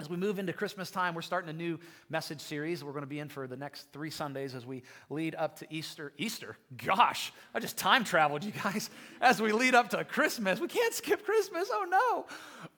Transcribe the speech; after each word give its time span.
As 0.00 0.08
we 0.08 0.16
move 0.16 0.38
into 0.38 0.54
Christmas 0.54 0.90
time, 0.90 1.14
we're 1.14 1.20
starting 1.20 1.50
a 1.50 1.52
new 1.52 1.78
message 2.08 2.40
series 2.40 2.82
we're 2.82 2.92
going 2.92 3.02
to 3.02 3.06
be 3.06 3.18
in 3.18 3.28
for 3.28 3.46
the 3.46 3.56
next 3.56 3.92
three 3.92 4.08
Sundays 4.08 4.54
as 4.54 4.64
we 4.64 4.82
lead 5.10 5.34
up 5.34 5.58
to 5.58 5.66
Easter. 5.68 6.14
Easter? 6.16 6.56
Gosh, 6.82 7.34
I 7.54 7.60
just 7.60 7.76
time 7.76 8.02
traveled, 8.02 8.42
you 8.42 8.52
guys. 8.52 8.88
As 9.20 9.42
we 9.42 9.52
lead 9.52 9.74
up 9.74 9.90
to 9.90 10.02
Christmas, 10.04 10.58
we 10.58 10.68
can't 10.68 10.94
skip 10.94 11.22
Christmas. 11.22 11.68
Oh 11.70 12.24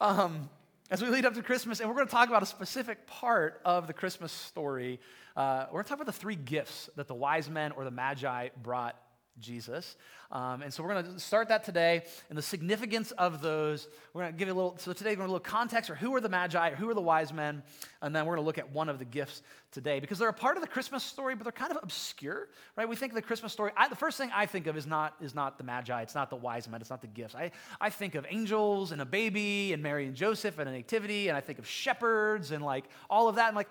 no. 0.01 0.05
Um, 0.05 0.51
as 0.91 1.01
we 1.01 1.09
lead 1.11 1.25
up 1.25 1.35
to 1.35 1.43
Christmas, 1.43 1.79
and 1.79 1.89
we're 1.89 1.95
going 1.95 2.09
to 2.09 2.13
talk 2.13 2.29
about 2.29 2.43
a 2.43 2.47
specific 2.47 3.07
part 3.07 3.61
of 3.65 3.87
the 3.87 3.93
Christmas 3.93 4.33
story. 4.33 4.99
Uh, 5.37 5.67
we're 5.69 5.75
going 5.75 5.85
to 5.85 5.89
talk 5.89 5.99
about 5.99 6.13
the 6.13 6.21
three 6.21 6.35
gifts 6.35 6.91
that 6.97 7.07
the 7.07 7.15
wise 7.15 7.49
men 7.49 7.71
or 7.73 7.85
the 7.85 7.91
magi 7.93 8.49
brought 8.63 9.01
Jesus. 9.41 9.97
Um, 10.31 10.63
and 10.63 10.73
so 10.73 10.83
we're 10.83 10.93
going 10.93 11.05
to 11.15 11.21
start 11.21 11.49
that 11.49 11.65
today 11.65 12.03
and 12.29 12.39
the 12.39 12.43
significance 12.43 13.11
of 13.13 13.43
those. 13.43 13.89
We're 14.13 14.23
going 14.23 14.33
to 14.33 14.39
give 14.39 14.49
you 14.49 14.55
a 14.55 14.57
little, 14.57 14.77
so 14.79 14.93
today 14.93 15.11
we're 15.11 15.17
going 15.17 15.29
to 15.29 15.33
look 15.33 15.45
context 15.45 15.91
or 15.91 15.95
who 15.95 16.15
are 16.15 16.21
the 16.21 16.29
magi 16.29 16.71
or 16.71 16.77
who 16.77 16.89
are 16.89 16.95
the 16.95 17.01
wise 17.01 17.33
men. 17.33 17.63
And 18.01 18.15
then 18.15 18.27
we're 18.27 18.37
going 18.37 18.45
to 18.45 18.47
look 18.47 18.59
at 18.59 18.71
one 18.73 18.89
of 18.89 18.99
the 18.99 19.05
gifts 19.05 19.43
today 19.71 20.01
because 20.01 20.19
they're 20.19 20.29
a 20.29 20.35
part 20.35 20.57
of 20.57 20.63
the 20.63 20.69
Christmas 20.69 21.03
story, 21.03 21.35
but 21.35 21.45
they're 21.45 21.53
kind 21.53 21.71
of 21.71 21.79
obscure, 21.83 22.49
right? 22.77 22.89
We 22.89 22.97
think 22.97 23.13
of 23.13 23.17
the 23.17 23.23
Christmas 23.23 23.53
story. 23.53 23.73
I, 23.77 23.89
the 23.89 23.97
first 23.97 24.19
thing 24.19 24.31
I 24.35 24.47
think 24.47 24.67
of 24.67 24.77
is 24.77 24.87
not, 24.87 25.15
is 25.21 25.35
not 25.35 25.59
the 25.59 25.65
magi. 25.65 26.03
It's 26.03 26.15
not 26.15 26.31
the 26.31 26.37
wise 26.37 26.69
men. 26.69 26.81
It's 26.81 26.91
not 26.91 27.01
the 27.01 27.09
gifts. 27.09 27.35
I, 27.35 27.51
I 27.81 27.91
think 27.91 28.15
of 28.15 28.27
angels 28.29 28.93
and 28.93 29.01
a 29.01 29.07
baby 29.07 29.73
and 29.73 29.83
Mary 29.83 30.07
and 30.07 30.15
Joseph 30.15 30.59
and 30.59 30.69
a 30.69 30.73
nativity. 30.73 31.29
And 31.29 31.37
I 31.37 31.41
think 31.41 31.59
of 31.59 31.67
shepherds 31.67 32.53
and 32.53 32.65
like 32.65 32.85
all 33.11 33.29
of 33.29 33.37
that. 33.37 33.49
And 33.49 33.51
I'm 33.51 33.57
like, 33.57 33.71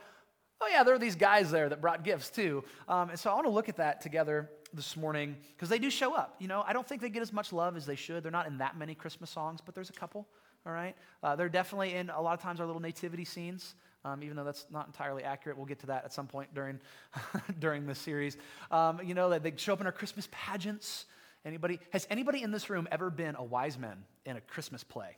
oh 0.62 0.68
yeah, 0.72 0.84
there 0.84 0.94
are 0.94 1.00
these 1.00 1.16
guys 1.16 1.50
there 1.52 1.70
that 1.70 1.82
brought 1.82 2.04
gifts 2.04 2.30
too. 2.30 2.64
Um, 2.88 3.10
and 3.10 3.20
so 3.20 3.32
I 3.32 3.34
want 3.34 3.48
to 3.48 3.52
look 3.52 3.70
at 3.70 3.78
that 3.78 4.02
together 4.02 4.50
this 4.74 4.96
morning 4.96 5.36
because 5.56 5.70
they 5.70 5.80
do 5.80 5.90
show 5.90 6.16
up. 6.16 6.36
You 6.40 6.48
know, 6.48 6.64
I 6.66 6.74
don't 6.74 6.88
think 6.88 7.02
they 7.02 7.10
get 7.10 7.22
as 7.22 7.34
much 7.34 7.54
love 7.54 7.76
as 7.78 7.86
they 7.86 7.96
should. 7.96 8.24
They're 8.24 8.32
not 8.32 8.48
in 8.48 8.58
that 8.60 8.78
many 8.78 8.96
Christmas 8.96 9.30
songs, 9.30 9.60
but 9.66 9.76
there's 9.76 9.90
a 9.90 9.94
couple. 9.94 10.28
All 10.66 10.74
right, 10.74 10.96
uh, 11.24 11.36
they're 11.36 11.50
definitely 11.50 11.96
in 11.96 12.12
a 12.12 12.22
lot 12.22 12.34
of 12.34 12.42
times 12.42 12.60
our 12.60 12.68
little 12.68 12.82
nativity 12.82 13.26
scenes. 13.26 13.74
Um, 14.04 14.24
even 14.24 14.36
though 14.36 14.44
that's 14.44 14.66
not 14.72 14.88
entirely 14.88 15.24
accurate, 15.24 15.58
we'll 15.58 15.68
get 15.68 15.80
to 15.80 15.88
that 15.88 16.06
at 16.06 16.14
some 16.14 16.28
point 16.28 16.54
during 16.54 16.80
during 17.60 17.86
this 17.86 18.00
series. 18.00 18.38
Um, 18.70 19.00
you 19.04 19.14
know 19.14 19.30
that 19.30 19.44
they 19.44 19.54
show 19.56 19.74
up 19.74 19.82
in 19.82 19.86
our 19.86 19.92
Christmas 19.92 20.28
pageants. 20.32 21.06
Anybody 21.46 21.80
has 21.92 22.06
anybody 22.10 22.44
in 22.44 22.52
this 22.52 22.70
room 22.70 22.88
ever 22.92 23.10
been 23.10 23.36
a 23.36 23.44
wise 23.44 23.78
man 23.78 24.04
in 24.26 24.38
a 24.38 24.42
Christmas 24.42 24.84
play? 24.84 25.18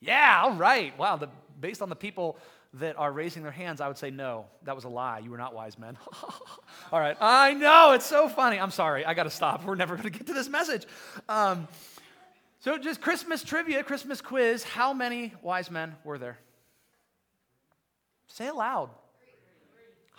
Yeah, 0.00 0.42
all 0.44 0.54
right. 0.54 0.96
Wow, 0.98 1.16
the, 1.16 1.28
based 1.60 1.82
on 1.82 1.88
the 1.88 1.96
people 1.96 2.38
that 2.74 2.96
are 2.98 3.10
raising 3.10 3.42
their 3.42 3.52
hands, 3.52 3.80
I 3.80 3.88
would 3.88 3.96
say, 3.96 4.10
no, 4.10 4.46
that 4.64 4.74
was 4.74 4.84
a 4.84 4.88
lie. 4.88 5.20
You 5.20 5.30
were 5.30 5.38
not 5.38 5.54
wise 5.54 5.78
men. 5.78 5.96
All 6.92 7.00
right. 7.00 7.16
I 7.20 7.54
know, 7.54 7.92
it's 7.92 8.04
so 8.04 8.28
funny. 8.28 8.60
I'm 8.60 8.70
sorry. 8.70 9.04
I 9.04 9.14
got 9.14 9.24
to 9.24 9.30
stop. 9.30 9.64
We're 9.64 9.74
never 9.74 9.96
going 9.96 10.10
to 10.10 10.16
get 10.16 10.26
to 10.26 10.34
this 10.34 10.48
message. 10.48 10.84
Um, 11.28 11.66
so, 12.60 12.76
just 12.76 13.00
Christmas 13.00 13.42
trivia, 13.42 13.82
Christmas 13.84 14.20
quiz. 14.20 14.64
How 14.64 14.92
many 14.92 15.32
wise 15.42 15.70
men 15.70 15.94
were 16.04 16.18
there? 16.18 16.38
Say 18.26 18.48
it 18.48 18.54
loud. 18.54 18.90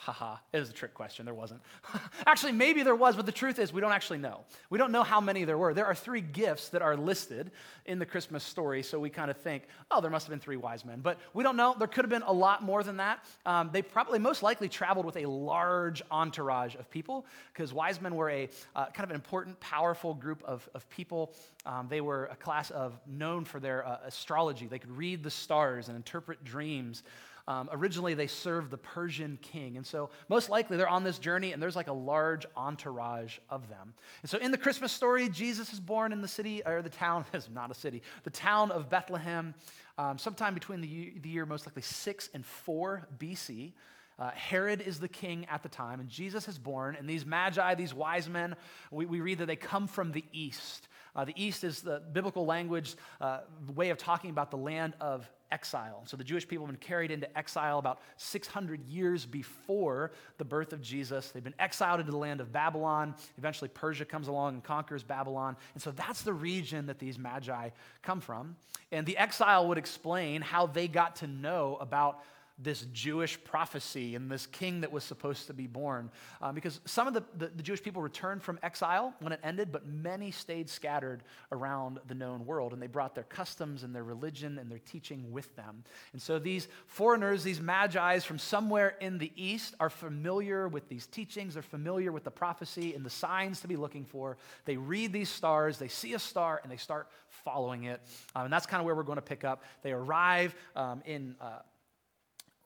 Haha, 0.02 0.38
it 0.54 0.60
was 0.60 0.70
a 0.70 0.74
trick 0.74 0.94
question. 0.94 1.26
There 1.26 1.34
wasn't. 1.34 1.60
actually, 2.26 2.54
maybe 2.54 2.84
there 2.84 2.96
was, 2.96 3.18
but 3.18 3.26
the 3.26 3.34
truth 3.34 3.60
is, 3.60 3.74
we 3.74 3.82
don't 3.82 3.92
actually 3.92 4.20
know. 4.20 4.46
We 4.70 4.78
don't 4.78 4.94
know 4.94 5.04
how 5.04 5.20
many 5.20 5.44
there 5.44 5.58
were. 5.58 5.74
There 5.74 5.86
are 5.86 5.94
three 5.94 6.22
gifts 6.22 6.70
that 6.70 6.82
are 6.82 6.96
listed 6.96 7.52
in 7.86 8.00
the 8.00 8.06
Christmas 8.06 8.46
story, 8.46 8.82
so 8.82 8.98
we 8.98 9.10
kind 9.10 9.30
of 9.30 9.36
think, 9.36 9.64
oh, 9.92 10.00
there 10.00 10.10
must 10.10 10.26
have 10.26 10.30
been 10.30 10.40
three 10.40 10.56
wise 10.56 10.86
men. 10.86 11.02
But 11.02 11.18
we 11.34 11.44
don't 11.44 11.58
know. 11.58 11.76
There 11.78 11.88
could 11.88 12.06
have 12.06 12.10
been 12.10 12.22
a 12.22 12.32
lot 12.32 12.64
more 12.64 12.82
than 12.82 12.96
that. 12.98 13.26
Um, 13.46 13.72
they 13.74 13.82
probably 13.82 14.20
most 14.20 14.42
likely 14.42 14.70
traveled 14.70 15.06
with 15.06 15.18
a 15.18 15.26
large 15.26 16.02
entourage 16.10 16.76
of 16.76 16.90
people, 16.90 17.26
because 17.52 17.74
wise 17.74 18.00
men 18.00 18.16
were 18.16 18.30
a 18.30 18.50
uh, 18.78 18.86
kind 18.86 19.04
of 19.04 19.10
an 19.10 19.16
important, 19.16 19.60
powerful 19.60 20.14
group 20.14 20.42
of, 20.46 20.68
of 20.74 20.90
people. 20.90 21.34
Um, 21.66 21.88
they 21.90 22.00
were 22.00 22.30
a 22.32 22.38
class 22.38 22.72
of 22.72 22.98
known 23.06 23.44
for 23.44 23.60
their 23.60 23.86
uh, 23.86 23.98
astrology. 24.06 24.66
They 24.66 24.80
could 24.80 24.96
read 24.96 25.24
the 25.24 25.30
stars 25.30 25.90
and 25.90 25.98
interpret 25.98 26.46
dreams. 26.46 27.04
Um, 27.50 27.68
originally, 27.72 28.14
they 28.14 28.28
served 28.28 28.70
the 28.70 28.78
Persian 28.78 29.40
king. 29.42 29.76
And 29.76 29.86
so, 29.86 30.12
most 30.30 30.52
likely, 30.52 30.78
they're 30.78 30.88
on 30.88 31.04
this 31.04 31.18
journey, 31.18 31.52
and 31.52 31.60
there's 31.60 31.76
like 31.76 31.88
a 31.88 31.94
large 31.94 32.46
entourage 32.56 33.40
of 33.50 33.68
them. 33.70 33.96
And 34.22 34.30
so, 34.30 34.38
in 34.38 34.52
the 34.52 34.58
Christmas 34.58 34.92
story, 34.92 35.30
Jesus 35.30 35.74
is 35.74 35.80
born 35.80 36.14
in 36.14 36.22
the 36.22 36.28
city, 36.28 36.62
or 36.64 36.84
the 36.84 36.92
town, 36.92 37.26
is 37.34 37.50
not 37.50 37.72
a 37.72 37.74
city, 37.74 38.04
the 38.24 38.30
town 38.30 38.70
of 38.70 38.88
Bethlehem, 38.88 39.56
um, 39.98 40.20
sometime 40.20 40.54
between 40.54 40.80
the, 40.80 41.14
the 41.24 41.30
year 41.30 41.48
most 41.48 41.66
likely 41.66 41.82
6 41.82 42.30
and 42.36 42.46
4 42.46 43.08
BC. 43.18 43.74
Uh, 44.20 44.30
Herod 44.32 44.82
is 44.82 45.00
the 45.00 45.08
king 45.08 45.48
at 45.50 45.64
the 45.64 45.70
time, 45.70 46.00
and 46.00 46.08
Jesus 46.08 46.48
is 46.48 46.60
born. 46.60 46.98
And 47.00 47.10
these 47.10 47.26
magi, 47.26 47.74
these 47.74 47.96
wise 47.96 48.30
men, 48.30 48.56
we, 48.92 49.08
we 49.08 49.22
read 49.22 49.40
that 49.40 49.48
they 49.48 49.56
come 49.56 49.88
from 49.88 50.12
the 50.12 50.24
east. 50.32 50.88
Uh, 51.16 51.26
the 51.26 51.34
east 51.36 51.64
is 51.64 51.82
the 51.82 52.02
biblical 52.12 52.46
language 52.46 52.96
uh, 53.22 53.40
way 53.74 53.90
of 53.90 53.98
talking 53.98 54.30
about 54.30 54.52
the 54.52 54.58
land 54.58 54.94
of 55.02 55.30
exile. 55.52 56.04
So 56.06 56.16
the 56.18 56.24
Jewish 56.24 56.48
people 56.48 56.66
have 56.66 56.80
been 56.80 56.88
carried 56.88 57.12
into 57.12 57.38
exile 57.38 57.80
about 57.80 58.00
600 58.18 58.86
years 58.86 59.26
before 59.26 60.12
the 60.38 60.46
birth 60.46 60.74
of 60.74 60.82
Jesus. 60.82 61.32
They've 61.32 61.44
been 61.44 61.56
exiled 61.60 62.00
into 62.00 62.12
the 62.12 62.18
land 62.18 62.42
of 62.42 62.52
Babylon. 62.52 63.16
Eventually, 63.38 63.70
Persia 63.70 64.06
comes 64.06 64.28
along 64.28 64.56
and 64.56 64.64
conquers 64.64 65.04
Babylon. 65.04 65.56
And 65.74 65.82
so 65.82 65.92
that's 65.92 66.22
the 66.22 66.34
region 66.34 66.86
that 66.88 67.00
these 67.00 67.18
magi 67.18 67.70
come 68.02 68.22
from. 68.22 68.56
And 68.92 69.06
the 69.06 69.18
exile 69.18 69.68
would 69.68 69.78
explain 69.78 70.42
how 70.42 70.68
they 70.68 70.88
got 70.88 71.18
to 71.18 71.28
know 71.28 71.78
about 71.82 72.24
this 72.62 72.82
Jewish 72.92 73.42
prophecy 73.44 74.16
and 74.16 74.30
this 74.30 74.46
king 74.46 74.82
that 74.82 74.92
was 74.92 75.04
supposed 75.04 75.48
to 75.48 75.54
be 75.54 75.66
born. 75.66 76.12
Um, 76.42 76.56
because 76.56 76.82
some 76.86 77.08
of 77.08 77.14
the, 77.14 77.24
the, 77.38 77.48
the, 77.56 77.64
Jewish 77.64 77.82
people 77.82 78.02
returned 78.02 78.44
from 78.44 78.60
exile 78.62 79.14
when 79.20 79.32
it 79.32 79.40
ended, 79.44 79.72
but 79.72 79.88
many 79.88 80.30
stayed 80.32 80.70
scattered 80.70 81.24
around 81.52 82.00
the 82.08 82.16
known 82.16 82.46
world. 82.46 82.74
And 82.74 82.82
they 82.82 82.88
brought 82.88 83.16
their 83.16 83.24
customs 83.24 83.84
and 83.84 83.96
their 83.96 84.04
religion 84.04 84.60
and 84.60 84.70
their 84.70 84.80
teaching 84.80 85.32
with 85.32 85.56
them. 85.56 85.84
And 86.12 86.22
so 86.22 86.38
these 86.38 86.68
foreigners, 86.88 87.44
these 87.44 87.62
magi's 87.62 88.26
from 88.26 88.40
somewhere 88.40 88.96
in 89.00 89.18
the 89.18 89.32
east, 89.36 89.76
are 89.80 89.90
familiar 89.90 90.68
with 90.68 90.90
these 90.90 91.08
teachings. 91.08 91.54
They're 91.54 91.64
familiar 91.64 92.12
with 92.12 92.26
the 92.26 92.32
prophecy 92.32 92.94
and 92.94 93.06
the 93.06 93.10
signs 93.10 93.62
to 93.62 93.68
be 93.68 93.78
looking 93.78 94.04
for. 94.04 94.38
They 94.66 94.76
read 94.76 95.14
these 95.14 95.30
stars, 95.30 95.78
they 95.78 95.88
see 95.88 96.14
a 96.14 96.20
star, 96.20 96.60
and 96.64 96.72
they 96.72 96.78
start 96.78 97.08
following 97.30 97.86
it. 97.86 98.02
Um, 98.36 98.46
and 98.46 98.54
that's 98.54 98.66
kind 98.66 98.82
of 98.82 98.86
where 98.86 98.96
we're 98.96 99.04
going 99.04 99.18
to 99.18 99.22
pick 99.22 99.44
up. 99.44 99.64
They 99.82 99.94
arrive 99.94 100.56
um, 100.76 101.02
in. 101.06 101.36
Uh, 101.40 101.60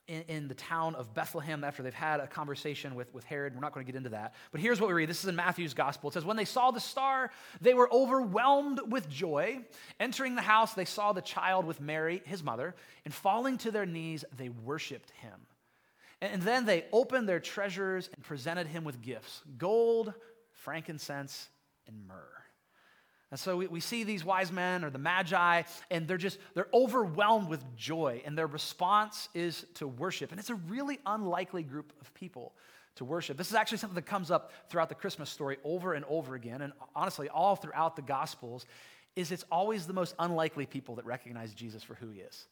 in, 0.08 0.24
in, 0.28 0.48
the 0.48 0.54
town 0.54 0.96
of 0.96 1.14
Bethlehem 1.14 1.64
after 1.64 1.82
they've 1.82 1.94
had 1.94 2.20
a 2.20 2.28
conversation 2.28 2.96
with, 2.96 3.14
with 3.14 3.24
Herod. 3.24 3.56
We're 3.56 3.62
not 3.62 3.74
going 3.74 3.86
to 3.86 3.92
get 3.92 3.98
into 3.98 4.10
that. 4.10 4.36
But 4.52 4.60
here's 4.60 4.82
what 4.82 4.88
we 4.88 4.94
read. 4.94 5.10
This 5.10 5.24
is 5.24 5.30
in 5.30 5.36
Matthew's 5.36 5.74
gospel. 5.74 6.10
It 6.10 6.14
says, 6.14 6.26
When 6.26 6.38
they 6.38 6.46
saw 6.46 6.72
the 6.72 6.80
star, 6.80 7.32
they 7.62 7.74
were 7.74 7.92
overwhelmed 7.92 8.82
with 8.92 9.10
joy. 9.10 9.60
Entering 10.00 10.36
the 10.36 10.42
house, 10.42 10.74
they 10.74 10.86
saw 10.86 11.14
the 11.14 11.22
child 11.22 11.66
with 11.66 11.80
Mary, 11.80 12.22
his 12.26 12.44
mother, 12.44 12.76
and 13.06 13.14
falling 13.14 13.58
to 13.60 13.72
their 13.72 13.86
knees, 13.86 14.26
they 14.36 14.50
worshiped 14.50 15.12
him. 15.22 15.48
And, 16.22 16.34
and 16.34 16.42
then 16.42 16.66
they 16.66 16.86
opened 16.92 17.30
their 17.30 17.40
treasures 17.40 18.10
and 18.14 18.24
presented 18.24 18.68
him 18.68 18.84
with 18.84 19.02
gifts 19.02 19.42
gold, 19.58 20.14
frankincense, 20.52 21.50
and 21.88 22.08
myrrh. 22.08 22.43
And 23.34 23.40
so 23.40 23.58
we, 23.58 23.66
we 23.66 23.80
see 23.80 24.04
these 24.04 24.24
wise 24.24 24.52
men 24.52 24.84
or 24.84 24.92
the 24.92 25.00
magi, 25.00 25.64
and 25.90 26.08
they're 26.08 26.18
just, 26.18 26.38
they're 26.54 26.68
overwhelmed 26.72 27.50
with 27.50 27.64
joy, 27.76 28.22
and 28.26 28.38
their 28.38 28.46
response 28.46 29.28
is 29.34 29.66
to 29.74 29.88
worship. 29.88 30.30
And 30.30 30.40
it's 30.40 30.52
a 30.52 30.56
really 30.56 31.00
unlikely 31.08 31.64
group 31.64 31.94
of 32.00 32.14
people 32.14 32.54
to 32.98 33.06
worship. 33.06 33.36
This 33.36 33.50
is 33.50 33.56
actually 33.56 33.80
something 33.80 33.96
that 33.96 34.06
comes 34.06 34.30
up 34.30 34.52
throughout 34.70 34.88
the 34.88 34.94
Christmas 34.94 35.32
story 35.32 35.58
over 35.64 35.96
and 35.96 36.06
over 36.06 36.36
again, 36.36 36.62
and 36.62 36.74
honestly, 36.96 37.28
all 37.28 37.56
throughout 37.56 37.96
the 37.96 38.04
Gospels, 38.04 38.68
is 39.16 39.32
it's 39.32 39.46
always 39.52 39.88
the 39.88 39.94
most 39.94 40.14
unlikely 40.20 40.68
people 40.68 40.94
that 40.98 41.06
recognize 41.06 41.56
Jesus 41.56 41.82
for 41.82 41.96
who 41.96 42.12
he 42.12 42.20
is. 42.20 42.46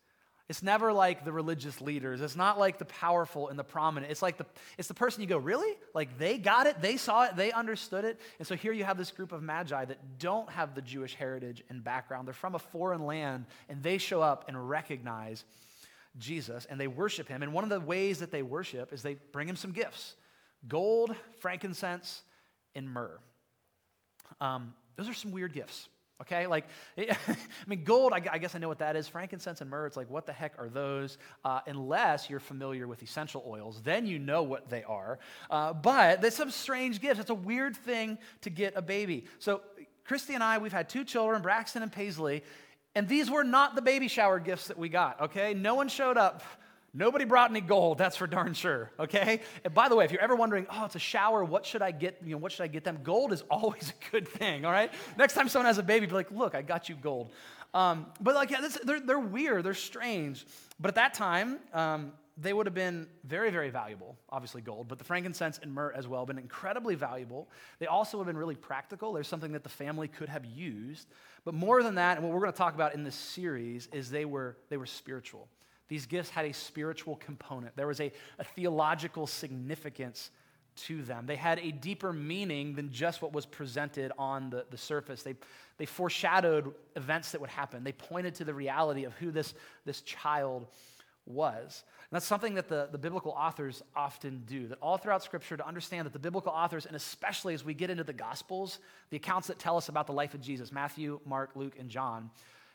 It's 0.51 0.62
never 0.62 0.91
like 0.91 1.23
the 1.23 1.31
religious 1.31 1.79
leaders. 1.79 2.19
It's 2.19 2.35
not 2.35 2.59
like 2.59 2.78
the 2.78 2.84
powerful 2.84 3.47
and 3.47 3.57
the 3.57 3.63
prominent. 3.63 4.12
It's 4.12 4.22
like 4.22 4.35
the 4.35 4.45
it's 4.78 4.89
the 4.89 4.94
person 4.94 5.22
you 5.22 5.28
go, 5.28 5.38
"Really? 5.38 5.78
Like 5.94 6.17
they 6.17 6.38
got 6.38 6.67
it, 6.67 6.81
they 6.81 6.97
saw 6.97 7.23
it, 7.23 7.38
they 7.38 7.53
understood 7.53 8.03
it." 8.03 8.19
And 8.38 8.45
so 8.45 8.56
here 8.57 8.73
you 8.73 8.84
have 8.84 8.97
this 8.97 9.11
group 9.11 9.31
of 9.31 9.41
magi 9.41 9.85
that 9.85 10.19
don't 10.19 10.50
have 10.50 10.75
the 10.75 10.81
Jewish 10.81 11.16
heritage 11.16 11.63
and 11.69 11.81
background. 11.81 12.28
They're 12.28 12.34
from 12.34 12.56
a 12.56 12.59
foreign 12.59 13.06
land 13.06 13.45
and 13.69 13.81
they 13.81 13.97
show 13.97 14.22
up 14.22 14.44
and 14.50 14.69
recognize 14.69 15.45
Jesus 16.17 16.66
and 16.69 16.78
they 16.78 16.88
worship 16.88 17.29
him. 17.29 17.43
And 17.43 17.53
one 17.53 17.64
of 17.64 17.70
the 17.70 17.79
ways 17.79 18.20
that 18.20 18.31
they 18.31 18.43
worship 18.43 18.91
is 18.91 19.02
they 19.02 19.16
bring 19.31 19.47
him 19.47 19.55
some 19.55 19.72
gifts. 19.72 20.16
Gold, 20.67 21.16
frankincense, 21.40 22.23
and 22.75 22.90
myrrh. 22.90 23.22
Um, 24.41 24.73
those 24.97 25.08
are 25.08 25.14
some 25.14 25.31
weird 25.31 25.53
gifts. 25.53 25.87
Okay, 26.22 26.46
like, 26.46 26.66
I 26.97 27.16
mean, 27.68 27.84
gold, 27.84 28.14
I, 28.14 28.20
guess 28.20 28.53
I 28.53 28.59
know 28.59 28.68
what 28.68 28.79
that 28.79 28.96
is. 28.96 29.08
Frankincense 29.08 29.62
and 29.62 29.70
myrrh, 29.70 29.88
it's 29.88 29.97
like, 29.97 30.09
what 30.09 30.28
the 30.28 30.34
heck 30.34 30.53
are 30.59 30.70
those? 30.70 31.18
Uh, 31.44 31.62
unless 31.66 32.29
you're 32.29 32.40
familiar 32.40 32.88
with 32.88 33.02
essential 33.02 33.44
oils, 33.47 33.82
then 33.84 34.06
you 34.06 34.20
know 34.20 34.44
what 34.44 34.70
they 34.70 34.84
are. 34.84 35.18
Uh, 35.50 35.73
but 35.73 36.22
there's 36.22 36.35
some 36.35 36.52
strange 36.52 37.02
gifts. 37.02 37.20
It's 37.20 37.32
a 37.32 37.35
weird 37.35 37.76
thing 37.76 38.20
to 38.41 38.52
get 38.52 38.73
a 38.76 38.82
baby. 38.82 39.26
So, 39.40 39.62
Christy 40.06 40.35
and 40.35 40.44
I, 40.44 40.59
we've 40.59 40.72
had 40.72 40.90
two 40.90 41.03
children, 41.03 41.41
Braxton 41.41 41.82
and 41.82 41.91
Paisley, 41.91 42.44
and 42.94 43.08
these 43.08 43.32
were 43.32 43.44
not 43.44 43.76
the 43.76 43.82
baby 43.82 44.08
shower 44.08 44.40
gifts 44.40 44.68
that 44.68 44.78
we 44.78 44.90
got, 44.90 45.22
okay? 45.22 45.53
No 45.53 45.76
one 45.76 45.88
showed 45.88 46.18
up 46.18 46.44
Nobody 46.93 47.23
brought 47.23 47.49
any 47.49 47.61
gold, 47.61 47.97
that's 47.97 48.17
for 48.17 48.28
darn 48.28 48.53
sure, 48.53 48.91
okay? 48.99 49.40
And 49.64 49.73
by 49.73 49.88
the 49.88 49.96
way, 49.96 50.03
if 50.03 50.11
you're 50.11 50.22
ever 50.22 50.35
wondering, 50.35 50.67
oh, 50.70 50.85
it's 50.85 50.96
a 50.96 50.99
shower, 50.99 51.43
what 51.43 51.66
should 51.66 51.82
I 51.82 51.91
get? 51.91 52.17
You 52.23 52.32
know, 52.32 52.38
what 52.38 52.52
should 52.52 52.64
I 52.64 52.67
get 52.67 52.84
them? 52.84 52.99
Gold 53.02 53.32
is 53.32 53.41
always 53.49 53.91
a 53.91 54.11
good 54.11 54.28
thing, 54.28 54.66
all 54.66 54.73
right? 54.73 54.91
Next 55.17 55.34
time 55.34 55.47
someone 55.47 55.67
has 55.67 55.78
a 55.78 55.84
baby, 55.84 56.05
be 56.05 56.14
like, 56.14 56.32
look, 56.32 56.53
I 56.53 56.61
got 56.61 56.90
you 56.90 56.96
gold. 56.96 57.32
Um, 57.73 58.08
but 58.20 58.35
like, 58.35 58.52
yeah, 58.52 58.59
this, 58.59 58.78
they're, 58.84 58.99
they're 58.99 59.20
weird, 59.20 59.64
they're 59.64 59.73
strange. 59.73 60.46
But 60.82 60.90
at 60.90 60.96
that 60.96 61.14
time, 61.14 61.59
um, 61.73 62.11
they 62.38 62.52
would 62.52 62.66
have 62.66 62.73
been 62.73 63.08
very, 63.23 63.52
very 63.52 63.70
valuable, 63.70 64.17
obviously 64.29 64.61
gold, 64.61 64.90
but 64.90 64.97
the 64.97 65.03
frankincense 65.05 65.59
and 65.61 65.73
myrrh 65.73 65.94
as 65.96 66.09
well 66.09 66.22
have 66.22 66.28
been 66.28 66.40
incredibly 66.40 66.96
valuable. 66.96 67.49
They 67.79 67.87
also 67.87 68.17
have 68.17 68.28
been 68.28 68.37
really 68.37 68.55
practical. 68.55 69.14
There's 69.14 69.29
something 69.29 69.53
that 69.53 69.64
the 69.64 69.70
family 69.70 70.09
could 70.09 70.28
have 70.28 70.44
used. 70.44 71.08
But 71.46 71.53
more 71.53 71.84
than 71.84 71.96
that, 71.96 72.17
and 72.17 72.26
what 72.26 72.34
we're 72.34 72.41
going 72.41 72.52
to 72.52 72.58
talk 72.58 72.76
about 72.76 72.96
in 72.96 73.03
this 73.05 73.16
series 73.16 73.87
is 73.94 74.09
they 74.09 74.26
were, 74.26 74.58
they 74.70 74.78
were 74.78 74.85
spiritual. 74.85 75.47
These 75.91 76.05
gifts 76.05 76.29
had 76.29 76.46
a 76.46 76.53
spiritual 76.53 77.17
component. 77.17 77.76
There 77.76 77.85
was 77.85 77.99
a, 77.99 78.14
a 78.40 78.46
theological 78.46 79.28
significance 79.28 80.32
to 80.85 81.02
them. 81.02 81.26
They 81.26 81.35
had 81.35 81.59
a 81.59 81.70
deeper 81.70 82.14
meaning 82.14 82.76
than 82.76 82.93
just 82.93 83.22
what 83.22 83.34
was 83.34 83.46
presented 83.46 84.14
on 84.17 84.52
the, 84.52 84.66
the 84.72 84.78
surface. 84.78 85.22
They, 85.22 85.35
they 85.78 85.85
foreshadowed 85.85 86.73
events 86.96 87.34
that 87.34 87.41
would 87.41 87.49
happen. 87.49 87.84
They 87.84 87.91
pointed 87.91 88.35
to 88.35 88.46
the 88.46 88.53
reality 88.53 89.03
of 89.03 89.11
who 89.16 89.32
this, 89.32 89.53
this 89.84 89.99
child 89.99 90.66
was. 91.26 91.84
And 92.09 92.16
that's 92.16 92.26
something 92.26 92.53
that 92.53 92.70
the, 92.70 92.87
the 92.90 92.97
biblical 92.97 93.34
authors 93.34 93.84
often 93.94 94.44
do, 94.46 94.70
that 94.70 94.78
all 94.82 94.96
throughout 94.96 95.23
Scripture, 95.23 95.58
to 95.58 95.67
understand 95.67 96.05
that 96.05 96.14
the 96.14 96.20
biblical 96.20 96.53
authors, 96.53 96.85
and 96.85 96.96
especially 96.96 97.53
as 97.53 97.66
we 97.66 97.73
get 97.73 97.90
into 97.90 98.05
the 98.05 98.14
Gospels, 98.14 98.79
the 99.09 99.17
accounts 99.17 99.49
that 99.49 99.59
tell 99.59 99.76
us 99.76 99.90
about 99.90 100.08
the 100.08 100.14
life 100.14 100.34
of 100.35 100.40
Jesus 100.40 100.72
Matthew, 100.72 101.20
Mark, 101.26 101.49
Luke, 101.53 101.76
and 101.78 101.90
John 101.90 102.29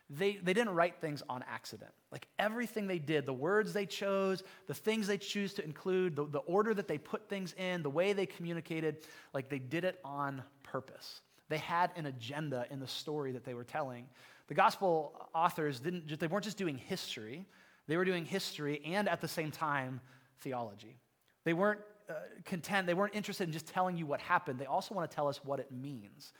they, 0.08 0.36
they 0.36 0.52
didn't 0.52 0.74
write 0.74 1.00
things 1.00 1.22
on 1.28 1.44
accident. 1.50 1.90
Like 2.12 2.28
everything 2.38 2.86
they 2.86 2.98
did, 2.98 3.26
the 3.26 3.32
words 3.32 3.72
they 3.72 3.86
chose, 3.86 4.42
the 4.68 4.74
things 4.74 5.08
they 5.08 5.18
choose 5.18 5.52
to 5.54 5.64
include, 5.64 6.14
the, 6.14 6.26
the 6.26 6.38
order 6.40 6.72
that 6.74 6.86
they 6.86 6.98
put 6.98 7.28
things 7.28 7.54
in, 7.54 7.82
the 7.82 7.90
way 7.90 8.12
they 8.12 8.26
communicated, 8.26 8.98
like 9.34 9.48
they 9.48 9.58
did 9.58 9.84
it 9.84 9.98
on 10.04 10.42
purpose. 10.62 11.22
They 11.48 11.58
had 11.58 11.90
an 11.96 12.06
agenda 12.06 12.66
in 12.70 12.78
the 12.78 12.86
story 12.86 13.32
that 13.32 13.44
they 13.44 13.54
were 13.54 13.64
telling. 13.64 14.06
The 14.48 14.54
gospel 14.54 15.28
authors 15.34 15.80
didn't 15.80 16.06
just, 16.06 16.20
they 16.20 16.28
weren't 16.28 16.44
just 16.44 16.58
doing 16.58 16.78
history, 16.78 17.44
they 17.88 17.96
were 17.96 18.04
doing 18.04 18.24
history 18.24 18.80
and 18.84 19.08
at 19.08 19.20
the 19.20 19.28
same 19.28 19.50
time 19.50 20.00
theology. 20.40 20.98
They 21.44 21.52
weren't 21.52 21.80
uh, 22.08 22.14
content, 22.44 22.86
they 22.86 22.94
weren't 22.94 23.14
interested 23.14 23.44
in 23.44 23.52
just 23.52 23.66
telling 23.66 23.96
you 23.96 24.06
what 24.06 24.20
happened. 24.20 24.60
They 24.60 24.66
also 24.66 24.94
want 24.94 25.10
to 25.10 25.14
tell 25.14 25.26
us 25.26 25.40
what 25.44 25.58
it 25.58 25.72
means. 25.72 26.32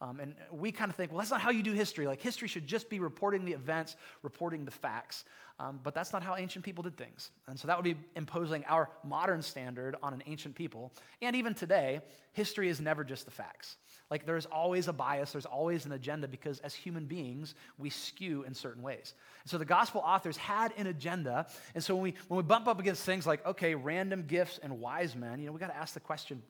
Um, 0.00 0.20
and 0.20 0.34
we 0.50 0.72
kind 0.72 0.90
of 0.90 0.96
think, 0.96 1.12
well, 1.12 1.18
that's 1.18 1.30
not 1.30 1.40
how 1.40 1.50
you 1.50 1.62
do 1.62 1.72
history. 1.72 2.06
Like, 2.06 2.20
history 2.20 2.48
should 2.48 2.66
just 2.66 2.90
be 2.90 2.98
reporting 2.98 3.44
the 3.44 3.52
events, 3.52 3.96
reporting 4.22 4.64
the 4.64 4.70
facts. 4.70 5.24
Um, 5.60 5.78
but 5.82 5.94
that's 5.94 6.12
not 6.12 6.22
how 6.22 6.36
ancient 6.36 6.64
people 6.64 6.82
did 6.82 6.96
things. 6.96 7.30
And 7.46 7.58
so 7.58 7.68
that 7.68 7.76
would 7.76 7.84
be 7.84 7.96
imposing 8.16 8.64
our 8.68 8.90
modern 9.04 9.40
standard 9.40 9.94
on 10.02 10.12
an 10.12 10.22
ancient 10.26 10.56
people. 10.56 10.92
And 11.22 11.36
even 11.36 11.54
today, 11.54 12.00
history 12.32 12.68
is 12.68 12.80
never 12.80 13.04
just 13.04 13.24
the 13.24 13.30
facts. 13.30 13.76
Like, 14.10 14.26
there's 14.26 14.46
always 14.46 14.88
a 14.88 14.92
bias, 14.92 15.32
there's 15.32 15.46
always 15.46 15.86
an 15.86 15.92
agenda 15.92 16.26
because 16.28 16.58
as 16.60 16.74
human 16.74 17.06
beings, 17.06 17.54
we 17.78 17.88
skew 17.88 18.42
in 18.42 18.52
certain 18.52 18.82
ways. 18.82 19.14
And 19.44 19.50
so 19.50 19.58
the 19.58 19.64
gospel 19.64 20.02
authors 20.04 20.36
had 20.36 20.72
an 20.76 20.88
agenda. 20.88 21.46
And 21.74 21.82
so 21.82 21.94
when 21.94 22.02
we, 22.02 22.14
when 22.28 22.36
we 22.36 22.42
bump 22.42 22.66
up 22.66 22.80
against 22.80 23.04
things 23.04 23.26
like, 23.26 23.46
okay, 23.46 23.74
random 23.74 24.24
gifts 24.26 24.58
and 24.62 24.80
wise 24.80 25.14
men, 25.14 25.38
you 25.38 25.46
know, 25.46 25.52
we 25.52 25.60
got 25.60 25.68
to 25.68 25.76
ask 25.76 25.94
the 25.94 26.00
question, 26.00 26.42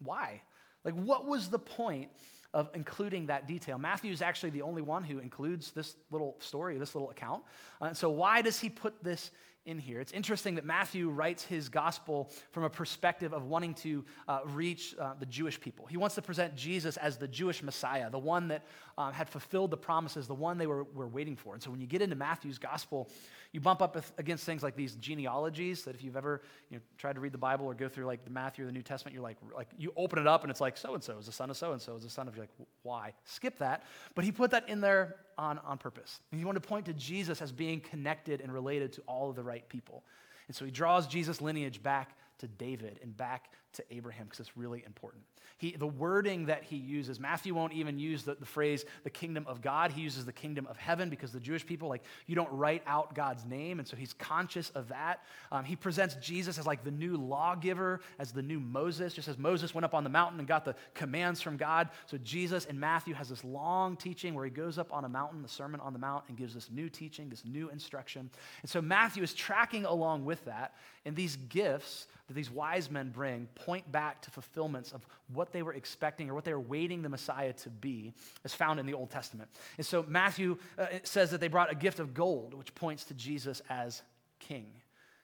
why? 0.00 0.42
Like, 0.84 0.94
what 0.94 1.26
was 1.26 1.48
the 1.48 1.58
point 1.58 2.10
of 2.54 2.70
including 2.74 3.26
that 3.26 3.46
detail. 3.46 3.78
Matthew 3.78 4.12
is 4.12 4.22
actually 4.22 4.50
the 4.50 4.62
only 4.62 4.82
one 4.82 5.04
who 5.04 5.18
includes 5.18 5.72
this 5.72 5.96
little 6.10 6.36
story, 6.40 6.78
this 6.78 6.94
little 6.94 7.10
account. 7.10 7.42
Uh, 7.80 7.92
so, 7.92 8.08
why 8.10 8.42
does 8.42 8.58
he 8.58 8.68
put 8.68 9.02
this 9.02 9.30
in 9.68 9.78
here. 9.78 10.00
It's 10.00 10.12
interesting 10.12 10.54
that 10.54 10.64
Matthew 10.64 11.10
writes 11.10 11.44
his 11.44 11.68
gospel 11.68 12.30
from 12.52 12.64
a 12.64 12.70
perspective 12.70 13.34
of 13.34 13.44
wanting 13.44 13.74
to 13.74 14.02
uh, 14.26 14.40
reach 14.46 14.94
uh, 14.98 15.12
the 15.20 15.26
Jewish 15.26 15.60
people. 15.60 15.84
He 15.84 15.98
wants 15.98 16.14
to 16.14 16.22
present 16.22 16.56
Jesus 16.56 16.96
as 16.96 17.18
the 17.18 17.28
Jewish 17.28 17.62
Messiah, 17.62 18.08
the 18.08 18.18
one 18.18 18.48
that 18.48 18.64
um, 18.96 19.12
had 19.12 19.28
fulfilled 19.28 19.70
the 19.70 19.76
promises, 19.76 20.26
the 20.26 20.34
one 20.34 20.56
they 20.56 20.66
were, 20.66 20.84
were 20.84 21.06
waiting 21.06 21.36
for. 21.36 21.52
And 21.52 21.62
so 21.62 21.70
when 21.70 21.82
you 21.82 21.86
get 21.86 22.00
into 22.00 22.16
Matthew's 22.16 22.58
gospel, 22.58 23.10
you 23.52 23.60
bump 23.60 23.80
up 23.80 23.96
against 24.18 24.44
things 24.44 24.62
like 24.62 24.76
these 24.76 24.94
genealogies 24.96 25.82
that 25.84 25.94
if 25.94 26.04
you've 26.04 26.16
ever 26.16 26.42
you 26.70 26.76
know, 26.76 26.82
tried 26.98 27.14
to 27.14 27.20
read 27.20 27.32
the 27.32 27.38
Bible 27.38 27.64
or 27.64 27.74
go 27.74 27.88
through 27.88 28.04
like 28.04 28.24
the 28.24 28.30
Matthew 28.30 28.64
or 28.64 28.66
the 28.66 28.72
New 28.72 28.82
Testament, 28.82 29.14
you're 29.14 29.22
like, 29.22 29.38
like 29.56 29.68
you 29.78 29.92
open 29.96 30.18
it 30.18 30.26
up 30.26 30.42
and 30.42 30.50
it's 30.50 30.60
like 30.60 30.76
so 30.76 30.94
and 30.94 31.02
so 31.02 31.16
is 31.18 31.26
the 31.26 31.32
son 31.32 31.48
of 31.48 31.56
so 31.56 31.72
and 31.72 31.80
so 31.80 31.96
is 31.96 32.02
the 32.02 32.10
son 32.10 32.28
of. 32.28 32.36
You're 32.36 32.42
like, 32.42 32.68
why? 32.82 33.14
Skip 33.24 33.58
that. 33.58 33.84
But 34.14 34.24
he 34.24 34.32
put 34.32 34.50
that 34.50 34.68
in 34.68 34.80
there 34.82 35.16
on, 35.38 35.58
on 35.60 35.78
purpose. 35.78 36.20
He 36.30 36.44
wanted 36.44 36.62
to 36.62 36.68
point 36.68 36.86
to 36.86 36.92
Jesus 36.92 37.40
as 37.40 37.50
being 37.50 37.80
connected 37.80 38.42
and 38.42 38.52
related 38.52 38.92
to 38.94 39.00
all 39.02 39.30
of 39.30 39.36
the 39.36 39.42
right 39.42 39.66
people. 39.68 40.04
And 40.46 40.56
so 40.56 40.64
he 40.64 40.70
draws 40.70 41.06
Jesus' 41.06 41.40
lineage 41.40 41.82
back 41.82 42.16
to 42.38 42.48
David 42.48 43.00
and 43.02 43.16
back 43.16 43.50
to 43.74 43.84
Abraham 43.90 44.24
because 44.26 44.40
it's 44.40 44.56
really 44.56 44.82
important. 44.86 45.22
He, 45.58 45.72
the 45.72 45.86
wording 45.86 46.46
that 46.46 46.62
he 46.62 46.76
uses, 46.76 47.18
Matthew 47.18 47.52
won't 47.52 47.72
even 47.72 47.98
use 47.98 48.22
the, 48.22 48.36
the 48.36 48.46
phrase 48.46 48.84
the 49.02 49.10
kingdom 49.10 49.44
of 49.48 49.60
God. 49.60 49.90
He 49.90 50.02
uses 50.02 50.24
the 50.24 50.32
kingdom 50.32 50.68
of 50.68 50.76
heaven 50.76 51.10
because 51.10 51.32
the 51.32 51.40
Jewish 51.40 51.66
people, 51.66 51.88
like, 51.88 52.04
you 52.26 52.36
don't 52.36 52.52
write 52.52 52.82
out 52.86 53.14
God's 53.14 53.44
name. 53.44 53.80
And 53.80 53.88
so 53.88 53.96
he's 53.96 54.12
conscious 54.12 54.70
of 54.70 54.88
that. 54.88 55.24
Um, 55.50 55.64
he 55.64 55.74
presents 55.74 56.14
Jesus 56.16 56.58
as 56.58 56.66
like 56.66 56.84
the 56.84 56.92
new 56.92 57.16
lawgiver, 57.16 58.00
as 58.20 58.30
the 58.30 58.42
new 58.42 58.60
Moses, 58.60 59.14
just 59.14 59.26
as 59.26 59.36
Moses 59.36 59.74
went 59.74 59.84
up 59.84 59.94
on 59.94 60.04
the 60.04 60.10
mountain 60.10 60.38
and 60.38 60.46
got 60.46 60.64
the 60.64 60.76
commands 60.94 61.40
from 61.40 61.56
God. 61.56 61.88
So 62.06 62.18
Jesus 62.18 62.64
in 62.66 62.78
Matthew 62.78 63.14
has 63.14 63.28
this 63.28 63.42
long 63.42 63.96
teaching 63.96 64.34
where 64.34 64.44
he 64.44 64.52
goes 64.52 64.78
up 64.78 64.92
on 64.92 65.04
a 65.04 65.08
mountain, 65.08 65.42
the 65.42 65.48
Sermon 65.48 65.80
on 65.80 65.92
the 65.92 65.98
Mount, 65.98 66.22
and 66.28 66.36
gives 66.36 66.54
this 66.54 66.70
new 66.70 66.88
teaching, 66.88 67.28
this 67.28 67.44
new 67.44 67.68
instruction. 67.70 68.30
And 68.62 68.70
so 68.70 68.80
Matthew 68.80 69.24
is 69.24 69.34
tracking 69.34 69.84
along 69.86 70.24
with 70.24 70.44
that. 70.44 70.74
And 71.04 71.16
these 71.16 71.34
gifts 71.36 72.06
that 72.28 72.34
these 72.34 72.50
wise 72.50 72.90
men 72.90 73.10
bring 73.10 73.48
point 73.58 73.90
back 73.90 74.22
to 74.22 74.30
fulfillments 74.30 74.92
of 74.92 75.06
what 75.32 75.52
they 75.52 75.62
were 75.62 75.74
expecting 75.74 76.30
or 76.30 76.34
what 76.34 76.44
they 76.44 76.52
were 76.52 76.60
waiting 76.60 77.02
the 77.02 77.08
Messiah 77.08 77.52
to 77.52 77.70
be, 77.70 78.12
as 78.44 78.54
found 78.54 78.80
in 78.80 78.86
the 78.86 78.94
Old 78.94 79.10
Testament. 79.10 79.50
And 79.76 79.86
so 79.86 80.04
Matthew 80.08 80.58
uh, 80.78 80.86
says 81.02 81.30
that 81.30 81.40
they 81.40 81.48
brought 81.48 81.70
a 81.70 81.74
gift 81.74 81.98
of 81.98 82.14
gold, 82.14 82.54
which 82.54 82.74
points 82.74 83.04
to 83.04 83.14
Jesus 83.14 83.62
as 83.68 84.02
king. 84.38 84.66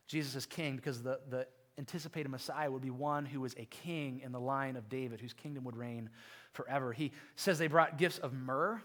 Jesus 0.07 0.35
is 0.35 0.47
king 0.47 0.77
because 0.77 1.03
the, 1.03 1.21
the 1.31 1.47
anticipated 1.79 2.29
Messiah 2.29 2.71
would 2.71 2.83
be 2.83 2.91
one 2.91 3.25
who 3.25 3.41
was 3.41 3.55
a 3.55 3.65
king 3.65 4.21
in 4.25 4.33
the 4.33 4.41
line 4.41 4.77
of 4.77 4.89
David, 4.89 5.21
whose 5.21 5.33
kingdom 5.33 5.65
would 5.65 5.77
reign 5.77 6.11
forever. 6.53 6.93
He 6.93 7.13
says 7.37 7.59
they 7.59 7.67
brought 7.67 7.99
gifts 7.99 8.19
of 8.19 8.33
myrrh. 8.33 8.81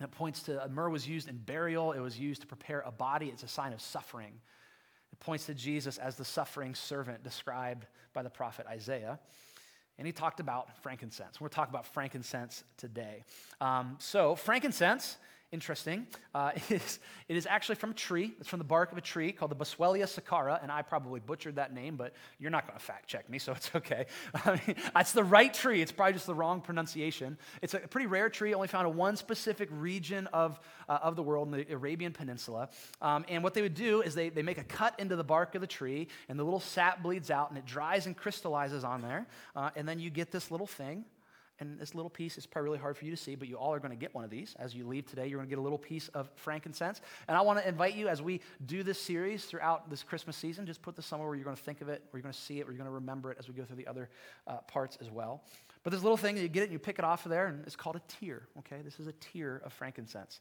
That 0.00 0.10
points 0.10 0.42
to 0.44 0.68
myrrh 0.68 0.90
was 0.90 1.06
used 1.06 1.28
in 1.28 1.36
burial, 1.36 1.92
it 1.92 2.00
was 2.00 2.18
used 2.18 2.40
to 2.40 2.46
prepare 2.46 2.82
a 2.84 2.90
body, 2.90 3.28
it's 3.28 3.44
a 3.44 3.48
sign 3.48 3.72
of 3.72 3.80
suffering. 3.80 4.32
Points 5.22 5.46
to 5.46 5.54
Jesus 5.54 5.98
as 5.98 6.16
the 6.16 6.24
suffering 6.24 6.74
servant 6.74 7.22
described 7.22 7.86
by 8.12 8.24
the 8.24 8.30
prophet 8.30 8.66
Isaiah. 8.68 9.20
And 9.96 10.06
he 10.06 10.12
talked 10.12 10.40
about 10.40 10.76
frankincense. 10.82 11.40
We're 11.40 11.48
talking 11.48 11.72
about 11.72 11.86
frankincense 11.86 12.64
today. 12.76 13.22
Um, 13.60 13.96
so, 14.00 14.34
frankincense 14.34 15.16
interesting. 15.52 16.06
Uh, 16.34 16.52
is, 16.70 16.98
it 17.28 17.36
is 17.36 17.46
actually 17.46 17.76
from 17.76 17.90
a 17.90 17.94
tree. 17.94 18.32
It's 18.40 18.48
from 18.48 18.58
the 18.58 18.64
bark 18.64 18.90
of 18.90 18.98
a 18.98 19.02
tree 19.02 19.30
called 19.30 19.50
the 19.50 19.56
Boswellia 19.56 20.04
siccara, 20.04 20.60
and 20.62 20.72
I 20.72 20.82
probably 20.82 21.20
butchered 21.20 21.56
that 21.56 21.72
name, 21.72 21.96
but 21.96 22.14
you're 22.38 22.50
not 22.50 22.66
going 22.66 22.78
to 22.78 22.84
fact 22.84 23.06
check 23.06 23.28
me, 23.30 23.38
so 23.38 23.52
it's 23.52 23.70
okay. 23.74 24.06
It's 24.96 25.12
the 25.12 25.24
right 25.24 25.52
tree. 25.52 25.82
It's 25.82 25.92
probably 25.92 26.14
just 26.14 26.26
the 26.26 26.34
wrong 26.34 26.60
pronunciation. 26.60 27.36
It's 27.60 27.74
a 27.74 27.80
pretty 27.80 28.06
rare 28.06 28.30
tree, 28.30 28.54
only 28.54 28.68
found 28.68 28.88
in 28.88 28.96
one 28.96 29.16
specific 29.16 29.68
region 29.70 30.26
of, 30.28 30.58
uh, 30.88 30.98
of 31.02 31.16
the 31.16 31.22
world, 31.22 31.48
in 31.48 31.52
the 31.52 31.72
Arabian 31.74 32.12
Peninsula. 32.12 32.68
Um, 33.00 33.24
and 33.28 33.42
what 33.42 33.54
they 33.54 33.62
would 33.62 33.74
do 33.74 34.00
is 34.00 34.14
they, 34.14 34.28
they 34.28 34.42
make 34.42 34.58
a 34.58 34.64
cut 34.64 34.98
into 34.98 35.16
the 35.16 35.24
bark 35.24 35.54
of 35.54 35.60
the 35.60 35.66
tree, 35.66 36.08
and 36.28 36.38
the 36.38 36.44
little 36.44 36.60
sap 36.60 37.02
bleeds 37.02 37.30
out, 37.30 37.50
and 37.50 37.58
it 37.58 37.66
dries 37.66 38.06
and 38.06 38.16
crystallizes 38.16 38.84
on 38.84 39.02
there. 39.02 39.26
Uh, 39.54 39.70
and 39.76 39.88
then 39.88 39.98
you 39.98 40.08
get 40.08 40.30
this 40.30 40.50
little 40.50 40.66
thing 40.66 41.04
and 41.58 41.78
this 41.78 41.94
little 41.94 42.10
piece 42.10 42.38
is 42.38 42.46
probably 42.46 42.70
really 42.70 42.80
hard 42.80 42.96
for 42.96 43.04
you 43.04 43.10
to 43.10 43.16
see, 43.16 43.34
but 43.34 43.48
you 43.48 43.56
all 43.56 43.72
are 43.72 43.78
going 43.78 43.90
to 43.90 43.96
get 43.96 44.14
one 44.14 44.24
of 44.24 44.30
these. 44.30 44.56
As 44.58 44.74
you 44.74 44.86
leave 44.86 45.06
today, 45.06 45.26
you're 45.26 45.38
going 45.38 45.48
to 45.48 45.50
get 45.50 45.58
a 45.58 45.62
little 45.62 45.78
piece 45.78 46.08
of 46.08 46.30
frankincense. 46.34 47.00
And 47.28 47.36
I 47.36 47.40
want 47.42 47.60
to 47.60 47.68
invite 47.68 47.94
you 47.94 48.08
as 48.08 48.20
we 48.20 48.40
do 48.66 48.82
this 48.82 49.00
series 49.00 49.44
throughout 49.44 49.88
this 49.88 50.02
Christmas 50.02 50.36
season, 50.36 50.66
just 50.66 50.82
put 50.82 50.96
this 50.96 51.06
somewhere 51.06 51.28
where 51.28 51.36
you're 51.36 51.44
going 51.44 51.56
to 51.56 51.62
think 51.62 51.80
of 51.80 51.88
it, 51.88 52.02
where 52.10 52.18
you're 52.18 52.22
going 52.22 52.32
to 52.32 52.40
see 52.40 52.58
it, 52.58 52.66
where 52.66 52.72
you're 52.72 52.78
going 52.78 52.90
to 52.90 52.94
remember 52.94 53.30
it 53.30 53.38
as 53.38 53.48
we 53.48 53.54
go 53.54 53.64
through 53.64 53.76
the 53.76 53.86
other 53.86 54.08
uh, 54.46 54.56
parts 54.66 54.98
as 55.00 55.10
well. 55.10 55.44
But 55.84 55.92
this 55.92 56.02
little 56.02 56.16
thing, 56.16 56.36
you 56.36 56.48
get 56.48 56.62
it 56.62 56.64
and 56.64 56.72
you 56.72 56.78
pick 56.78 56.98
it 56.98 57.04
off 57.04 57.26
of 57.26 57.30
there, 57.30 57.46
and 57.46 57.64
it's 57.66 57.76
called 57.76 57.96
a 57.96 58.02
tear, 58.08 58.48
okay? 58.58 58.82
This 58.82 58.98
is 58.98 59.06
a 59.06 59.12
tear 59.12 59.62
of 59.64 59.72
frankincense 59.72 60.40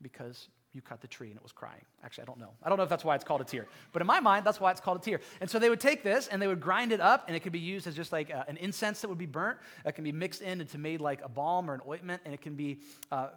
because 0.00 0.48
you 0.74 0.80
cut 0.80 1.00
the 1.00 1.06
tree 1.06 1.28
and 1.28 1.36
it 1.36 1.42
was 1.42 1.52
crying. 1.52 1.84
Actually, 2.04 2.22
I 2.22 2.26
don't 2.26 2.38
know. 2.38 2.50
I 2.62 2.68
don't 2.68 2.78
know 2.78 2.84
if 2.84 2.90
that's 2.90 3.04
why 3.04 3.14
it's 3.14 3.24
called 3.24 3.40
a 3.40 3.44
tear. 3.44 3.66
But 3.92 4.02
in 4.02 4.06
my 4.06 4.20
mind, 4.20 4.44
that's 4.46 4.60
why 4.60 4.70
it's 4.70 4.80
called 4.80 4.98
a 4.98 5.02
tear. 5.02 5.20
And 5.40 5.50
so 5.50 5.58
they 5.58 5.68
would 5.68 5.80
take 5.80 6.02
this 6.02 6.28
and 6.28 6.40
they 6.40 6.46
would 6.46 6.60
grind 6.60 6.92
it 6.92 7.00
up, 7.00 7.24
and 7.26 7.36
it 7.36 7.40
could 7.40 7.52
be 7.52 7.58
used 7.58 7.86
as 7.86 7.94
just 7.94 8.12
like 8.12 8.32
uh, 8.32 8.44
an 8.48 8.56
incense 8.56 9.00
that 9.02 9.08
would 9.08 9.18
be 9.18 9.26
burnt. 9.26 9.58
It 9.84 9.92
can 9.92 10.04
be 10.04 10.12
mixed 10.12 10.42
in 10.42 10.60
into 10.60 10.78
made 10.78 11.00
like 11.00 11.20
a 11.22 11.28
balm 11.28 11.70
or 11.70 11.74
an 11.74 11.82
ointment, 11.86 12.22
and 12.24 12.34
it 12.34 12.40
can 12.40 12.54
be. 12.54 12.80
Uh, 13.10 13.28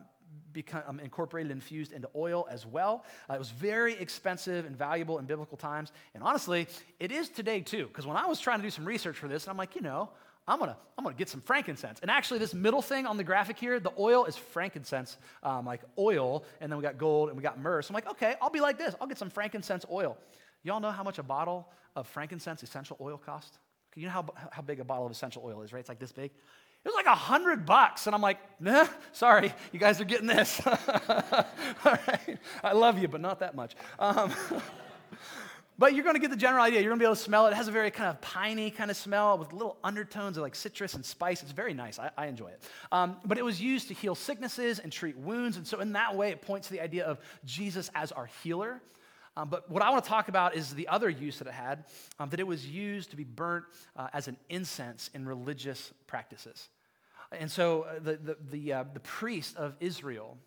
Become 0.51 0.83
um, 0.87 0.99
incorporated 0.99 1.51
and 1.51 1.61
infused 1.61 1.93
into 1.93 2.09
oil 2.13 2.45
as 2.49 2.65
well. 2.65 3.05
Uh, 3.29 3.35
it 3.35 3.39
was 3.39 3.51
very 3.51 3.93
expensive 3.93 4.65
and 4.65 4.75
valuable 4.75 5.19
in 5.19 5.25
biblical 5.25 5.57
times. 5.57 5.93
And 6.13 6.23
honestly, 6.23 6.67
it 6.99 7.11
is 7.11 7.29
today 7.29 7.61
too. 7.61 7.87
Because 7.87 8.05
when 8.05 8.17
I 8.17 8.25
was 8.25 8.39
trying 8.39 8.59
to 8.59 8.63
do 8.63 8.69
some 8.69 8.83
research 8.85 9.17
for 9.17 9.29
this, 9.29 9.43
and 9.43 9.51
I'm 9.51 9.57
like, 9.57 9.75
you 9.75 9.81
know, 9.81 10.09
I'm 10.47 10.59
gonna, 10.59 10.77
I'm 10.97 11.03
gonna 11.03 11.15
get 11.15 11.29
some 11.29 11.41
frankincense. 11.41 11.99
And 12.01 12.11
actually, 12.11 12.39
this 12.39 12.53
middle 12.53 12.81
thing 12.81 13.07
on 13.07 13.17
the 13.17 13.23
graphic 13.23 13.57
here, 13.57 13.79
the 13.79 13.91
oil 13.97 14.25
is 14.25 14.35
frankincense, 14.35 15.17
um, 15.41 15.65
like 15.65 15.81
oil, 15.97 16.43
and 16.61 16.71
then 16.71 16.77
we 16.77 16.83
got 16.83 16.97
gold 16.97 17.29
and 17.29 17.37
we 17.37 17.41
got 17.41 17.59
myrrh. 17.59 17.81
So 17.81 17.91
I'm 17.91 17.95
like, 17.95 18.09
okay, 18.11 18.35
I'll 18.41 18.51
be 18.51 18.61
like 18.61 18.77
this. 18.77 18.93
I'll 19.01 19.07
get 19.07 19.17
some 19.17 19.29
frankincense 19.29 19.85
oil. 19.91 20.17
Y'all 20.63 20.79
know 20.79 20.91
how 20.91 21.03
much 21.03 21.19
a 21.19 21.23
bottle 21.23 21.67
of 21.95 22.07
frankincense 22.07 22.61
essential 22.63 22.97
oil 23.01 23.17
costs? 23.17 23.57
You 23.95 24.07
know 24.07 24.11
how, 24.11 24.25
how 24.51 24.61
big 24.61 24.79
a 24.79 24.83
bottle 24.83 25.05
of 25.05 25.11
essential 25.11 25.41
oil 25.45 25.61
is, 25.61 25.71
right? 25.71 25.79
It's 25.79 25.89
like 25.89 25.99
this 25.99 26.11
big. 26.11 26.31
It 26.85 26.89
was 26.89 26.95
like 26.95 27.07
a 27.07 27.15
hundred 27.15 27.65
bucks. 27.65 28.05
And 28.05 28.15
I'm 28.15 28.21
like, 28.21 28.37
nah, 28.59 28.87
sorry, 29.11 29.53
you 29.71 29.79
guys 29.79 29.99
are 29.99 30.05
getting 30.05 30.27
this. 30.27 30.61
All 30.67 31.97
right. 32.07 32.37
I 32.63 32.73
love 32.73 32.99
you, 32.99 33.07
but 33.07 33.21
not 33.21 33.39
that 33.39 33.55
much. 33.55 33.75
Um, 33.97 34.31
but 35.77 35.93
you're 35.93 36.03
going 36.03 36.15
to 36.15 36.21
get 36.21 36.29
the 36.29 36.37
general 36.37 36.63
idea. 36.63 36.79
You're 36.79 36.89
going 36.89 36.99
to 36.99 37.03
be 37.03 37.07
able 37.07 37.15
to 37.15 37.21
smell 37.21 37.47
it. 37.47 37.51
It 37.51 37.55
has 37.55 37.67
a 37.67 37.71
very 37.71 37.91
kind 37.91 38.09
of 38.09 38.21
piney 38.21 38.71
kind 38.71 38.89
of 38.89 38.95
smell 38.95 39.37
with 39.37 39.51
little 39.51 39.77
undertones 39.83 40.37
of 40.37 40.43
like 40.43 40.55
citrus 40.55 40.93
and 40.93 41.05
spice. 41.05 41.43
It's 41.43 41.51
very 41.51 41.73
nice. 41.73 41.99
I, 41.99 42.11
I 42.17 42.27
enjoy 42.27 42.47
it. 42.47 42.63
Um, 42.91 43.17
but 43.25 43.37
it 43.37 43.43
was 43.43 43.61
used 43.61 43.89
to 43.89 43.93
heal 43.93 44.15
sicknesses 44.15 44.79
and 44.79 44.91
treat 44.91 45.17
wounds. 45.17 45.57
And 45.57 45.67
so, 45.67 45.81
in 45.81 45.93
that 45.93 46.15
way, 46.15 46.29
it 46.29 46.41
points 46.41 46.67
to 46.67 46.73
the 46.73 46.81
idea 46.81 47.05
of 47.05 47.19
Jesus 47.43 47.89
as 47.93 48.11
our 48.11 48.29
healer. 48.43 48.81
Um, 49.37 49.49
but 49.49 49.69
what 49.69 49.83
I 49.83 49.89
want 49.89 50.03
to 50.03 50.09
talk 50.09 50.29
about 50.29 50.55
is 50.55 50.73
the 50.73 50.87
other 50.87 51.09
use 51.09 51.39
that 51.39 51.47
it 51.47 51.53
had, 51.53 51.83
um, 52.19 52.29
that 52.29 52.39
it 52.39 52.47
was 52.47 52.65
used 52.65 53.09
to 53.09 53.17
be 53.17 53.25
burnt 53.25 53.65
uh, 53.97 54.07
as 54.13 54.29
an 54.29 54.37
incense 54.49 55.09
in 55.13 55.25
religious 55.25 55.91
practices. 56.07 56.69
And 57.33 57.51
so 57.51 57.81
uh, 57.81 57.99
the, 58.01 58.15
the, 58.15 58.37
the, 58.49 58.73
uh, 58.73 58.83
the 58.93 59.01
priest 59.01 59.57
of 59.57 59.75
Israel 59.81 60.37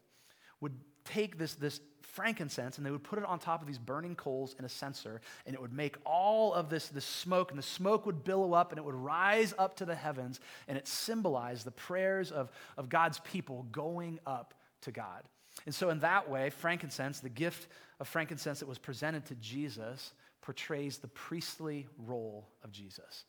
would 0.61 0.75
take 1.05 1.37
this, 1.37 1.55
this 1.55 1.81
frankincense 2.09 2.79
and 2.79 2.87
they 2.87 2.91
would 2.91 3.05
put 3.05 3.19
it 3.19 3.25
on 3.25 3.39
top 3.39 3.61
of 3.61 3.67
these 3.67 3.79
burning 3.79 4.17
coals 4.17 4.57
in 4.59 4.65
a 4.65 4.69
censer 4.69 5.21
and 5.47 5.55
it 5.55 5.61
would 5.61 5.73
make 5.73 5.97
all 6.05 6.55
of 6.55 6.71
this, 6.71 6.89
this 6.89 7.05
smoke 7.05 7.51
and 7.51 7.59
the 7.59 7.63
smoke 7.63 8.07
would 8.07 8.25
billow 8.25 8.55
up 8.55 8.73
and 8.73 8.79
it 8.79 8.85
would 8.85 8.95
rise 8.95 9.53
up 9.59 9.77
to 9.77 9.85
the 9.85 9.95
heavens 9.95 10.41
and 10.67 10.79
it 10.79 10.89
symbolized 10.89 11.67
the 11.67 11.71
prayers 11.71 12.33
of, 12.33 12.51
of 12.77 12.89
god's 12.89 13.21
people 13.21 13.67
going 13.71 14.19
up 14.27 14.55
to 14.81 14.91
god. 14.91 15.23
And 15.67 15.75
so 15.75 15.91
in 15.91 16.01
that 16.01 16.29
way 16.31 16.51
frankincense 16.51 17.21
the 17.21 17.29
gift 17.29 17.69
of 18.01 18.09
frankincense 18.09 18.61
that 18.61 18.69
was 18.69 18.79
presented 18.79 19.27
to 19.27 19.35
jesus 19.35 20.13
portrays 20.41 20.99
the 20.99 21.09
priestly 21.09 21.87
role 21.99 22.49
of 22.65 22.73
jesus 22.73 23.25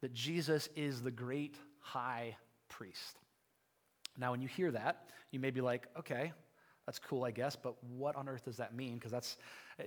that 0.00 0.14
jesus 0.14 0.68
is 0.76 1.02
the 1.02 1.10
great 1.10 1.56
high 1.80 2.36
priest. 2.68 3.18
Now 4.16 4.30
when 4.30 4.40
you 4.40 4.48
hear 4.48 4.70
that 4.70 5.04
you 5.30 5.40
may 5.40 5.50
be 5.50 5.60
like 5.60 5.86
okay 5.98 6.32
that's 6.88 6.98
cool, 6.98 7.22
I 7.22 7.32
guess, 7.32 7.54
but 7.54 7.74
what 7.98 8.16
on 8.16 8.30
earth 8.30 8.46
does 8.46 8.56
that 8.56 8.74
mean? 8.74 8.94
Because 8.94 9.12
that's 9.12 9.36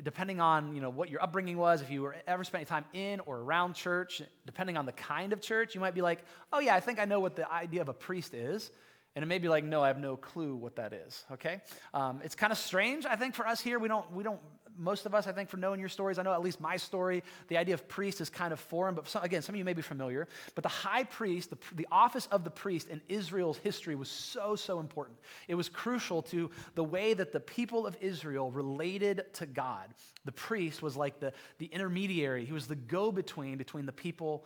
depending 0.04 0.40
on 0.40 0.76
you 0.76 0.82
know 0.82 0.92
what 0.92 1.10
your 1.10 1.20
upbringing 1.24 1.58
was, 1.58 1.82
if 1.82 1.90
you 1.90 2.04
were 2.04 2.16
ever 2.28 2.44
spent 2.44 2.68
time 2.68 2.86
in 2.94 3.20
or 3.22 3.40
around 3.40 3.74
church, 3.74 4.22
depending 4.46 4.78
on 4.78 4.86
the 4.86 4.92
kind 4.92 5.34
of 5.34 5.42
church, 5.42 5.74
you 5.74 5.82
might 5.82 5.96
be 5.96 6.04
like, 6.04 6.24
oh 6.54 6.60
yeah, 6.60 6.76
I 6.76 6.80
think 6.80 7.00
I 7.00 7.06
know 7.06 7.20
what 7.20 7.36
the 7.36 7.52
idea 7.52 7.82
of 7.82 7.90
a 7.90 7.94
priest 7.94 8.36
is. 8.36 8.70
And 9.16 9.24
it 9.24 9.26
may 9.26 9.40
be 9.40 9.50
like, 9.50 9.64
no, 9.64 9.82
I 9.82 9.88
have 9.88 9.98
no 9.98 10.16
clue 10.16 10.56
what 10.56 10.76
that 10.76 10.94
is. 10.94 11.26
Okay, 11.32 11.62
um, 11.96 12.22
it's 12.24 12.36
kind 12.36 12.52
of 12.52 12.60
strange. 12.60 13.08
I 13.08 13.16
think 13.16 13.34
for 13.34 13.48
us 13.48 13.60
here, 13.60 13.80
we 13.80 13.88
don't 13.88 14.12
we 14.12 14.24
don't 14.24 14.40
most 14.78 15.06
of 15.06 15.14
us, 15.14 15.28
I 15.28 15.32
think, 15.32 15.50
for 15.50 15.58
knowing 15.58 15.80
your 15.80 15.90
stories, 15.90 16.18
I 16.18 16.24
know 16.24 16.34
at 16.34 16.42
least 16.42 16.60
my 16.60 16.78
story, 16.78 17.24
the 17.48 17.58
idea 17.58 17.74
of 17.74 17.88
priest 17.88 18.22
is 18.22 18.30
kind 18.30 18.54
of 18.54 18.60
foreign, 18.60 18.96
but 18.96 19.08
some, 19.08 19.24
again, 19.24 19.42
some 19.42 19.56
of 19.56 19.60
you 19.60 19.66
may 19.66 19.74
be 19.74 19.82
familiar. 19.82 20.28
But 20.56 20.64
the 20.64 20.70
high 20.70 21.04
priest, 21.04 21.50
the, 21.50 21.58
the 21.76 21.88
office 21.92 22.28
of 22.32 22.44
the 22.44 22.50
priest 22.50 22.88
in 22.90 23.02
Israel's 23.08 23.58
history 23.58 23.96
was 23.96 24.10
so, 24.10 24.56
so 24.56 24.80
important. 24.80 25.18
It 25.48 25.56
was 25.56 25.70
crucial 25.70 26.22
to 26.24 26.50
the 26.76 26.84
way 26.84 27.14
that 27.14 27.32
the 27.32 27.40
people 27.40 27.86
of 27.86 27.96
Israel 28.02 28.52
related 28.52 29.34
to 29.36 29.46
God. 29.46 29.94
The 30.26 30.32
priest 30.32 30.82
was 30.82 30.96
like 30.96 31.20
the, 31.20 31.34
the 31.58 31.68
intermediary, 31.68 32.46
he 32.46 32.54
was 32.54 32.68
the 32.68 32.76
go 32.76 33.12
between 33.12 33.58
between 33.58 33.86
the 33.86 33.92
people 33.92 34.46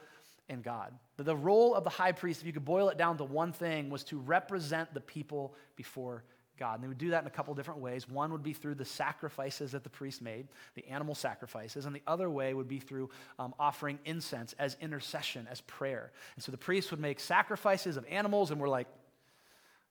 and 0.49 0.63
God. 0.63 0.93
The 1.17 1.35
role 1.35 1.73
of 1.73 1.83
the 1.83 1.89
high 1.89 2.11
priest, 2.11 2.41
if 2.41 2.47
you 2.47 2.53
could 2.53 2.65
boil 2.65 2.89
it 2.89 2.97
down 2.97 3.17
to 3.17 3.23
one 3.23 3.51
thing, 3.51 3.89
was 3.89 4.03
to 4.05 4.19
represent 4.19 4.93
the 4.93 5.01
people 5.01 5.55
before 5.75 6.23
God. 6.57 6.75
And 6.75 6.83
they 6.83 6.87
would 6.87 6.97
do 6.97 7.09
that 7.11 7.21
in 7.21 7.27
a 7.27 7.31
couple 7.31 7.53
different 7.53 7.79
ways. 7.79 8.07
One 8.07 8.31
would 8.31 8.43
be 8.43 8.53
through 8.53 8.75
the 8.75 8.85
sacrifices 8.85 9.71
that 9.73 9.83
the 9.83 9.89
priest 9.89 10.21
made, 10.21 10.47
the 10.75 10.87
animal 10.87 11.15
sacrifices, 11.15 11.85
and 11.85 11.95
the 11.95 12.01
other 12.07 12.29
way 12.29 12.53
would 12.53 12.67
be 12.67 12.79
through 12.79 13.09
um, 13.39 13.53
offering 13.59 13.99
incense 14.05 14.53
as 14.59 14.77
intercession, 14.81 15.47
as 15.49 15.61
prayer. 15.61 16.11
And 16.35 16.43
so 16.43 16.51
the 16.51 16.57
priest 16.57 16.91
would 16.91 16.99
make 16.99 17.19
sacrifices 17.19 17.97
of 17.97 18.05
animals, 18.09 18.51
and 18.51 18.59
we're 18.59 18.69
like, 18.69 18.87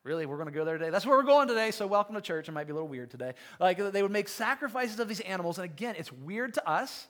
Really, 0.05 0.27
we're 0.27 0.37
going 0.37 0.51
to 0.51 0.53
go 0.53 0.67
there 0.67 0.77
today? 0.77 0.91
That's 0.91 1.07
where 1.07 1.17
we're 1.17 1.23
going 1.23 1.49
today, 1.49 1.71
so 1.71 1.87
welcome 1.87 2.15
to 2.15 2.21
church. 2.21 2.47
It 2.47 2.53
might 2.53 2.67
be 2.67 2.73
a 2.73 2.75
little 2.75 2.89
weird 2.89 3.11
today. 3.11 3.33
Like, 3.59 3.79
they 3.79 4.03
would 4.03 4.11
make 4.11 4.29
sacrifices 4.29 5.01
of 5.01 5.09
these 5.09 5.21
animals, 5.21 5.57
and 5.57 5.65
again, 5.65 5.95
it's 5.97 6.13
weird 6.13 6.53
to 6.55 6.69
us, 6.69 7.07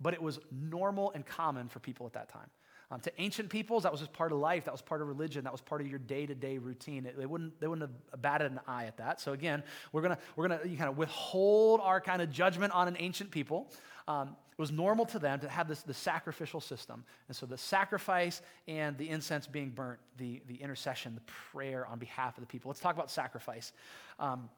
but 0.00 0.14
it 0.14 0.22
was 0.22 0.38
normal 0.50 1.12
and 1.14 1.26
common 1.26 1.68
for 1.68 1.78
people 1.78 2.06
at 2.06 2.14
that 2.14 2.30
time. 2.30 2.48
Um, 2.90 3.00
to 3.00 3.12
ancient 3.20 3.50
peoples, 3.50 3.82
that 3.82 3.92
was 3.92 4.00
just 4.00 4.14
part 4.14 4.32
of 4.32 4.38
life. 4.38 4.64
That 4.64 4.72
was 4.72 4.80
part 4.80 5.02
of 5.02 5.08
religion. 5.08 5.44
That 5.44 5.52
was 5.52 5.60
part 5.60 5.82
of 5.82 5.86
your 5.86 5.98
day-to-day 5.98 6.56
routine. 6.56 7.04
It, 7.04 7.18
they, 7.18 7.26
wouldn't, 7.26 7.60
they 7.60 7.66
wouldn't 7.66 7.90
have 7.90 8.22
batted 8.22 8.50
an 8.50 8.60
eye 8.66 8.86
at 8.86 8.96
that. 8.96 9.20
So 9.20 9.34
again, 9.34 9.62
we're 9.92 10.00
gonna 10.00 10.18
we're 10.36 10.48
gonna 10.48 10.60
kind 10.64 10.88
of 10.88 10.96
withhold 10.96 11.80
our 11.82 12.00
kind 12.00 12.22
of 12.22 12.30
judgment 12.30 12.72
on 12.72 12.88
an 12.88 12.96
ancient 12.98 13.30
people. 13.30 13.70
Um, 14.06 14.36
it 14.52 14.60
was 14.60 14.72
normal 14.72 15.04
to 15.06 15.18
them 15.18 15.38
to 15.40 15.48
have 15.48 15.68
this 15.68 15.82
the 15.82 15.92
sacrificial 15.92 16.60
system, 16.60 17.04
and 17.28 17.36
so 17.36 17.44
the 17.44 17.58
sacrifice 17.58 18.40
and 18.66 18.96
the 18.96 19.10
incense 19.10 19.46
being 19.46 19.68
burnt, 19.68 20.00
the 20.16 20.40
the 20.46 20.56
intercession, 20.56 21.14
the 21.14 21.32
prayer 21.52 21.86
on 21.86 21.98
behalf 21.98 22.38
of 22.38 22.40
the 22.40 22.46
people. 22.46 22.70
Let's 22.70 22.80
talk 22.80 22.94
about 22.94 23.10
sacrifice. 23.10 23.72
Um, 24.18 24.48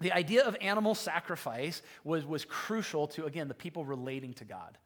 the 0.00 0.12
idea 0.12 0.44
of 0.44 0.56
animal 0.60 0.94
sacrifice 0.94 1.82
was, 2.04 2.26
was 2.26 2.44
crucial 2.44 3.06
to, 3.08 3.26
again, 3.26 3.48
the 3.48 3.54
people 3.54 3.84
relating 3.84 4.34
to 4.34 4.44
God. 4.44 4.76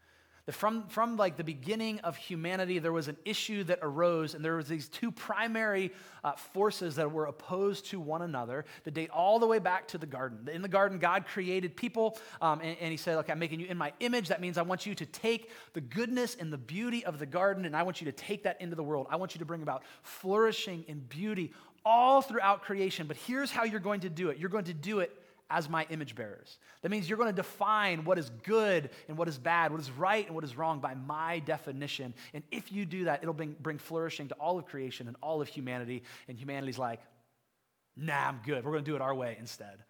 From, 0.52 0.86
from 0.86 1.16
like 1.16 1.36
the 1.36 1.42
beginning 1.42 1.98
of 2.00 2.16
humanity, 2.16 2.78
there 2.78 2.92
was 2.92 3.08
an 3.08 3.16
issue 3.24 3.64
that 3.64 3.80
arose, 3.82 4.34
and 4.34 4.44
there 4.44 4.54
was 4.54 4.68
these 4.68 4.88
two 4.88 5.10
primary 5.10 5.92
uh, 6.22 6.32
forces 6.34 6.94
that 6.96 7.10
were 7.10 7.24
opposed 7.24 7.86
to 7.86 7.98
one 7.98 8.22
another 8.22 8.64
that 8.84 8.94
date 8.94 9.10
all 9.10 9.40
the 9.40 9.46
way 9.46 9.58
back 9.58 9.88
to 9.88 9.98
the 9.98 10.06
garden. 10.06 10.48
In 10.48 10.62
the 10.62 10.68
garden, 10.68 11.00
God 11.00 11.26
created 11.26 11.74
people, 11.74 12.16
um, 12.40 12.60
and, 12.60 12.76
and 12.80 12.92
He 12.92 12.96
said, 12.96 13.18
"Okay, 13.18 13.32
I'm 13.32 13.40
making 13.40 13.58
you 13.58 13.66
in 13.66 13.76
my 13.76 13.92
image. 13.98 14.28
That 14.28 14.40
means 14.40 14.56
I 14.56 14.62
want 14.62 14.86
you 14.86 14.94
to 14.94 15.06
take 15.06 15.50
the 15.72 15.80
goodness 15.80 16.36
and 16.38 16.52
the 16.52 16.58
beauty 16.58 17.04
of 17.04 17.18
the 17.18 17.26
garden, 17.26 17.64
and 17.64 17.76
I 17.76 17.82
want 17.82 18.00
you 18.00 18.04
to 18.04 18.12
take 18.12 18.44
that 18.44 18.60
into 18.60 18.76
the 18.76 18.84
world. 18.84 19.08
I 19.10 19.16
want 19.16 19.34
you 19.34 19.40
to 19.40 19.44
bring 19.44 19.62
about 19.62 19.82
flourishing 20.02 20.84
and 20.88 21.08
beauty 21.08 21.52
all 21.84 22.22
throughout 22.22 22.62
creation. 22.62 23.08
But 23.08 23.16
here's 23.16 23.50
how 23.50 23.64
you're 23.64 23.80
going 23.80 24.00
to 24.00 24.10
do 24.10 24.28
it. 24.28 24.38
You're 24.38 24.50
going 24.50 24.66
to 24.66 24.74
do 24.74 25.00
it." 25.00 25.12
As 25.50 25.68
my 25.68 25.86
image 25.90 26.14
bearers. 26.14 26.58
That 26.82 26.90
means 26.90 27.08
you're 27.08 27.18
going 27.18 27.30
to 27.30 27.36
define 27.36 28.04
what 28.04 28.18
is 28.18 28.30
good 28.42 28.90
and 29.08 29.16
what 29.16 29.28
is 29.28 29.38
bad, 29.38 29.70
what 29.70 29.80
is 29.80 29.90
right 29.90 30.26
and 30.26 30.34
what 30.34 30.44
is 30.44 30.56
wrong 30.56 30.80
by 30.80 30.94
my 30.94 31.38
definition. 31.40 32.14
And 32.34 32.42
if 32.50 32.72
you 32.72 32.84
do 32.84 33.04
that, 33.04 33.22
it'll 33.22 33.34
bring, 33.34 33.78
flourishing 33.78 34.28
to 34.28 34.34
all 34.34 34.58
of 34.58 34.66
creation 34.66 35.06
and 35.06 35.16
all 35.22 35.40
of 35.40 35.48
humanity. 35.48 36.02
And 36.28 36.36
humanity's 36.38 36.78
like, 36.78 37.00
nah, 37.96 38.28
I'm 38.28 38.40
good. 38.44 38.64
We're 38.64 38.72
going 38.72 38.84
to 38.84 38.90
do 38.90 38.96
it 38.96 39.02
our 39.02 39.14
way 39.14 39.36
instead. 39.38 39.84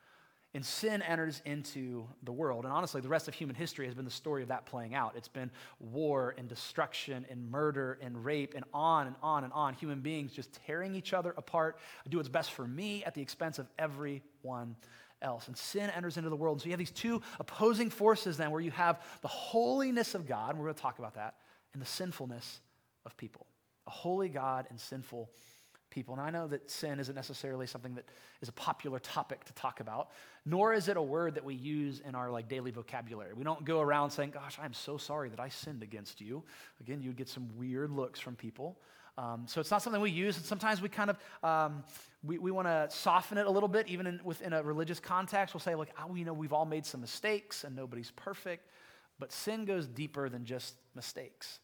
And 0.55 0.65
sin 0.65 1.03
enters 1.03 1.43
into 1.45 2.07
the 2.23 2.33
world. 2.33 2.65
And 2.65 2.73
honestly, 2.73 3.03
the 3.03 3.09
rest 3.09 3.29
of 3.29 3.35
human 3.35 3.55
history 3.55 3.85
has 3.87 3.95
been 3.95 4.07
the 4.07 4.11
story 4.11 4.43
of 4.43 4.49
that 4.49 4.65
playing 4.65 4.95
out. 4.95 5.13
It's 5.15 5.29
been 5.29 5.51
war 5.81 6.35
and 6.39 6.49
destruction 6.49 7.27
and 7.31 7.51
murder 7.51 7.99
and 8.01 8.25
rape 8.25 8.55
and 8.55 8.65
on 8.73 9.07
and 9.07 9.17
on 9.23 9.45
and 9.45 9.53
on. 9.53 9.75
Human 9.75 10.01
beings 10.01 10.33
just 10.33 10.59
tearing 10.67 10.95
each 10.95 11.13
other 11.13 11.35
apart. 11.37 11.79
I 12.07 12.09
do 12.09 12.17
what's 12.17 12.31
best 12.31 12.53
for 12.53 12.67
me 12.67 13.05
at 13.05 13.15
the 13.15 13.21
expense 13.21 13.59
of 13.59 13.69
everyone 13.79 14.77
else. 15.27 15.49
And 15.49 15.57
sin 15.57 15.91
enters 15.91 16.17
into 16.17 16.31
the 16.31 16.37
world. 16.37 16.55
And 16.55 16.63
so 16.63 16.67
you 16.67 16.73
have 16.73 16.79
these 16.79 16.91
two 16.91 17.21
opposing 17.39 17.91
forces 17.91 18.39
then 18.39 18.51
where 18.51 18.63
you 18.63 18.71
have 18.71 19.03
the 19.21 19.29
holiness 19.29 20.15
of 20.15 20.27
God, 20.27 20.51
and 20.51 20.59
we're 20.59 20.67
going 20.67 20.77
to 20.77 20.81
talk 20.81 20.99
about 20.99 21.17
that, 21.17 21.35
and 21.75 21.83
the 21.83 21.87
sinfulness 21.87 22.61
of 23.05 23.15
people. 23.19 23.47
A 23.87 23.91
holy 23.91 24.31
God 24.31 24.67
and 24.71 24.81
sinful 24.81 25.31
people. 25.91 26.15
And 26.15 26.21
I 26.21 26.31
know 26.31 26.47
that 26.49 26.71
sin 26.71 26.99
isn't 27.01 27.15
necessarily 27.15 27.67
something 27.67 27.95
that 27.95 28.05
is 28.43 28.49
a 28.49 28.53
popular 28.53 28.99
topic 28.99 29.45
to 29.45 29.53
talk 29.55 29.81
about, 29.81 30.11
nor 30.45 30.75
is 30.75 30.89
it 30.89 30.97
a 30.97 31.03
word 31.03 31.35
that 31.37 31.45
we 31.45 31.55
use 31.55 32.01
in 32.01 32.15
our 32.15 32.31
like 32.31 32.49
daily 32.49 32.71
vocabulary. 32.71 33.33
We 33.35 33.45
don't 33.45 33.65
go 33.65 33.81
around 33.81 34.11
saying, 34.11 34.31
"Gosh, 34.31 34.59
I'm 34.61 34.75
so 34.75 34.99
sorry 34.99 35.29
that 35.31 35.41
I 35.41 35.49
sinned 35.49 35.83
against 35.83 36.21
you." 36.21 36.45
Again, 36.81 37.01
you 37.03 37.11
would 37.11 37.17
get 37.17 37.29
some 37.29 37.49
weird 37.57 37.91
looks 37.91 38.21
from 38.21 38.37
people. 38.37 38.79
Um, 39.19 39.45
so 39.47 39.61
it's 39.61 39.71
not 39.71 39.83
something 39.83 40.01
we 40.01 40.11
use, 40.11 40.37
and 40.37 40.45
sometimes 40.45 40.83
we 40.83 40.89
kind 40.89 41.11
of 41.11 41.19
um, 41.43 41.85
we, 42.27 42.39
we 42.39 42.51
want 42.51 42.67
to 42.67 42.89
soften 42.91 43.39
it 43.39 43.47
a 43.47 43.51
little 43.51 43.69
bit, 43.69 43.89
even 43.89 44.07
in, 44.07 44.21
within 44.25 44.53
a 44.53 44.63
religious 44.63 45.01
context. 45.01 45.55
We'll 45.55 45.61
say, 45.61 45.75
like, 45.75 45.95
oh, 46.03 46.15
you 46.15 46.25
know, 46.25 46.33
we've 46.33 46.53
all 46.53 46.65
made 46.65 46.85
some 46.85 47.01
mistakes, 47.01 47.65
and 47.65 47.75
nobody's 47.75 48.11
perfect. 48.11 48.69
But 49.19 49.33
sin 49.33 49.65
goes 49.65 49.87
deeper 49.87 50.29
than 50.29 50.45
just 50.45 50.75
mistakes. 50.95 51.61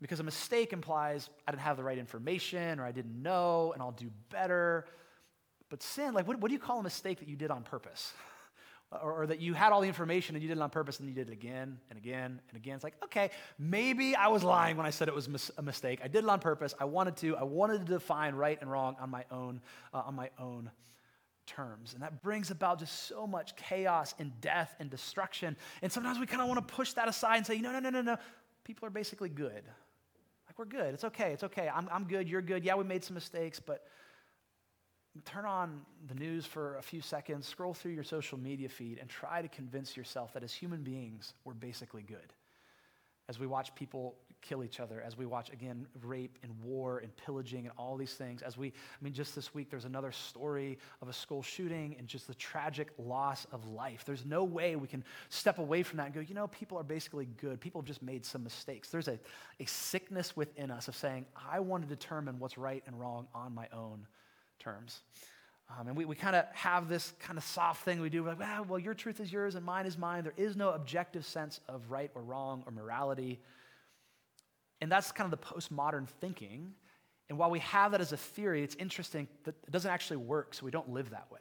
Because 0.00 0.20
a 0.20 0.24
mistake 0.24 0.72
implies 0.72 1.28
I 1.46 1.50
didn't 1.50 1.62
have 1.62 1.76
the 1.76 1.82
right 1.82 1.98
information, 1.98 2.78
or 2.78 2.84
I 2.84 2.92
didn't 2.92 3.20
know, 3.20 3.72
and 3.72 3.82
I'll 3.82 3.92
do 3.92 4.10
better. 4.30 4.84
But 5.70 5.82
sin, 5.82 6.14
like, 6.14 6.28
what, 6.28 6.38
what 6.38 6.48
do 6.48 6.54
you 6.54 6.60
call 6.60 6.78
a 6.78 6.82
mistake 6.82 7.18
that 7.18 7.28
you 7.28 7.36
did 7.36 7.50
on 7.50 7.62
purpose? 7.62 8.12
or, 8.90 9.22
or, 9.22 9.26
that 9.26 9.40
you 9.40 9.52
had 9.52 9.72
all 9.72 9.82
the 9.82 9.88
information 9.88 10.34
and 10.34 10.42
you 10.42 10.48
did 10.48 10.56
it 10.56 10.62
on 10.62 10.70
purpose 10.70 10.98
and 10.98 11.08
you 11.08 11.14
did 11.14 11.28
it 11.28 11.32
again 11.32 11.78
and 11.90 11.98
again 11.98 12.40
and 12.48 12.56
again. 12.56 12.74
It's 12.74 12.84
like, 12.84 12.94
okay, 13.04 13.30
maybe 13.58 14.16
I 14.16 14.28
was 14.28 14.42
lying 14.42 14.76
when 14.78 14.86
I 14.86 14.90
said 14.90 15.08
it 15.08 15.14
was 15.14 15.28
mis- 15.28 15.50
a 15.58 15.62
mistake. 15.62 16.00
I 16.02 16.08
did 16.08 16.24
it 16.24 16.30
on 16.30 16.40
purpose. 16.40 16.74
I 16.80 16.86
wanted 16.86 17.16
to. 17.18 17.36
I 17.36 17.42
wanted 17.42 17.86
to 17.86 17.92
define 17.92 18.34
right 18.34 18.58
and 18.60 18.70
wrong 18.70 18.96
on 18.98 19.10
my 19.10 19.24
own, 19.30 19.60
uh, 19.92 20.02
on 20.06 20.14
my 20.14 20.30
own 20.38 20.70
terms. 21.46 21.94
And 21.94 22.02
that 22.02 22.22
brings 22.22 22.50
about 22.50 22.78
just 22.78 23.08
so 23.08 23.26
much 23.26 23.56
chaos 23.56 24.14
and 24.18 24.32
death 24.40 24.74
and 24.80 24.88
destruction. 24.88 25.56
And 25.82 25.92
sometimes 25.92 26.18
we 26.18 26.26
kind 26.26 26.40
of 26.40 26.48
want 26.48 26.66
to 26.66 26.74
push 26.74 26.92
that 26.94 27.08
aside 27.08 27.36
and 27.36 27.46
say, 27.46 27.58
no, 27.58 27.72
no, 27.72 27.80
no, 27.80 27.90
no, 27.90 28.02
no. 28.02 28.16
People 28.64 28.86
are 28.86 28.90
basically 28.90 29.28
good. 29.28 29.64
Like, 30.46 30.58
we're 30.58 30.64
good. 30.64 30.94
It's 30.94 31.04
okay. 31.04 31.32
It's 31.32 31.44
okay. 31.44 31.70
I'm, 31.74 31.88
I'm 31.90 32.04
good. 32.04 32.28
You're 32.28 32.42
good. 32.42 32.64
Yeah, 32.64 32.76
we 32.76 32.84
made 32.84 33.04
some 33.04 33.14
mistakes, 33.14 33.60
but 33.60 33.86
turn 35.24 35.44
on 35.44 35.82
the 36.06 36.14
news 36.14 36.46
for 36.46 36.76
a 36.76 36.82
few 36.82 37.00
seconds, 37.00 37.46
scroll 37.46 37.74
through 37.74 37.92
your 37.92 38.04
social 38.04 38.38
media 38.38 38.68
feed, 38.68 38.98
and 38.98 39.08
try 39.08 39.42
to 39.42 39.48
convince 39.48 39.96
yourself 39.96 40.32
that 40.34 40.42
as 40.42 40.52
human 40.52 40.82
beings, 40.82 41.34
we're 41.44 41.54
basically 41.54 42.02
good. 42.02 42.32
as 43.28 43.38
we 43.38 43.46
watch 43.46 43.74
people 43.74 44.14
kill 44.40 44.62
each 44.62 44.80
other, 44.80 45.02
as 45.04 45.18
we 45.18 45.26
watch, 45.26 45.50
again, 45.52 45.84
rape 46.02 46.38
and 46.42 46.52
war 46.62 46.98
and 46.98 47.14
pillaging 47.16 47.66
and 47.66 47.72
all 47.76 47.96
these 47.96 48.14
things, 48.14 48.40
as 48.40 48.56
we, 48.56 48.68
I 48.68 49.04
mean, 49.04 49.12
just 49.12 49.34
this 49.34 49.52
week, 49.52 49.68
there's 49.68 49.84
another 49.84 50.12
story 50.12 50.78
of 51.02 51.08
a 51.08 51.12
school 51.12 51.42
shooting 51.42 51.96
and 51.98 52.06
just 52.06 52.26
the 52.28 52.34
tragic 52.34 52.90
loss 52.98 53.46
of 53.52 53.68
life. 53.68 54.04
There's 54.06 54.24
no 54.24 54.44
way 54.44 54.76
we 54.76 54.88
can 54.88 55.04
step 55.28 55.58
away 55.58 55.82
from 55.82 55.98
that 55.98 56.06
and 56.06 56.14
go, 56.14 56.20
you 56.20 56.34
know, 56.34 56.46
people 56.46 56.78
are 56.78 56.84
basically 56.84 57.26
good. 57.40 57.60
People 57.60 57.80
have 57.80 57.86
just 57.88 58.02
made 58.02 58.24
some 58.24 58.44
mistakes. 58.44 58.90
There's 58.90 59.08
a, 59.08 59.18
a 59.60 59.66
sickness 59.66 60.36
within 60.36 60.70
us 60.70 60.88
of 60.88 60.96
saying, 60.96 61.26
I 61.50 61.60
want 61.60 61.82
to 61.82 61.88
determine 61.88 62.38
what's 62.38 62.56
right 62.56 62.82
and 62.86 62.98
wrong 62.98 63.26
on 63.34 63.54
my 63.54 63.66
own 63.72 64.06
terms. 64.58 65.02
Um, 65.70 65.88
and 65.88 65.96
we, 65.96 66.04
we 66.04 66.14
kind 66.14 66.34
of 66.34 66.46
have 66.52 66.88
this 66.88 67.12
kind 67.20 67.36
of 67.36 67.44
soft 67.44 67.84
thing 67.84 68.00
we 68.00 68.08
do. 68.08 68.22
We're 68.22 68.30
like, 68.30 68.40
well, 68.40 68.64
well, 68.64 68.78
your 68.78 68.94
truth 68.94 69.20
is 69.20 69.30
yours 69.30 69.54
and 69.54 69.64
mine 69.64 69.86
is 69.86 69.98
mine. 69.98 70.24
There 70.24 70.32
is 70.36 70.56
no 70.56 70.70
objective 70.70 71.26
sense 71.26 71.60
of 71.68 71.90
right 71.90 72.10
or 72.14 72.22
wrong 72.22 72.62
or 72.66 72.72
morality. 72.72 73.40
And 74.80 74.90
that's 74.90 75.12
kind 75.12 75.30
of 75.30 75.38
the 75.38 75.44
postmodern 75.46 76.08
thinking. 76.20 76.72
And 77.28 77.36
while 77.36 77.50
we 77.50 77.58
have 77.58 77.92
that 77.92 78.00
as 78.00 78.12
a 78.12 78.16
theory, 78.16 78.62
it's 78.62 78.76
interesting 78.76 79.28
that 79.44 79.54
it 79.66 79.70
doesn't 79.70 79.90
actually 79.90 80.18
work, 80.18 80.54
so 80.54 80.64
we 80.64 80.70
don't 80.70 80.88
live 80.88 81.10
that 81.10 81.30
way. 81.30 81.40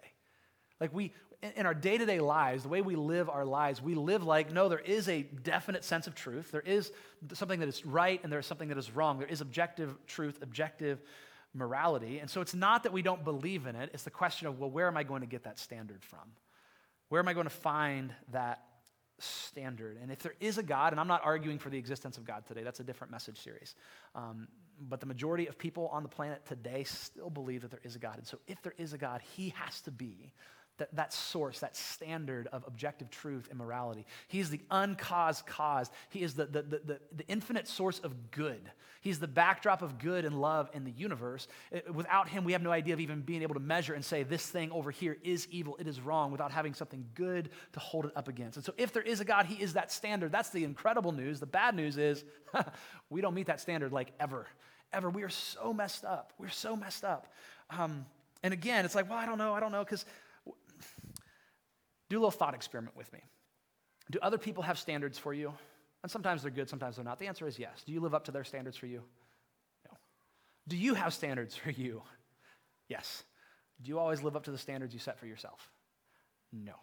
Like 0.81 0.93
we, 0.93 1.13
in 1.55 1.65
our 1.65 1.73
day 1.73 1.97
to 1.97 2.05
day 2.05 2.19
lives, 2.19 2.63
the 2.63 2.69
way 2.69 2.81
we 2.81 2.95
live 2.95 3.29
our 3.29 3.45
lives, 3.45 3.81
we 3.81 3.95
live 3.95 4.23
like, 4.23 4.51
no, 4.51 4.67
there 4.67 4.79
is 4.79 5.07
a 5.07 5.21
definite 5.21 5.85
sense 5.85 6.05
of 6.05 6.15
truth. 6.15 6.51
There 6.51 6.61
is 6.61 6.91
something 7.33 7.61
that 7.61 7.69
is 7.69 7.85
right 7.85 8.21
and 8.21 8.31
there 8.31 8.39
is 8.39 8.45
something 8.45 8.67
that 8.67 8.77
is 8.77 8.91
wrong. 8.91 9.19
There 9.19 9.27
is 9.27 9.39
objective 9.39 9.95
truth, 10.07 10.39
objective 10.41 10.99
morality. 11.57 12.19
And 12.19 12.29
so 12.29 12.41
it's 12.41 12.53
not 12.53 12.83
that 12.83 12.93
we 12.93 13.01
don't 13.01 13.23
believe 13.23 13.65
in 13.65 13.75
it, 13.75 13.89
it's 13.93 14.03
the 14.03 14.11
question 14.11 14.47
of, 14.47 14.59
well, 14.59 14.69
where 14.69 14.87
am 14.87 14.97
I 14.97 15.03
going 15.03 15.21
to 15.21 15.27
get 15.27 15.43
that 15.43 15.59
standard 15.59 16.03
from? 16.03 16.33
Where 17.09 17.19
am 17.19 17.27
I 17.27 17.33
going 17.33 17.47
to 17.47 17.49
find 17.49 18.13
that 18.31 18.61
standard. 19.19 19.97
And 20.01 20.11
if 20.11 20.19
there 20.19 20.35
is 20.39 20.57
a 20.57 20.63
God, 20.63 20.93
and 20.93 20.99
I'm 20.99 21.07
not 21.07 21.21
arguing 21.23 21.59
for 21.59 21.69
the 21.69 21.77
existence 21.77 22.17
of 22.17 22.25
God 22.25 22.45
today, 22.45 22.63
that's 22.63 22.79
a 22.79 22.83
different 22.83 23.11
message 23.11 23.39
series. 23.41 23.75
Um, 24.15 24.47
but 24.79 24.99
the 24.99 25.05
majority 25.05 25.47
of 25.47 25.57
people 25.57 25.87
on 25.87 26.03
the 26.03 26.09
planet 26.09 26.45
today 26.45 26.83
still 26.83 27.29
believe 27.29 27.61
that 27.61 27.71
there 27.71 27.81
is 27.83 27.95
a 27.95 27.99
God. 27.99 28.17
And 28.17 28.27
so 28.27 28.37
if 28.47 28.61
there 28.61 28.75
is 28.77 28.93
a 28.93 28.97
God, 28.97 29.21
he 29.35 29.53
has 29.57 29.81
to 29.81 29.91
be 29.91 30.33
that, 30.77 30.95
that 30.95 31.13
source, 31.13 31.59
that 31.59 31.75
standard 31.75 32.47
of 32.51 32.63
objective 32.67 33.09
truth 33.09 33.47
and 33.49 33.57
morality. 33.57 34.05
He 34.27 34.39
is 34.39 34.49
the 34.49 34.61
uncaused 34.69 35.45
cause. 35.45 35.89
He 36.09 36.21
is 36.21 36.35
the, 36.35 36.45
the, 36.45 36.61
the, 36.61 36.81
the, 36.85 36.99
the 37.15 37.27
infinite 37.27 37.67
source 37.67 37.99
of 37.99 38.31
good. 38.31 38.71
He's 39.01 39.19
the 39.19 39.27
backdrop 39.27 39.81
of 39.81 39.99
good 39.99 40.25
and 40.25 40.41
love 40.41 40.69
in 40.73 40.83
the 40.83 40.91
universe. 40.91 41.47
It, 41.71 41.93
without 41.93 42.27
him, 42.27 42.43
we 42.43 42.51
have 42.51 42.61
no 42.61 42.71
idea 42.71 42.93
of 42.93 42.99
even 42.99 43.21
being 43.21 43.41
able 43.41 43.53
to 43.53 43.59
measure 43.59 43.93
and 43.93 44.03
say, 44.03 44.23
this 44.23 44.45
thing 44.45 44.71
over 44.71 44.91
here 44.91 45.17
is 45.23 45.47
evil, 45.49 45.77
it 45.79 45.87
is 45.87 46.01
wrong, 46.01 46.31
without 46.31 46.51
having 46.51 46.73
something 46.73 47.05
good 47.15 47.49
to 47.73 47.79
hold 47.79 48.05
it 48.05 48.11
up 48.15 48.27
against. 48.27 48.57
And 48.57 48.65
so, 48.65 48.73
if 48.77 48.91
there 48.91 49.03
is 49.03 49.19
a 49.19 49.25
God, 49.25 49.45
he 49.45 49.61
is 49.61 49.73
that 49.73 49.91
standard. 49.91 50.31
That's 50.31 50.49
the 50.49 50.63
incredible 50.63 51.11
news. 51.11 51.39
The 51.39 51.45
bad 51.45 51.75
news 51.75 51.97
is 51.97 52.25
we 53.09 53.21
don't 53.21 53.33
meet 53.33 53.47
that 53.47 53.61
standard 53.61 53.91
like 53.93 54.11
ever. 54.19 54.47
Ever. 54.93 55.09
We 55.09 55.23
are 55.23 55.29
so 55.29 55.73
messed 55.73 56.05
up. 56.05 56.33
We're 56.37 56.49
so 56.49 56.75
messed 56.75 57.03
up. 57.03 57.27
Um, 57.69 58.05
and 58.43 58.53
again, 58.53 58.85
it's 58.85 58.95
like, 58.95 59.09
well, 59.09 59.17
I 59.17 59.25
don't 59.25 59.37
know, 59.37 59.53
I 59.53 59.59
don't 59.59 59.71
know, 59.71 59.83
because 59.83 60.05
do 62.09 62.17
a 62.17 62.19
little 62.19 62.31
thought 62.31 62.53
experiment 62.53 62.95
with 62.95 63.11
me. 63.13 63.19
Do 64.09 64.19
other 64.21 64.37
people 64.37 64.63
have 64.63 64.79
standards 64.79 65.17
for 65.17 65.33
you? 65.33 65.53
And 66.03 66.11
sometimes 66.11 66.41
they're 66.41 66.51
good, 66.51 66.69
sometimes 66.69 66.95
they're 66.95 67.05
not. 67.05 67.19
The 67.19 67.27
answer 67.27 67.47
is 67.47 67.59
yes. 67.59 67.83
Do 67.85 67.91
you 67.91 67.99
live 67.99 68.13
up 68.13 68.25
to 68.25 68.31
their 68.31 68.43
standards 68.43 68.77
for 68.77 68.85
you? 68.85 69.03
No. 69.85 69.97
Do 70.67 70.77
you 70.77 70.93
have 70.93 71.13
standards 71.13 71.55
for 71.55 71.71
you? 71.71 72.01
Yes. 72.87 73.23
Do 73.81 73.89
you 73.89 73.99
always 73.99 74.23
live 74.23 74.35
up 74.35 74.43
to 74.45 74.51
the 74.51 74.57
standards 74.57 74.93
you 74.93 74.99
set 74.99 75.19
for 75.19 75.25
yourself? 75.25 75.71
No. 76.53 76.73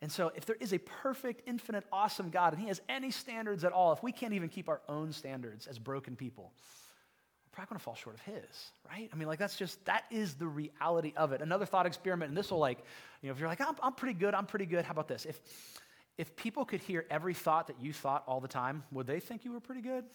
And 0.00 0.10
so, 0.10 0.32
if 0.34 0.44
there 0.44 0.56
is 0.60 0.72
a 0.72 0.78
perfect, 0.78 1.42
infinite, 1.46 1.84
awesome 1.92 2.30
God, 2.30 2.52
and 2.52 2.60
He 2.60 2.68
has 2.68 2.80
any 2.88 3.10
standards 3.10 3.64
at 3.64 3.72
all, 3.72 3.92
if 3.92 4.02
we 4.02 4.12
can't 4.12 4.34
even 4.34 4.48
keep 4.48 4.68
our 4.68 4.80
own 4.88 5.12
standards 5.12 5.66
as 5.66 5.78
broken 5.78 6.16
people, 6.16 6.52
probably 7.54 7.70
going 7.70 7.78
to 7.78 7.84
fall 7.84 7.94
short 7.94 8.16
of 8.16 8.20
his, 8.22 8.70
right? 8.90 9.08
I 9.12 9.16
mean, 9.16 9.28
like, 9.28 9.38
that's 9.38 9.56
just, 9.56 9.82
that 9.84 10.04
is 10.10 10.34
the 10.34 10.46
reality 10.46 11.12
of 11.16 11.32
it. 11.32 11.40
Another 11.40 11.64
thought 11.64 11.86
experiment, 11.86 12.30
and 12.30 12.36
this 12.36 12.50
will, 12.50 12.58
like, 12.58 12.78
you 13.22 13.28
know, 13.28 13.32
if 13.32 13.38
you're 13.38 13.48
like, 13.48 13.60
I'm, 13.60 13.76
I'm 13.82 13.92
pretty 13.92 14.18
good, 14.18 14.34
I'm 14.34 14.46
pretty 14.46 14.66
good, 14.66 14.84
how 14.84 14.92
about 14.92 15.08
this? 15.08 15.24
If, 15.24 15.40
if 16.18 16.34
people 16.36 16.64
could 16.64 16.80
hear 16.80 17.06
every 17.10 17.34
thought 17.34 17.68
that 17.68 17.80
you 17.80 17.92
thought 17.92 18.24
all 18.26 18.40
the 18.40 18.48
time, 18.48 18.82
would 18.92 19.06
they 19.06 19.20
think 19.20 19.44
you 19.44 19.52
were 19.52 19.60
pretty 19.60 19.82
good? 19.82 20.04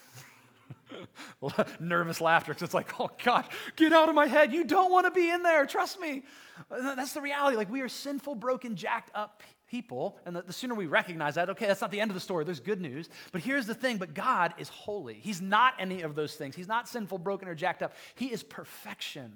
Nervous 1.79 2.21
laughter, 2.21 2.51
because 2.51 2.63
it's 2.63 2.73
like, 2.73 2.99
oh 2.99 3.09
God, 3.23 3.45
get 3.75 3.93
out 3.93 4.09
of 4.09 4.15
my 4.15 4.27
head. 4.27 4.53
You 4.53 4.63
don't 4.63 4.91
want 4.91 5.05
to 5.05 5.11
be 5.11 5.29
in 5.29 5.43
there. 5.43 5.65
Trust 5.65 5.99
me. 5.99 6.23
That's 6.69 7.13
the 7.13 7.21
reality. 7.21 7.57
Like, 7.57 7.71
we 7.71 7.81
are 7.81 7.89
sinful, 7.89 8.35
broken, 8.35 8.75
jacked 8.75 9.11
up 9.15 9.41
people. 9.69 10.17
And 10.25 10.35
the, 10.35 10.41
the, 10.41 10.53
sooner 10.53 10.75
we 10.75 10.87
recognize 10.87 11.35
that, 11.35 11.49
okay, 11.51 11.67
that's 11.67 11.81
not 11.81 11.91
the 11.91 12.01
end 12.01 12.11
of 12.11 12.15
the 12.15 12.21
story. 12.21 12.43
There's 12.43 12.59
good 12.59 12.81
news. 12.81 13.09
But 13.31 13.41
here's 13.41 13.67
the 13.67 13.75
thing 13.75 13.97
but 13.97 14.13
God 14.13 14.53
is 14.57 14.69
holy. 14.69 15.15
He's 15.15 15.41
not 15.41 15.73
any 15.79 16.01
of 16.01 16.15
those 16.15 16.35
things. 16.35 16.55
He's 16.55 16.67
not 16.67 16.87
sinful, 16.87 17.19
broken, 17.19 17.47
or 17.47 17.55
jacked 17.55 17.83
up. 17.83 17.93
He 18.15 18.27
is 18.27 18.43
perfection. 18.43 19.31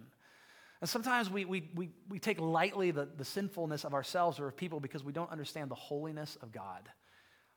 And 0.82 0.90
sometimes 0.90 1.30
we, 1.30 1.46
we, 1.46 1.70
we, 1.76 1.90
we 2.10 2.20
take 2.20 2.42
lightly 2.42 2.92
the, 2.92 3.08
the 3.18 3.24
sinfulness 3.24 3.86
of 3.86 3.94
ourselves 3.94 4.40
or 4.40 4.48
of 4.48 4.58
people 4.58 4.80
because 4.80 5.04
we 5.04 5.14
don't 5.14 5.32
understand 5.32 5.72
the 5.72 5.76
holiness 5.76 6.38
of 6.42 6.52
God. 6.52 6.90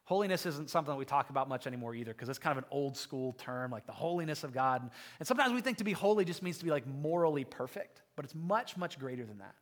Holiness 0.04 0.46
isn't 0.46 0.70
something 0.70 0.92
that 0.92 0.98
we 0.98 1.04
talk 1.04 1.30
about 1.30 1.48
much 1.48 1.66
anymore 1.66 1.92
either, 1.92 2.12
because 2.12 2.28
it's 2.28 2.38
kind 2.38 2.56
of 2.56 2.62
an 2.62 2.68
old 2.70 2.96
school 2.96 3.32
term, 3.32 3.72
like 3.72 3.84
the 3.86 3.92
holiness 3.92 4.44
of 4.44 4.52
God. 4.52 4.88
And 5.18 5.26
sometimes 5.26 5.52
we 5.52 5.60
think 5.60 5.78
to 5.78 5.84
be 5.84 5.92
holy 5.92 6.24
just 6.24 6.44
means 6.44 6.58
to 6.58 6.64
be 6.64 6.70
like 6.70 6.86
morally 6.86 7.44
perfect, 7.44 8.02
but 8.14 8.24
it's 8.24 8.34
much, 8.34 8.76
much 8.76 9.00
greater 9.00 9.24
than 9.24 9.38
that. 9.38 9.56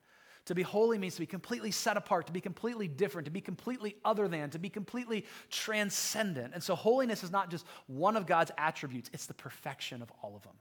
To 0.46 0.54
be 0.54 0.62
holy 0.62 0.98
means 0.98 1.14
to 1.14 1.20
be 1.20 1.26
completely 1.26 1.70
set 1.70 1.96
apart, 1.96 2.26
to 2.26 2.32
be 2.32 2.40
completely 2.40 2.86
different, 2.86 3.24
to 3.24 3.30
be 3.30 3.40
completely 3.40 3.96
other 4.04 4.28
than, 4.28 4.50
to 4.50 4.58
be 4.58 4.68
completely 4.68 5.24
transcendent. 5.50 6.52
And 6.52 6.62
so, 6.62 6.74
holiness 6.74 7.24
is 7.24 7.30
not 7.30 7.50
just 7.50 7.64
one 7.86 8.16
of 8.16 8.26
God's 8.26 8.50
attributes, 8.58 9.10
it's 9.12 9.26
the 9.26 9.34
perfection 9.34 10.02
of 10.02 10.12
all 10.22 10.36
of 10.36 10.42
them 10.42 10.54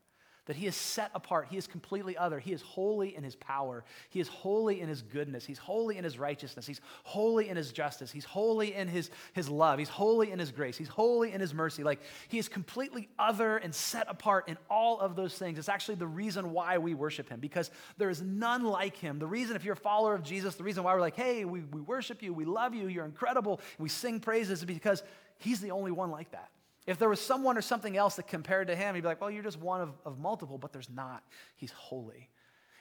that 0.46 0.56
he 0.58 0.68
is 0.68 0.76
set 0.76 1.10
apart. 1.16 1.48
He 1.50 1.58
is 1.58 1.68
completely 1.68 2.18
other. 2.18 2.40
He 2.40 2.52
is 2.52 2.62
holy 2.62 3.16
in 3.16 3.24
his 3.24 3.36
power. 3.36 3.86
He 4.10 4.20
is 4.20 4.28
holy 4.28 4.82
in 4.82 4.90
his 4.90 5.02
goodness. 5.02 5.46
He's 5.46 5.58
holy 5.58 5.98
in 5.98 6.04
his 6.04 6.20
righteousness. 6.20 6.68
He's 6.68 6.82
holy 7.04 7.48
in 7.48 7.56
his 7.56 7.72
justice. 7.72 8.12
He's 8.12 8.26
holy 8.26 8.74
in 8.74 8.88
his, 8.88 9.10
his 9.32 9.50
love. 9.50 9.80
He's 9.80 9.90
holy 9.90 10.32
in 10.32 10.40
his 10.40 10.52
grace. 10.52 10.78
He's 10.78 10.90
holy 10.90 11.32
in 11.32 11.40
his 11.40 11.54
mercy. 11.54 11.84
Like 11.84 12.02
he 12.28 12.40
is 12.40 12.50
completely 12.50 13.08
other 13.18 13.58
and 13.58 13.74
set 13.74 14.08
apart 14.10 14.50
in 14.50 14.58
all 14.70 15.00
of 15.00 15.16
those 15.16 15.38
things. 15.38 15.58
It's 15.58 15.70
actually 15.70 15.96
the 15.96 16.08
reason 16.08 16.52
why 16.52 16.78
we 16.78 16.94
worship 16.94 17.30
him 17.30 17.40
because 17.40 17.72
there 17.98 18.10
is 18.10 18.22
none 18.22 18.64
like 18.64 18.98
him. 18.98 19.20
The 19.20 19.28
reason, 19.28 19.56
if 19.56 19.64
you're 19.64 19.74
a 19.74 19.78
follower 19.78 20.14
of 20.14 20.24
Jesus, 20.24 20.56
the 20.56 20.64
reason 20.64 20.84
why 20.84 20.94
we're 20.94 21.02
like, 21.02 21.16
hey, 21.16 21.46
we, 21.46 21.62
we 21.62 21.80
worship 21.80 22.22
you, 22.22 22.34
we 22.34 22.46
love 22.46 22.74
you, 22.74 22.88
you're 22.88 23.06
incredible, 23.06 23.62
we 23.80 23.90
sing 23.90 24.20
praises 24.20 24.60
is 24.60 24.66
because 24.66 25.04
he's 25.38 25.62
the 25.62 25.72
only 25.72 25.92
one 25.92 26.12
like 26.12 26.32
that. 26.32 26.50
If 26.86 26.98
there 26.98 27.10
was 27.10 27.22
someone 27.22 27.58
or 27.58 27.62
something 27.62 27.96
else 27.96 28.16
that 28.18 28.28
compared 28.28 28.68
to 28.68 28.76
him, 28.76 28.96
he'd 28.96 29.02
be 29.02 29.08
like, 29.08 29.22
well, 29.22 29.32
you're 29.32 29.44
just 29.44 29.60
one 29.60 29.82
of, 29.82 29.94
of 30.06 30.20
multiple, 30.20 30.58
but 30.58 30.74
there's 30.74 30.90
not. 30.90 31.24
He's 31.56 31.72
holy. 31.72 32.30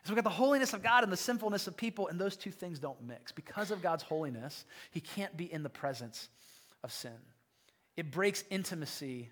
So 0.04 0.10
we've 0.10 0.16
got 0.16 0.24
the 0.24 0.30
holiness 0.30 0.72
of 0.72 0.82
God 0.82 1.04
and 1.04 1.12
the 1.12 1.16
sinfulness 1.16 1.68
of 1.68 1.76
people, 1.76 2.08
and 2.08 2.20
those 2.20 2.36
two 2.36 2.50
things 2.50 2.80
don't 2.80 3.00
mix. 3.02 3.30
Because 3.30 3.70
of 3.70 3.80
God's 3.80 4.02
holiness, 4.02 4.64
he 4.90 5.00
can't 5.00 5.36
be 5.36 5.52
in 5.52 5.62
the 5.62 5.70
presence 5.70 6.28
of 6.82 6.92
sin. 6.92 7.12
It 7.96 8.10
breaks 8.10 8.42
intimacy 8.50 9.30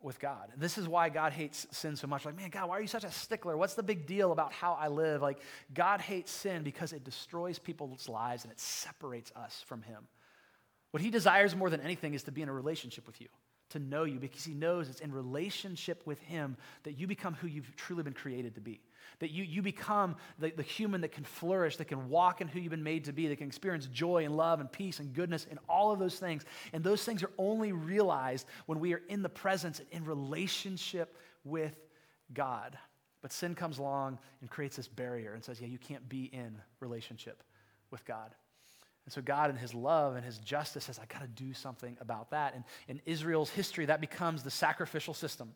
with 0.00 0.18
God. 0.20 0.48
This 0.56 0.78
is 0.78 0.88
why 0.88 1.10
God 1.10 1.32
hates 1.32 1.66
sin 1.70 1.96
so 1.96 2.06
much. 2.06 2.24
Like, 2.24 2.36
man, 2.36 2.48
God, 2.48 2.70
why 2.70 2.78
are 2.78 2.80
you 2.80 2.86
such 2.86 3.04
a 3.04 3.10
stickler? 3.10 3.58
What's 3.58 3.74
the 3.74 3.82
big 3.82 4.06
deal 4.06 4.32
about 4.32 4.52
how 4.52 4.74
I 4.80 4.88
live? 4.88 5.20
Like, 5.20 5.40
God 5.74 6.00
hates 6.00 6.30
sin 6.30 6.62
because 6.62 6.94
it 6.94 7.04
destroys 7.04 7.58
people's 7.58 8.08
lives 8.08 8.44
and 8.44 8.52
it 8.52 8.60
separates 8.60 9.32
us 9.32 9.62
from 9.66 9.82
him. 9.82 10.06
What 10.92 11.02
he 11.02 11.10
desires 11.10 11.54
more 11.54 11.68
than 11.68 11.80
anything 11.80 12.14
is 12.14 12.22
to 12.22 12.32
be 12.32 12.40
in 12.40 12.48
a 12.48 12.52
relationship 12.52 13.06
with 13.06 13.20
you 13.20 13.28
to 13.70 13.78
know 13.78 14.04
you 14.04 14.18
because 14.18 14.44
he 14.44 14.54
knows 14.54 14.88
it's 14.88 15.00
in 15.00 15.12
relationship 15.12 16.02
with 16.06 16.20
him 16.20 16.56
that 16.84 16.98
you 16.98 17.06
become 17.06 17.34
who 17.34 17.46
you've 17.46 17.74
truly 17.76 18.02
been 18.02 18.14
created 18.14 18.54
to 18.54 18.60
be. 18.60 18.80
That 19.20 19.30
you, 19.30 19.42
you 19.44 19.62
become 19.62 20.16
the, 20.38 20.50
the 20.50 20.62
human 20.62 21.00
that 21.00 21.12
can 21.12 21.24
flourish, 21.24 21.76
that 21.76 21.86
can 21.86 22.08
walk 22.08 22.40
in 22.40 22.48
who 22.48 22.60
you've 22.60 22.70
been 22.70 22.82
made 22.82 23.04
to 23.04 23.12
be, 23.12 23.26
that 23.28 23.36
can 23.36 23.48
experience 23.48 23.86
joy 23.86 24.24
and 24.24 24.36
love 24.36 24.60
and 24.60 24.70
peace 24.70 25.00
and 25.00 25.12
goodness 25.12 25.46
and 25.50 25.58
all 25.68 25.92
of 25.92 25.98
those 25.98 26.18
things. 26.18 26.44
And 26.72 26.84
those 26.84 27.04
things 27.04 27.22
are 27.22 27.30
only 27.36 27.72
realized 27.72 28.46
when 28.66 28.80
we 28.80 28.94
are 28.94 29.02
in 29.08 29.22
the 29.22 29.28
presence 29.28 29.80
and 29.80 29.88
in 29.90 30.04
relationship 30.04 31.16
with 31.44 31.74
God. 32.32 32.78
But 33.20 33.32
sin 33.32 33.54
comes 33.54 33.78
along 33.78 34.18
and 34.40 34.48
creates 34.48 34.76
this 34.76 34.88
barrier 34.88 35.34
and 35.34 35.44
says, 35.44 35.60
yeah, 35.60 35.66
you 35.66 35.78
can't 35.78 36.08
be 36.08 36.24
in 36.24 36.56
relationship 36.80 37.42
with 37.90 38.04
God. 38.04 38.34
And 39.08 39.12
so 39.14 39.22
God, 39.22 39.48
in 39.48 39.56
his 39.56 39.72
love 39.72 40.16
and 40.16 40.22
his 40.22 40.36
justice, 40.36 40.84
says, 40.84 40.98
I 40.98 41.06
got 41.10 41.22
to 41.22 41.42
do 41.42 41.54
something 41.54 41.96
about 41.98 42.28
that. 42.32 42.54
And 42.54 42.62
in 42.88 43.00
Israel's 43.06 43.48
history, 43.48 43.86
that 43.86 44.02
becomes 44.02 44.42
the 44.42 44.50
sacrificial 44.50 45.14
system. 45.14 45.54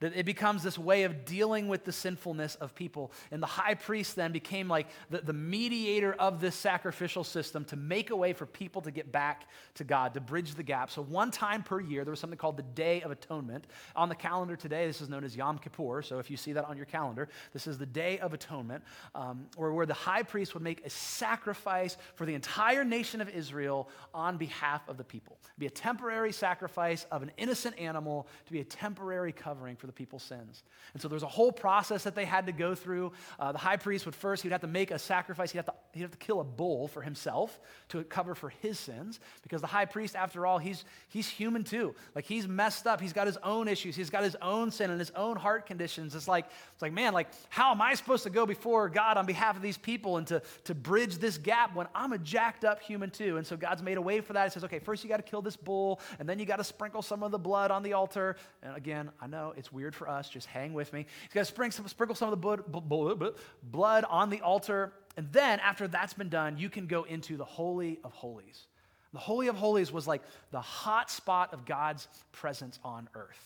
That 0.00 0.14
it 0.14 0.26
becomes 0.26 0.62
this 0.62 0.78
way 0.78 1.04
of 1.04 1.24
dealing 1.24 1.68
with 1.68 1.84
the 1.84 1.92
sinfulness 1.92 2.54
of 2.56 2.74
people. 2.74 3.12
And 3.30 3.42
the 3.42 3.46
high 3.46 3.74
priest 3.74 4.14
then 4.14 4.30
became 4.30 4.68
like 4.68 4.88
the, 5.08 5.22
the 5.22 5.32
mediator 5.32 6.12
of 6.12 6.38
this 6.38 6.54
sacrificial 6.54 7.24
system 7.24 7.64
to 7.66 7.76
make 7.76 8.10
a 8.10 8.16
way 8.16 8.34
for 8.34 8.44
people 8.44 8.82
to 8.82 8.90
get 8.90 9.10
back 9.10 9.48
to 9.74 9.84
God, 9.84 10.12
to 10.14 10.20
bridge 10.20 10.54
the 10.54 10.62
gap. 10.62 10.90
So, 10.90 11.02
one 11.02 11.30
time 11.30 11.62
per 11.62 11.80
year, 11.80 12.04
there 12.04 12.10
was 12.10 12.20
something 12.20 12.38
called 12.38 12.58
the 12.58 12.62
Day 12.62 13.00
of 13.02 13.10
Atonement. 13.10 13.66
On 13.94 14.08
the 14.10 14.14
calendar 14.14 14.54
today, 14.54 14.86
this 14.86 15.00
is 15.00 15.08
known 15.08 15.24
as 15.24 15.34
Yom 15.34 15.58
Kippur. 15.58 16.02
So, 16.02 16.18
if 16.18 16.30
you 16.30 16.36
see 16.36 16.52
that 16.52 16.66
on 16.66 16.76
your 16.76 16.86
calendar, 16.86 17.28
this 17.54 17.66
is 17.66 17.78
the 17.78 17.86
Day 17.86 18.18
of 18.18 18.34
Atonement, 18.34 18.84
um, 19.14 19.46
where 19.56 19.86
the 19.86 19.94
high 19.94 20.22
priest 20.22 20.52
would 20.52 20.62
make 20.62 20.84
a 20.84 20.90
sacrifice 20.90 21.96
for 22.14 22.26
the 22.26 22.34
entire 22.34 22.84
nation 22.84 23.22
of 23.22 23.30
Israel 23.30 23.88
on 24.12 24.36
behalf 24.36 24.86
of 24.88 24.98
the 24.98 25.04
people. 25.04 25.38
It'd 25.44 25.58
be 25.58 25.66
a 25.66 25.70
temporary 25.70 26.32
sacrifice 26.32 27.06
of 27.10 27.22
an 27.22 27.30
innocent 27.38 27.78
animal 27.78 28.26
to 28.44 28.52
be 28.52 28.60
a 28.60 28.64
temporary 28.64 29.32
covering 29.32 29.76
for 29.76 29.85
for 29.86 29.92
the 29.92 29.92
people's 29.92 30.22
sins. 30.24 30.64
And 30.94 31.00
so 31.02 31.06
there's 31.06 31.22
a 31.22 31.28
whole 31.28 31.52
process 31.52 32.02
that 32.04 32.14
they 32.14 32.24
had 32.24 32.46
to 32.46 32.52
go 32.52 32.74
through. 32.74 33.12
Uh, 33.38 33.52
the 33.52 33.58
high 33.58 33.76
priest 33.76 34.04
would 34.04 34.14
first, 34.14 34.42
he'd 34.42 34.52
have 34.52 34.62
to 34.62 34.66
make 34.66 34.90
a 34.90 34.98
sacrifice. 34.98 35.52
He'd 35.52 35.58
have, 35.58 35.66
to, 35.66 35.74
he'd 35.92 36.02
have 36.02 36.10
to 36.10 36.18
kill 36.18 36.40
a 36.40 36.44
bull 36.44 36.88
for 36.88 37.02
himself 37.02 37.60
to 37.90 38.02
cover 38.04 38.34
for 38.34 38.48
his 38.48 38.78
sins. 38.78 39.20
Because 39.42 39.60
the 39.60 39.66
high 39.68 39.84
priest, 39.84 40.16
after 40.16 40.44
all, 40.44 40.58
he's, 40.58 40.84
he's 41.08 41.28
human 41.28 41.62
too. 41.62 41.94
Like 42.14 42.24
he's 42.24 42.48
messed 42.48 42.86
up. 42.86 43.00
He's 43.00 43.12
got 43.12 43.26
his 43.26 43.36
own 43.38 43.68
issues. 43.68 43.94
He's 43.94 44.10
got 44.10 44.24
his 44.24 44.36
own 44.42 44.70
sin 44.70 44.90
and 44.90 44.98
his 44.98 45.12
own 45.12 45.36
heart 45.36 45.66
conditions. 45.66 46.14
It's 46.14 46.28
like, 46.28 46.46
it's 46.72 46.82
like 46.82 46.92
man, 46.92 47.12
like 47.12 47.28
how 47.48 47.70
am 47.70 47.80
I 47.80 47.94
supposed 47.94 48.24
to 48.24 48.30
go 48.30 48.44
before 48.44 48.88
God 48.88 49.16
on 49.16 49.26
behalf 49.26 49.56
of 49.56 49.62
these 49.62 49.78
people 49.78 50.16
and 50.16 50.26
to, 50.26 50.42
to 50.64 50.74
bridge 50.74 51.18
this 51.18 51.38
gap 51.38 51.76
when 51.76 51.86
I'm 51.94 52.12
a 52.12 52.18
jacked 52.18 52.64
up 52.64 52.82
human 52.82 53.10
too? 53.10 53.36
And 53.36 53.46
so 53.46 53.56
God's 53.56 53.82
made 53.82 53.98
a 53.98 54.02
way 54.02 54.20
for 54.20 54.32
that. 54.32 54.44
He 54.44 54.50
says, 54.50 54.64
okay, 54.64 54.80
first 54.80 55.04
you 55.04 55.08
got 55.08 55.18
to 55.18 55.22
kill 55.22 55.42
this 55.42 55.56
bull, 55.56 56.00
and 56.18 56.28
then 56.28 56.38
you 56.40 56.44
got 56.44 56.56
to 56.56 56.64
sprinkle 56.64 57.02
some 57.02 57.22
of 57.22 57.30
the 57.30 57.38
blood 57.38 57.70
on 57.70 57.82
the 57.82 57.92
altar. 57.92 58.36
And 58.62 58.76
again, 58.76 59.10
I 59.20 59.26
know 59.26 59.52
it's 59.56 59.72
weird 59.76 59.94
for 59.94 60.08
us. 60.08 60.28
Just 60.28 60.46
hang 60.48 60.72
with 60.72 60.92
me. 60.92 61.06
He's 61.22 61.32
got 61.32 61.40
to 61.40 61.44
sprinkle, 61.44 61.86
sprinkle 61.88 62.16
some 62.16 62.32
of 62.32 62.40
the 62.40 63.34
blood 63.62 64.04
on 64.08 64.30
the 64.30 64.40
altar. 64.40 64.92
And 65.16 65.30
then, 65.32 65.60
after 65.60 65.86
that's 65.86 66.14
been 66.14 66.28
done, 66.28 66.58
you 66.58 66.68
can 66.68 66.86
go 66.86 67.04
into 67.04 67.36
the 67.36 67.44
Holy 67.44 68.00
of 68.02 68.12
Holies. 68.12 68.66
The 69.12 69.20
Holy 69.20 69.48
of 69.48 69.56
Holies 69.56 69.92
was 69.92 70.06
like 70.06 70.22
the 70.50 70.60
hot 70.60 71.10
spot 71.10 71.54
of 71.54 71.64
God's 71.64 72.08
presence 72.32 72.78
on 72.82 73.08
earth. 73.14 73.40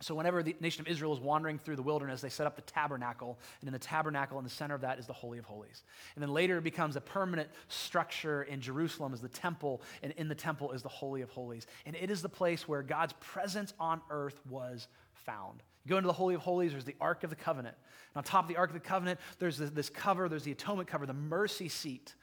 So, 0.00 0.14
whenever 0.14 0.42
the 0.42 0.56
nation 0.60 0.82
of 0.82 0.88
Israel 0.88 1.14
is 1.14 1.20
wandering 1.20 1.58
through 1.58 1.76
the 1.76 1.82
wilderness, 1.82 2.20
they 2.20 2.28
set 2.28 2.46
up 2.46 2.56
the 2.56 2.62
tabernacle, 2.62 3.38
and 3.60 3.68
in 3.68 3.72
the 3.72 3.78
tabernacle, 3.78 4.36
in 4.38 4.44
the 4.44 4.50
center 4.50 4.74
of 4.74 4.80
that, 4.80 4.98
is 4.98 5.06
the 5.06 5.12
Holy 5.12 5.38
of 5.38 5.44
Holies. 5.44 5.84
And 6.14 6.22
then 6.22 6.30
later, 6.30 6.58
it 6.58 6.64
becomes 6.64 6.96
a 6.96 7.00
permanent 7.00 7.48
structure 7.68 8.42
in 8.42 8.60
Jerusalem, 8.60 9.14
as 9.14 9.20
the 9.20 9.28
temple, 9.28 9.80
and 10.02 10.12
in 10.18 10.28
the 10.28 10.34
temple 10.34 10.72
is 10.72 10.82
the 10.82 10.88
Holy 10.88 11.22
of 11.22 11.30
Holies. 11.30 11.66
And 11.86 11.94
it 11.96 12.10
is 12.10 12.20
the 12.20 12.28
place 12.28 12.68
where 12.68 12.82
God's 12.82 13.14
presence 13.20 13.72
on 13.78 14.02
earth 14.10 14.38
was 14.48 14.88
found. 15.14 15.62
You 15.84 15.90
go 15.90 15.96
into 15.98 16.06
the 16.06 16.12
Holy 16.12 16.34
of 16.34 16.40
Holies, 16.40 16.72
there's 16.72 16.84
the 16.84 16.96
Ark 17.00 17.24
of 17.24 17.30
the 17.30 17.36
Covenant. 17.36 17.76
And 18.14 18.18
on 18.18 18.24
top 18.24 18.44
of 18.44 18.48
the 18.48 18.56
Ark 18.56 18.70
of 18.70 18.74
the 18.74 18.80
Covenant, 18.80 19.20
there's 19.38 19.58
this, 19.58 19.90
cover, 19.90 20.28
there's 20.28 20.44
the 20.44 20.52
atonement 20.52 20.88
cover, 20.88 21.06
the 21.06 21.12
mercy 21.12 21.68
seat 21.68 22.14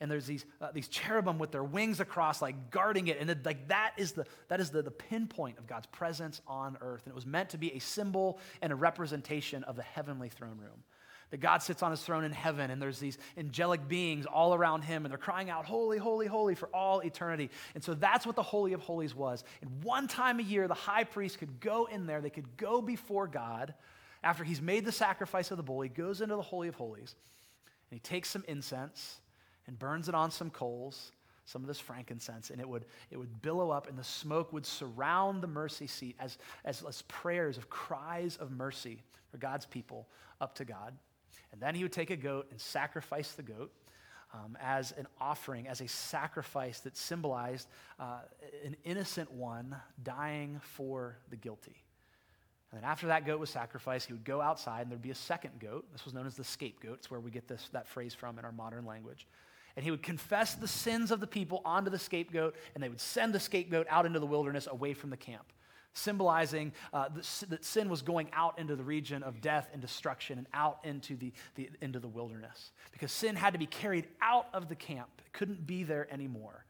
and 0.00 0.10
there's 0.10 0.26
these, 0.26 0.44
uh, 0.60 0.68
these 0.72 0.88
cherubim 0.88 1.38
with 1.38 1.52
their 1.52 1.64
wings 1.64 2.00
across, 2.00 2.42
like 2.42 2.70
guarding 2.70 3.08
it. 3.08 3.18
And 3.18 3.30
it, 3.30 3.44
like 3.44 3.68
that 3.68 3.92
is, 3.96 4.12
the, 4.12 4.26
that 4.48 4.60
is 4.60 4.70
the, 4.70 4.82
the 4.82 4.90
pinpoint 4.90 5.58
of 5.58 5.66
God's 5.66 5.86
presence 5.86 6.40
on 6.46 6.76
earth. 6.80 7.02
And 7.04 7.12
it 7.12 7.14
was 7.14 7.26
meant 7.26 7.50
to 7.50 7.58
be 7.58 7.72
a 7.74 7.78
symbol 7.78 8.38
and 8.60 8.72
a 8.72 8.76
representation 8.76 9.64
of 9.64 9.76
the 9.76 9.82
heavenly 9.82 10.28
throne 10.28 10.58
room. 10.58 10.82
That 11.30 11.38
God 11.38 11.60
sits 11.60 11.82
on 11.82 11.90
his 11.90 12.02
throne 12.02 12.22
in 12.22 12.30
heaven, 12.30 12.70
and 12.70 12.80
there's 12.80 13.00
these 13.00 13.18
angelic 13.36 13.88
beings 13.88 14.26
all 14.26 14.54
around 14.54 14.82
him, 14.82 15.04
and 15.04 15.10
they're 15.10 15.18
crying 15.18 15.50
out, 15.50 15.64
Holy, 15.64 15.98
holy, 15.98 16.26
holy, 16.26 16.54
for 16.54 16.68
all 16.68 17.00
eternity. 17.00 17.50
And 17.74 17.82
so 17.82 17.94
that's 17.94 18.24
what 18.24 18.36
the 18.36 18.44
Holy 18.44 18.74
of 18.74 18.80
Holies 18.80 19.14
was. 19.14 19.42
And 19.60 19.82
one 19.82 20.06
time 20.06 20.38
a 20.38 20.44
year, 20.44 20.68
the 20.68 20.74
high 20.74 21.04
priest 21.04 21.38
could 21.38 21.58
go 21.60 21.86
in 21.86 22.06
there, 22.06 22.20
they 22.20 22.30
could 22.30 22.56
go 22.56 22.80
before 22.80 23.26
God 23.26 23.74
after 24.22 24.44
he's 24.44 24.62
made 24.62 24.84
the 24.84 24.92
sacrifice 24.92 25.50
of 25.50 25.56
the 25.56 25.62
bull. 25.62 25.80
He 25.80 25.88
goes 25.88 26.20
into 26.20 26.36
the 26.36 26.42
Holy 26.42 26.68
of 26.68 26.76
Holies, 26.76 27.16
and 27.90 27.96
he 27.96 28.00
takes 28.00 28.30
some 28.30 28.44
incense, 28.46 29.20
and 29.66 29.78
burns 29.78 30.08
it 30.08 30.14
on 30.14 30.30
some 30.30 30.50
coals, 30.50 31.10
some 31.44 31.62
of 31.62 31.68
this 31.68 31.80
frankincense, 31.80 32.50
and 32.50 32.60
it 32.60 32.68
would, 32.68 32.84
it 33.10 33.16
would 33.16 33.40
billow 33.42 33.70
up, 33.70 33.88
and 33.88 33.98
the 33.98 34.04
smoke 34.04 34.52
would 34.52 34.66
surround 34.66 35.42
the 35.42 35.48
mercy 35.48 35.86
seat 35.86 36.16
as, 36.18 36.38
as, 36.64 36.82
as 36.86 37.02
prayers 37.02 37.56
of 37.56 37.70
cries 37.70 38.36
of 38.36 38.50
mercy 38.50 39.02
for 39.30 39.38
God's 39.38 39.66
people 39.66 40.08
up 40.40 40.54
to 40.56 40.64
God. 40.64 40.92
And 41.52 41.60
then 41.60 41.74
he 41.74 41.82
would 41.82 41.92
take 41.92 42.10
a 42.10 42.16
goat 42.16 42.48
and 42.50 42.60
sacrifice 42.60 43.32
the 43.32 43.42
goat. 43.42 43.72
Um, 44.34 44.58
as 44.60 44.92
an 44.92 45.06
offering, 45.20 45.68
as 45.68 45.80
a 45.80 45.86
sacrifice 45.86 46.80
that 46.80 46.96
symbolized 46.96 47.68
uh, 47.98 48.18
an 48.64 48.76
innocent 48.84 49.30
one 49.30 49.74
dying 50.02 50.60
for 50.60 51.16
the 51.30 51.36
guilty. 51.36 51.76
And 52.70 52.82
then 52.82 52.90
after 52.90 53.06
that 53.06 53.24
goat 53.24 53.38
was 53.38 53.50
sacrificed, 53.50 54.08
he 54.08 54.12
would 54.12 54.24
go 54.24 54.42
outside 54.42 54.82
and 54.82 54.90
there'd 54.90 55.00
be 55.00 55.12
a 55.12 55.14
second 55.14 55.52
goat. 55.60 55.86
This 55.92 56.04
was 56.04 56.12
known 56.12 56.26
as 56.26 56.34
the 56.34 56.44
scapegoat. 56.44 56.98
It's 56.98 57.10
where 57.10 57.20
we 57.20 57.30
get 57.30 57.46
this, 57.46 57.70
that 57.72 57.86
phrase 57.86 58.14
from 58.14 58.38
in 58.38 58.44
our 58.44 58.52
modern 58.52 58.84
language 58.84 59.26
and 59.76 59.84
he 59.84 59.90
would 59.90 60.02
confess 60.02 60.54
the 60.54 60.66
sins 60.66 61.10
of 61.10 61.20
the 61.20 61.26
people 61.26 61.60
onto 61.64 61.90
the 61.90 61.98
scapegoat, 61.98 62.56
and 62.74 62.82
they 62.82 62.88
would 62.88 63.00
send 63.00 63.34
the 63.34 63.40
scapegoat 63.40 63.86
out 63.90 64.06
into 64.06 64.18
the 64.18 64.26
wilderness 64.26 64.66
away 64.70 64.94
from 64.94 65.10
the 65.10 65.16
camp, 65.16 65.44
symbolizing 65.96 66.72
uh, 66.92 67.08
that 67.48 67.64
sin 67.64 67.88
was 67.88 68.02
going 68.02 68.28
out 68.32 68.58
into 68.58 68.76
the 68.76 68.84
region 68.84 69.22
of 69.22 69.40
death 69.40 69.68
and 69.72 69.80
destruction 69.80 70.38
and 70.38 70.46
out 70.52 70.78
into 70.84 71.16
the, 71.16 71.32
the, 71.54 71.70
into 71.80 71.98
the 71.98 72.08
wilderness. 72.08 72.72
Because 72.92 73.10
sin 73.12 73.34
had 73.34 73.52
to 73.52 73.58
be 73.58 73.66
carried 73.66 74.06
out 74.20 74.46
of 74.52 74.68
the 74.68 74.74
camp, 74.74 75.08
it 75.18 75.32
couldn't 75.32 75.66
be 75.66 75.82
there 75.84 76.06
anymore, 76.12 76.64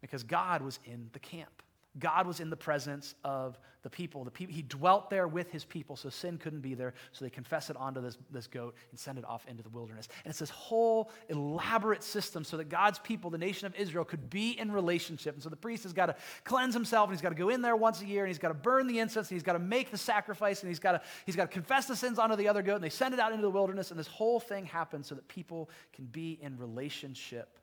because 0.00 0.22
God 0.22 0.62
was 0.62 0.78
in 0.84 1.10
the 1.12 1.18
camp. 1.18 1.62
God 1.98 2.26
was 2.26 2.40
in 2.40 2.48
the 2.48 2.56
presence 2.56 3.14
of 3.22 3.58
the 3.82 3.90
people. 3.90 4.24
The 4.24 4.30
people. 4.30 4.54
He 4.54 4.62
dwelt 4.62 5.10
there 5.10 5.28
with 5.28 5.50
his 5.50 5.64
people, 5.64 5.94
so 5.94 6.08
sin 6.08 6.38
couldn't 6.38 6.60
be 6.60 6.74
there. 6.74 6.94
So 7.12 7.24
they 7.24 7.30
confess 7.30 7.68
it 7.68 7.76
onto 7.76 8.00
this, 8.00 8.16
this 8.30 8.46
goat 8.46 8.74
and 8.90 8.98
send 8.98 9.18
it 9.18 9.26
off 9.26 9.44
into 9.46 9.62
the 9.62 9.68
wilderness. 9.68 10.08
And 10.24 10.30
it's 10.30 10.38
this 10.38 10.50
whole 10.50 11.10
elaborate 11.28 12.02
system 12.02 12.44
so 12.44 12.56
that 12.56 12.70
God's 12.70 12.98
people, 12.98 13.28
the 13.28 13.36
nation 13.36 13.66
of 13.66 13.74
Israel, 13.74 14.06
could 14.06 14.30
be 14.30 14.58
in 14.58 14.72
relationship. 14.72 15.34
And 15.34 15.42
so 15.42 15.50
the 15.50 15.56
priest 15.56 15.82
has 15.82 15.92
got 15.92 16.06
to 16.06 16.16
cleanse 16.44 16.72
himself, 16.72 17.08
and 17.08 17.14
he's 17.14 17.22
got 17.22 17.30
to 17.30 17.34
go 17.34 17.50
in 17.50 17.60
there 17.60 17.76
once 17.76 18.00
a 18.00 18.06
year, 18.06 18.24
and 18.24 18.28
he's 18.28 18.38
got 18.38 18.48
to 18.48 18.54
burn 18.54 18.86
the 18.86 18.98
incense, 18.98 19.28
and 19.28 19.36
he's 19.36 19.42
got 19.42 19.52
to 19.54 19.58
make 19.58 19.90
the 19.90 19.98
sacrifice, 19.98 20.62
and 20.62 20.70
he's 20.70 20.80
got 20.80 20.92
to, 20.92 21.02
he's 21.26 21.36
got 21.36 21.50
to 21.50 21.52
confess 21.52 21.86
the 21.86 21.96
sins 21.96 22.18
onto 22.18 22.36
the 22.36 22.48
other 22.48 22.62
goat, 22.62 22.76
and 22.76 22.84
they 22.84 22.88
send 22.88 23.12
it 23.12 23.20
out 23.20 23.32
into 23.32 23.42
the 23.42 23.50
wilderness. 23.50 23.90
And 23.90 24.00
this 24.00 24.06
whole 24.06 24.40
thing 24.40 24.64
happens 24.64 25.08
so 25.08 25.14
that 25.14 25.28
people 25.28 25.68
can 25.92 26.06
be 26.06 26.38
in 26.40 26.56
relationship 26.56 27.58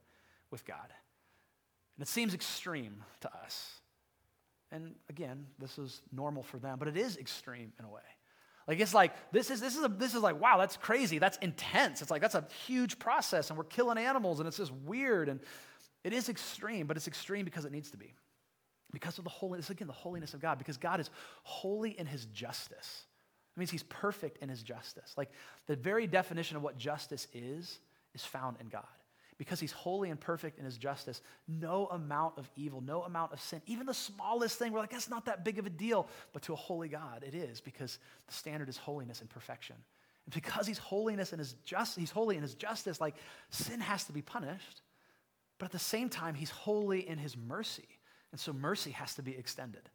with 0.51 0.65
God. 0.65 0.93
And 1.97 2.03
it 2.03 2.07
seems 2.07 2.35
extreme 2.35 3.03
to 3.21 3.33
us. 3.43 3.78
And 4.71 4.95
again, 5.09 5.45
this 5.57 5.77
is 5.77 6.01
normal 6.11 6.43
for 6.43 6.57
them, 6.57 6.77
but 6.77 6.87
it 6.87 6.97
is 6.97 7.17
extreme 7.17 7.73
in 7.79 7.85
a 7.85 7.89
way. 7.89 8.01
Like 8.67 8.79
it's 8.79 8.93
like 8.93 9.13
this 9.31 9.49
is 9.49 9.59
this 9.59 9.75
is 9.75 9.83
a, 9.83 9.87
this 9.87 10.13
is 10.13 10.21
like 10.21 10.39
wow 10.39 10.57
that's 10.59 10.77
crazy. 10.77 11.17
That's 11.17 11.37
intense. 11.37 12.03
It's 12.03 12.11
like 12.11 12.21
that's 12.21 12.35
a 12.35 12.47
huge 12.67 12.99
process 12.99 13.49
and 13.49 13.57
we're 13.57 13.63
killing 13.63 13.97
animals 13.97 14.39
and 14.39 14.47
it's 14.47 14.57
just 14.57 14.71
weird 14.71 15.27
and 15.27 15.39
it 16.03 16.13
is 16.13 16.29
extreme 16.29 16.85
but 16.85 16.95
it's 16.95 17.07
extreme 17.07 17.45
because 17.45 17.65
it 17.65 17.71
needs 17.71 17.89
to 17.91 17.97
be. 17.97 18.13
Because 18.91 19.17
of 19.17 19.23
the 19.23 19.29
holiness 19.31 19.71
again 19.71 19.87
the 19.87 19.93
holiness 19.93 20.35
of 20.35 20.39
God 20.39 20.59
because 20.59 20.77
God 20.77 20.99
is 20.99 21.09
holy 21.41 21.99
in 21.99 22.05
His 22.05 22.25
justice. 22.25 23.05
It 23.55 23.59
means 23.59 23.71
He's 23.71 23.83
perfect 23.83 24.37
in 24.37 24.49
His 24.49 24.61
justice. 24.61 25.15
Like 25.17 25.31
the 25.65 25.75
very 25.75 26.05
definition 26.05 26.55
of 26.55 26.61
what 26.61 26.77
justice 26.77 27.27
is 27.33 27.79
is 28.13 28.23
found 28.23 28.57
in 28.61 28.67
God 28.67 28.85
because 29.39 29.59
he's 29.59 29.71
holy 29.71 30.09
and 30.09 30.19
perfect 30.19 30.59
in 30.59 30.65
his 30.65 30.77
justice, 30.77 31.21
no 31.47 31.87
amount 31.87 32.37
of 32.37 32.47
evil, 32.57 32.81
no 32.81 33.03
amount 33.03 33.31
of 33.31 33.39
sin, 33.39 33.61
even 33.65 33.85
the 33.87 33.93
smallest 33.93 34.59
thing, 34.59 34.73
we're 34.73 34.79
like, 34.79 34.91
that's 34.91 35.09
not 35.09 35.25
that 35.25 35.45
big 35.45 35.57
of 35.57 35.65
a 35.65 35.69
deal. 35.69 36.09
But 36.33 36.43
to 36.43 36.53
a 36.53 36.57
holy 36.57 36.89
God, 36.89 37.23
it 37.25 37.33
is 37.33 37.61
because 37.61 37.99
the 38.27 38.33
standard 38.33 38.67
is 38.67 38.77
holiness 38.77 39.21
and 39.21 39.29
perfection. 39.29 39.77
And 40.25 40.33
because 40.33 40.67
he's 40.67 40.77
holiness 40.77 41.31
and 41.31 41.39
his 41.39 41.53
just, 41.63 41.97
he's 41.97 42.11
holy 42.11 42.35
in 42.35 42.41
his 42.41 42.53
justice, 42.53 42.99
like 42.99 43.15
sin 43.49 43.79
has 43.79 44.03
to 44.03 44.11
be 44.11 44.21
punished. 44.21 44.81
But 45.57 45.67
at 45.67 45.71
the 45.71 45.79
same 45.79 46.09
time, 46.09 46.35
he's 46.35 46.51
holy 46.51 47.07
in 47.07 47.17
his 47.17 47.37
mercy. 47.37 47.87
And 48.31 48.39
so 48.39 48.51
mercy 48.51 48.91
has 48.91 49.15
to 49.15 49.21
be 49.23 49.37
extended. 49.37 49.89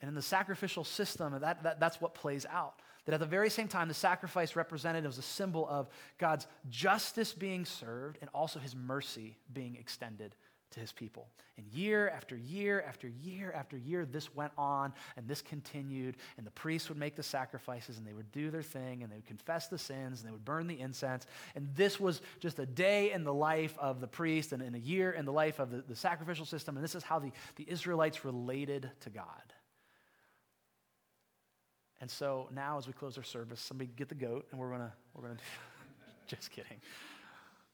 And 0.00 0.08
in 0.08 0.14
the 0.14 0.22
sacrificial 0.22 0.84
system, 0.84 1.36
that, 1.40 1.64
that, 1.64 1.80
that's 1.80 2.00
what 2.00 2.14
plays 2.14 2.46
out. 2.48 2.74
That 3.04 3.14
at 3.14 3.20
the 3.20 3.26
very 3.26 3.50
same 3.50 3.68
time, 3.68 3.88
the 3.88 3.94
sacrifice 3.94 4.56
represented 4.56 5.04
as 5.04 5.18
a 5.18 5.22
symbol 5.22 5.68
of 5.68 5.88
God's 6.18 6.46
justice 6.70 7.32
being 7.34 7.64
served 7.64 8.18
and 8.20 8.30
also 8.32 8.58
his 8.58 8.74
mercy 8.74 9.36
being 9.52 9.76
extended 9.76 10.34
to 10.74 10.80
his 10.80 10.92
people. 10.92 11.28
And 11.56 11.66
year 11.68 12.08
after 12.08 12.36
year 12.36 12.84
after 12.86 13.08
year 13.08 13.52
after 13.52 13.76
year, 13.76 14.04
this 14.04 14.34
went 14.34 14.52
on 14.58 14.92
and 15.16 15.26
this 15.26 15.40
continued. 15.40 16.16
And 16.36 16.46
the 16.46 16.50
priests 16.50 16.88
would 16.88 16.98
make 16.98 17.14
the 17.14 17.22
sacrifices 17.22 17.96
and 17.96 18.06
they 18.06 18.12
would 18.12 18.30
do 18.32 18.50
their 18.50 18.62
thing 18.62 19.02
and 19.02 19.10
they 19.10 19.16
would 19.16 19.26
confess 19.26 19.68
the 19.68 19.78
sins 19.78 20.20
and 20.20 20.28
they 20.28 20.32
would 20.32 20.44
burn 20.44 20.66
the 20.66 20.78
incense. 20.78 21.26
And 21.54 21.68
this 21.76 22.00
was 22.00 22.22
just 22.40 22.58
a 22.58 22.66
day 22.66 23.12
in 23.12 23.24
the 23.24 23.34
life 23.34 23.76
of 23.78 24.00
the 24.00 24.08
priest 24.08 24.52
and 24.52 24.62
in 24.62 24.74
a 24.74 24.78
year 24.78 25.12
in 25.12 25.24
the 25.24 25.32
life 25.32 25.60
of 25.60 25.70
the, 25.70 25.84
the 25.88 25.96
sacrificial 25.96 26.44
system. 26.44 26.76
And 26.76 26.84
this 26.84 26.96
is 26.96 27.04
how 27.04 27.20
the, 27.20 27.30
the 27.56 27.66
Israelites 27.68 28.24
related 28.24 28.90
to 29.00 29.10
God. 29.10 29.53
And 32.04 32.10
so 32.10 32.50
now, 32.54 32.76
as 32.76 32.86
we 32.86 32.92
close 32.92 33.16
our 33.16 33.24
service, 33.24 33.58
somebody 33.58 33.88
get 33.96 34.10
the 34.10 34.14
goat, 34.14 34.46
and 34.50 34.60
we're 34.60 34.70
gonna 34.70 34.92
we're 35.14 35.22
gonna. 35.22 35.38
just 36.26 36.50
kidding. 36.50 36.76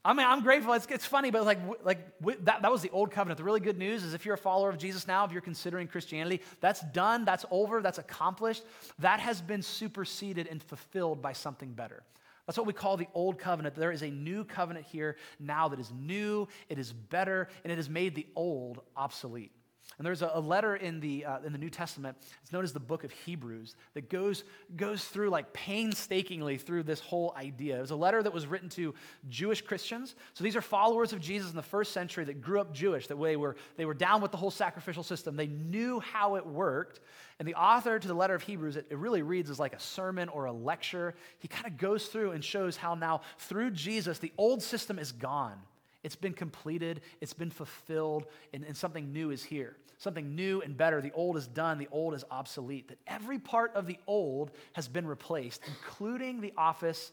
I 0.05 0.12
mean, 0.12 0.25
I'm 0.25 0.45
grateful. 0.45 0.73
It's, 0.75 0.87
it's 0.87 1.05
funny, 1.05 1.33
but 1.33 1.45
like, 1.45 1.59
like 1.83 1.99
that, 2.45 2.62
that 2.62 2.71
was 2.71 2.81
the 2.81 2.90
old 2.90 3.11
covenant. 3.11 3.38
The 3.38 3.43
really 3.45 3.59
good 3.59 3.77
news 3.77 4.05
is 4.05 4.14
if 4.14 4.25
you're 4.25 4.37
a 4.37 4.38
follower 4.38 4.71
of 4.71 4.79
Jesus 4.79 5.09
now, 5.09 5.25
if 5.25 5.33
you're 5.33 5.40
considering 5.40 5.88
Christianity, 5.88 6.43
that's 6.61 6.81
done, 6.93 7.25
that's 7.25 7.45
over, 7.51 7.83
that's 7.83 7.99
accomplished. 7.99 8.62
That 9.01 9.19
has 9.19 9.40
been 9.40 9.62
superseded 9.62 10.47
and 10.47 10.62
fulfilled 10.62 11.21
by 11.21 11.33
something 11.33 11.73
better. 11.73 12.05
That's 12.47 12.57
what 12.57 12.69
we 12.69 12.73
call 12.73 12.97
the 12.97 13.09
old 13.14 13.37
covenant. 13.37 13.75
There 13.75 13.90
is 13.90 14.03
a 14.03 14.11
new 14.11 14.45
covenant 14.45 14.87
here 14.87 15.16
now 15.40 15.66
that 15.66 15.81
is 15.81 15.90
new, 15.90 16.47
it 16.69 16.79
is 16.79 16.93
better, 16.93 17.49
and 17.64 17.73
it 17.73 17.77
has 17.77 17.90
made 17.90 18.14
the 18.14 18.29
old 18.37 18.81
obsolete. 18.97 19.51
And 19.98 20.07
there's 20.07 20.22
a, 20.22 20.31
a 20.33 20.40
letter 20.40 20.76
in 20.76 21.00
the, 21.00 21.26
uh, 21.26 21.38
in 21.44 21.53
the 21.53 21.59
New 21.59 21.68
Testament, 21.68 22.16
it's 22.42 22.53
known 22.53 22.64
as 22.64 22.72
the 22.72 22.81
book 22.81 23.05
of 23.05 23.11
Hebrews, 23.11 23.76
that 23.92 24.09
goes, 24.09 24.44
goes 24.76 25.05
through 25.05 25.29
like 25.29 25.53
painstakingly 25.53 26.57
through 26.57 26.85
this 26.85 27.00
whole 27.00 27.35
idea. 27.37 27.76
It 27.76 27.83
was 27.83 27.90
a 27.90 27.96
letter 27.96 28.22
that 28.22 28.33
was 28.33 28.46
written 28.46 28.70
to 28.70 28.94
Jewish 29.29 29.61
Christians. 29.61 30.14
So 30.33 30.42
these 30.42 30.57
are 30.57 30.62
followers 30.62 31.12
of 31.12 31.20
Jesus 31.20 31.50
in 31.50 31.57
the 31.57 31.62
first 31.62 31.92
century 31.92 32.24
that 32.24 32.40
grew 32.40 32.61
up 32.61 32.72
Jewish, 32.72 33.09
that 33.09 33.16
way 33.16 33.37
were, 33.37 33.57
they 33.76 33.85
were 33.85 33.94
down 33.94 34.22
with 34.22 34.31
the 34.31 34.38
whole 34.38 34.50
sacrificial 34.50 35.03
system. 35.03 35.37
They 35.37 35.48
knew 35.48 36.00
how 36.00 36.37
it 36.37 36.46
worked. 36.46 37.00
And 37.38 37.46
the 37.46 37.55
author 37.55 37.98
to 37.98 38.09
the 38.09 38.14
letter 38.14 38.35
of 38.35 38.42
Hebrews, 38.42 38.76
it, 38.76 38.87
it 38.90 38.96
really 38.96 39.22
reads 39.22 39.50
as 39.50 39.59
like 39.59 39.74
a 39.74 39.81
sermon 39.81 40.29
or 40.31 40.46
a 40.46 40.53
lecture. 40.53 41.14
He 41.40 41.48
kind 41.48 41.66
of 41.66 41.76
goes 41.76 42.07
through 42.07 42.33
and 42.33 42.42
shows 42.42 42.76
how 42.76 42.94
now 42.94 43.20
through 43.38 43.72
Jesus, 43.72 44.18
the 44.18 44.33
old 44.38 44.62
system 44.62 44.98
is 44.98 45.12
gone. 45.12 45.59
It's 46.03 46.17
been 46.17 46.33
completed, 46.33 47.03
it's 47.21 47.35
been 47.35 47.51
fulfilled, 47.51 48.27
and, 48.55 48.65
and, 48.65 48.77
something 48.77 49.13
new 49.13 49.31
is 49.31 49.43
here. 49.43 49.77
Something 49.99 50.35
new 50.35 50.63
and 50.63 50.75
better. 50.75 51.03
The 51.03 51.13
old 51.13 51.37
is 51.37 51.47
done, 51.47 51.77
the 51.77 51.89
old 51.93 52.15
is 52.15 52.25
obsolete. 52.31 52.89
That 52.89 52.99
every 53.07 53.39
part 53.39 53.75
of 53.75 53.87
the 53.87 53.99
old 54.07 54.51
has 54.73 54.89
been 54.89 55.07
replaced, 55.07 55.61
including 55.67 56.41
the 56.41 56.55
office 56.57 57.13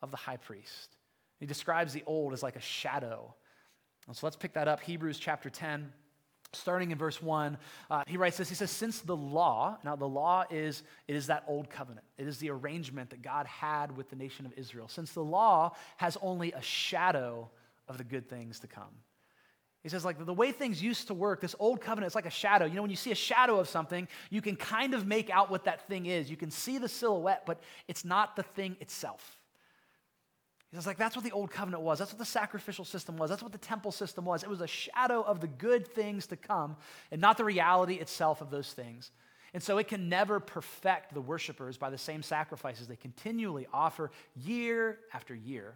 of 0.00 0.10
the 0.10 0.16
high 0.16 0.38
priest. 0.38 0.96
He 1.38 1.44
describes 1.44 1.92
the 1.92 2.02
old 2.06 2.32
as 2.32 2.42
like 2.42 2.56
a 2.56 2.60
shadow. 2.60 3.34
And 4.06 4.16
so 4.16 4.26
let's 4.26 4.36
pick 4.36 4.54
that 4.54 4.68
up. 4.68 4.80
Hebrews 4.80 5.18
chapter 5.18 5.50
10, 5.50 5.92
starting 6.52 6.92
in 6.92 6.98
verse 6.98 7.20
1. 7.20 7.58
Uh, 7.90 8.04
he 8.06 8.16
writes 8.16 8.38
this 8.38 8.48
He 8.48 8.54
says, 8.54 8.70
Since 8.70 9.00
the 9.00 9.16
law, 9.16 9.76
now 9.84 9.96
the 9.96 10.08
law 10.08 10.44
is, 10.50 10.82
it 11.08 11.16
is 11.16 11.26
that 11.26 11.44
old 11.46 11.68
covenant, 11.68 12.06
it 12.16 12.26
is 12.26 12.38
the 12.38 12.48
arrangement 12.48 13.10
that 13.10 13.20
God 13.20 13.46
had 13.46 13.94
with 13.94 14.08
the 14.08 14.16
nation 14.16 14.46
of 14.46 14.52
Israel. 14.56 14.88
Since 14.88 15.12
the 15.12 15.24
law 15.24 15.74
has 15.98 16.16
only 16.22 16.52
a 16.52 16.62
shadow 16.62 17.50
of 17.88 17.98
the 17.98 18.04
good 18.04 18.28
things 18.28 18.60
to 18.60 18.66
come. 18.66 18.94
He 19.82 19.90
says, 19.90 20.02
like, 20.02 20.24
the 20.24 20.32
way 20.32 20.50
things 20.50 20.82
used 20.82 21.08
to 21.08 21.14
work, 21.14 21.42
this 21.42 21.54
old 21.58 21.82
covenant, 21.82 22.06
it's 22.06 22.14
like 22.14 22.24
a 22.24 22.30
shadow. 22.30 22.64
You 22.64 22.74
know, 22.74 22.80
when 22.80 22.90
you 22.90 22.96
see 22.96 23.12
a 23.12 23.14
shadow 23.14 23.60
of 23.60 23.68
something, 23.68 24.08
you 24.30 24.40
can 24.40 24.56
kind 24.56 24.94
of 24.94 25.06
make 25.06 25.28
out 25.28 25.50
what 25.50 25.64
that 25.64 25.86
thing 25.88 26.06
is. 26.06 26.30
You 26.30 26.38
can 26.38 26.50
see 26.50 26.78
the 26.78 26.88
silhouette, 26.88 27.44
but 27.44 27.60
it's 27.86 28.02
not 28.02 28.34
the 28.34 28.44
thing 28.44 28.78
itself. 28.80 29.38
He 30.70 30.76
says, 30.76 30.86
like, 30.86 30.96
that's 30.96 31.14
what 31.14 31.24
the 31.24 31.32
old 31.32 31.50
covenant 31.50 31.82
was. 31.82 31.98
That's 31.98 32.12
what 32.12 32.18
the 32.18 32.24
sacrificial 32.24 32.86
system 32.86 33.18
was. 33.18 33.28
That's 33.28 33.42
what 33.42 33.52
the 33.52 33.58
temple 33.58 33.92
system 33.92 34.24
was. 34.24 34.42
It 34.42 34.48
was 34.48 34.62
a 34.62 34.66
shadow 34.66 35.20
of 35.20 35.40
the 35.40 35.48
good 35.48 35.86
things 35.86 36.26
to 36.28 36.36
come 36.36 36.76
and 37.12 37.20
not 37.20 37.36
the 37.36 37.44
reality 37.44 37.96
itself 37.96 38.40
of 38.40 38.50
those 38.50 38.72
things. 38.72 39.10
And 39.52 39.62
so 39.62 39.76
it 39.78 39.86
can 39.86 40.08
never 40.08 40.40
perfect 40.40 41.12
the 41.12 41.20
worshipers 41.20 41.76
by 41.76 41.90
the 41.90 41.98
same 41.98 42.22
sacrifices 42.22 42.88
they 42.88 42.96
continually 42.96 43.68
offer 43.72 44.10
year 44.34 44.98
after 45.12 45.34
year. 45.34 45.74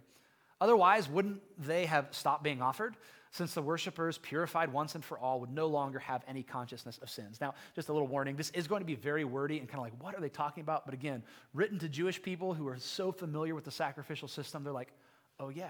Otherwise, 0.61 1.09
wouldn't 1.09 1.41
they 1.57 1.85
have 1.85 2.07
stopped 2.11 2.43
being 2.43 2.61
offered? 2.61 2.95
Since 3.31 3.53
the 3.53 3.61
worshipers, 3.61 4.17
purified 4.17 4.73
once 4.73 4.95
and 4.95 5.05
for 5.05 5.19
all, 5.19 5.39
would 5.41 5.51
no 5.51 5.67
longer 5.67 5.99
have 5.99 6.23
any 6.27 6.41
consciousness 6.41 6.97
of 6.97 7.09
sins. 7.11 7.39
Now, 7.39 7.53
just 7.75 7.89
a 7.89 7.93
little 7.93 8.07
warning 8.07 8.35
this 8.35 8.49
is 8.51 8.67
going 8.67 8.81
to 8.81 8.87
be 8.87 8.95
very 8.95 9.23
wordy 9.23 9.59
and 9.59 9.67
kind 9.67 9.77
of 9.77 9.83
like, 9.83 10.03
what 10.03 10.15
are 10.15 10.21
they 10.21 10.29
talking 10.29 10.61
about? 10.61 10.85
But 10.85 10.95
again, 10.95 11.21
written 11.53 11.77
to 11.79 11.89
Jewish 11.89 12.19
people 12.21 12.55
who 12.55 12.67
are 12.67 12.77
so 12.77 13.11
familiar 13.11 13.53
with 13.53 13.65
the 13.65 13.71
sacrificial 13.71 14.27
system, 14.27 14.63
they're 14.63 14.73
like, 14.73 14.91
oh, 15.39 15.49
yeah. 15.49 15.69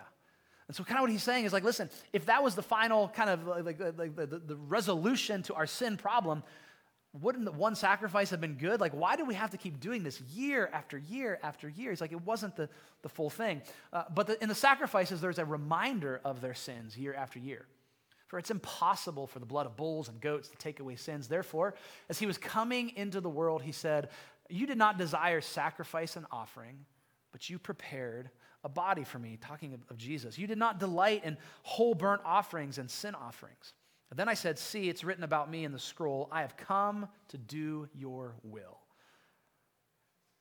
And 0.70 0.76
so, 0.76 0.84
kind 0.84 1.00
of 1.00 1.02
what 1.02 1.12
he's 1.12 1.24
saying 1.24 1.46
is 1.46 1.52
like, 1.52 1.64
listen, 1.64 1.90
if 2.14 2.28
that 2.28 2.44
was 2.44 2.56
the 2.56 2.62
final 2.62 3.10
kind 3.10 3.30
of 3.30 3.46
like, 3.46 3.80
like 3.98 4.16
the, 4.16 4.26
the, 4.26 4.40
the 4.40 4.56
resolution 4.56 5.44
to 5.44 5.56
our 5.56 5.66
sin 5.66 5.98
problem, 5.98 6.44
wouldn't 7.14 7.46
the 7.46 7.52
one 7.52 7.76
sacrifice 7.76 8.30
have 8.30 8.40
been 8.40 8.56
good? 8.56 8.80
Like, 8.80 8.94
why 8.94 9.16
do 9.16 9.26
we 9.26 9.34
have 9.34 9.50
to 9.52 9.58
keep 9.58 9.80
doing 9.80 10.04
this 10.04 10.22
year 10.22 10.70
after 10.72 10.98
year 10.98 11.40
after 11.42 11.68
year? 11.68 11.90
He's 11.90 12.02
like, 12.02 12.12
it 12.12 12.22
wasn't 12.22 12.56
the, 12.56 12.70
the 13.02 13.10
full 13.10 13.32
thing. 13.32 13.62
Uh, 13.92 14.04
but 14.14 14.28
the, 14.28 14.42
in 14.44 14.50
the 14.50 14.56
sacrifices, 14.56 15.20
there's 15.20 15.40
a 15.40 15.46
reminder 15.46 16.22
of 16.24 16.42
their 16.42 16.54
sins 16.54 16.96
year 16.98 17.16
after 17.16 17.40
year. 17.40 17.66
For 18.28 18.38
it's 18.38 18.52
impossible 18.52 19.26
for 19.26 19.40
the 19.40 19.46
blood 19.48 19.66
of 19.66 19.76
bulls 19.76 20.08
and 20.08 20.22
goats 20.22 20.50
to 20.50 20.58
take 20.58 20.80
away 20.80 20.96
sins. 20.98 21.28
Therefore, 21.28 21.74
as 22.10 22.20
he 22.20 22.28
was 22.28 22.38
coming 22.38 22.96
into 22.96 23.22
the 23.22 23.30
world, 23.30 23.64
he 23.64 23.72
said, 23.72 24.10
You 24.48 24.68
did 24.68 24.78
not 24.78 25.00
desire 25.00 25.42
sacrifice 25.42 26.16
and 26.16 26.28
offering, 26.32 26.86
but 27.32 27.50
you 27.50 27.58
prepared 27.58 28.30
a 28.64 28.70
body 28.70 29.04
for 29.04 29.18
me, 29.18 29.40
talking 29.42 29.74
of, 29.74 29.80
of 29.90 29.98
Jesus. 29.98 30.38
You 30.38 30.46
did 30.46 30.60
not 30.60 30.80
delight 30.80 31.24
in 31.24 31.38
whole 31.64 31.96
burnt 31.96 32.22
offerings 32.24 32.78
and 32.78 32.92
sin 32.92 33.16
offerings. 33.16 33.74
But 34.10 34.18
then 34.18 34.28
I 34.28 34.34
said, 34.34 34.60
See, 34.60 34.90
it's 34.90 35.04
written 35.04 35.24
about 35.24 35.50
me 35.50 35.64
in 35.64 35.72
the 35.72 35.80
scroll. 35.80 36.28
I 36.32 36.42
have 36.42 36.58
come 36.58 37.08
to 37.30 37.38
do 37.38 37.88
your 37.94 38.36
will. 38.44 38.80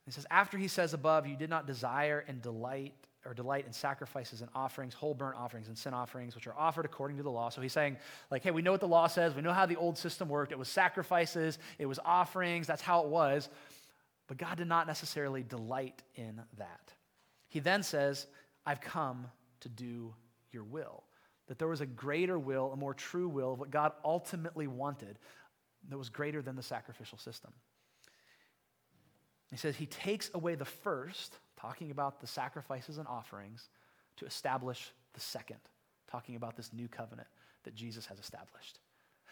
He 0.09 0.13
says, 0.13 0.27
after 0.31 0.57
he 0.57 0.69
says 0.69 0.95
above, 0.95 1.27
you 1.27 1.37
did 1.37 1.51
not 1.51 1.67
desire 1.67 2.25
and 2.27 2.41
delight 2.41 2.95
or 3.27 3.35
delight 3.35 3.67
in 3.67 3.75
sacrifices 3.75 4.41
and 4.41 4.49
offerings, 4.55 4.95
whole 4.95 5.13
burnt 5.13 5.37
offerings 5.37 5.69
and 5.69 5.77
sin 5.77 5.93
offerings, 5.93 6.35
which 6.35 6.47
are 6.47 6.57
offered 6.57 6.87
according 6.87 7.19
to 7.19 7.23
the 7.23 7.31
law. 7.31 7.51
So 7.51 7.61
he's 7.61 7.75
saying, 7.75 7.99
like, 8.31 8.43
hey, 8.43 8.51
we 8.51 8.63
know 8.63 8.73
what 8.73 8.81
the 8.81 8.89
law 8.89 9.07
says. 9.07 9.35
We 9.35 9.43
know 9.43 9.53
how 9.53 9.67
the 9.67 9.77
old 9.77 9.99
system 9.99 10.31
worked. 10.31 10.51
It 10.51 10.59
was 10.59 10.69
sacrifices, 10.69 11.59
it 11.79 11.85
was 11.85 11.99
offerings. 12.07 12.67
That's 12.67 12.81
how 12.81 13.03
it 13.03 13.09
was. 13.09 13.51
But 14.29 14.39
God 14.39 14.57
did 14.57 14.67
not 14.67 14.87
necessarily 14.87 15.43
delight 15.43 16.03
in 16.15 16.41
that. 16.57 16.95
He 17.49 17.61
then 17.61 17.83
says, 17.83 18.29
I've 18.65 18.81
come 18.81 19.27
to 19.61 19.69
do 19.69 20.15
your 20.53 20.65
will 20.65 21.05
that 21.49 21.59
there 21.59 21.69
was 21.69 21.81
a 21.81 21.87
greater 21.87 22.39
will, 22.39 22.73
a 22.73 22.77
more 22.77 22.95
true 22.95 23.29
will 23.29 23.55
of 23.55 23.59
what 23.59 23.71
God 23.71 23.93
ultimately 24.05 24.67
wanted 24.67 25.19
that 25.89 25.99
was 25.99 26.09
greater 26.09 26.43
than 26.43 26.57
the 26.57 26.63
sacrificial 26.63 27.19
system. 27.19 27.53
He 29.51 29.57
says 29.57 29.77
he 29.77 29.87
takes 29.87 30.31
away 30.35 30.55
the 30.55 30.65
first, 30.65 31.39
talking 31.59 31.91
about 31.91 32.21
the 32.21 32.27
sacrifices 32.27 32.99
and 32.99 33.09
offerings, 33.09 33.71
to 34.17 34.27
establish 34.27 34.93
the 35.15 35.21
second, 35.21 35.61
talking 36.11 36.37
about 36.37 36.57
this 36.57 36.73
new 36.73 36.89
covenant 36.89 37.29
that 37.65 37.75
Jesus 37.75 38.07
has 38.07 38.19
established. 38.19 38.81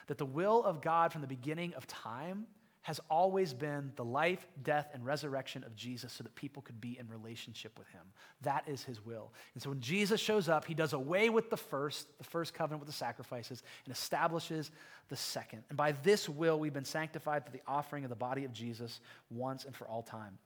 That 0.07 0.19
the 0.19 0.25
will 0.25 0.65
of 0.65 0.81
God 0.81 1.13
from 1.13 1.21
the 1.21 1.27
beginning 1.27 1.75
of 1.75 1.87
time 1.87 2.47
has 2.87 3.01
always 3.11 3.53
been 3.53 3.91
the 3.97 4.05
life, 4.05 4.47
death, 4.63 4.91
and 4.95 5.05
resurrection 5.05 5.65
of 5.65 5.75
Jesus 5.75 6.13
so 6.13 6.23
that 6.23 6.33
people 6.37 6.63
could 6.63 6.81
be 6.81 6.97
in 7.01 7.09
relationship 7.09 7.77
with 7.77 7.89
him. 7.89 8.03
That 8.43 8.63
is 8.69 8.85
his 8.85 9.05
will. 9.05 9.33
And 9.55 9.63
so 9.63 9.71
when 9.71 9.81
Jesus 9.81 10.21
shows 10.21 10.49
up, 10.49 10.65
he 10.65 10.73
does 10.73 10.93
away 10.93 11.29
with 11.29 11.51
the 11.51 11.57
first, 11.57 12.07
the 12.19 12.23
first 12.23 12.55
covenant 12.55 12.79
with 12.79 12.87
the 12.87 12.97
sacrifices, 12.97 13.65
and 13.85 13.93
establishes 13.93 14.71
the 15.09 15.17
second. 15.17 15.65
And 15.69 15.77
by 15.77 15.93
this 16.05 16.29
will, 16.29 16.61
we've 16.61 16.73
been 16.73 16.85
sanctified 16.85 17.45
through 17.45 17.59
the 17.59 17.69
offering 17.69 18.05
of 18.05 18.09
the 18.09 18.15
body 18.15 18.45
of 18.45 18.53
Jesus 18.53 19.01
once 19.31 19.65
and 19.65 19.75
for 19.75 19.89
all 19.89 20.05
time. 20.05 20.39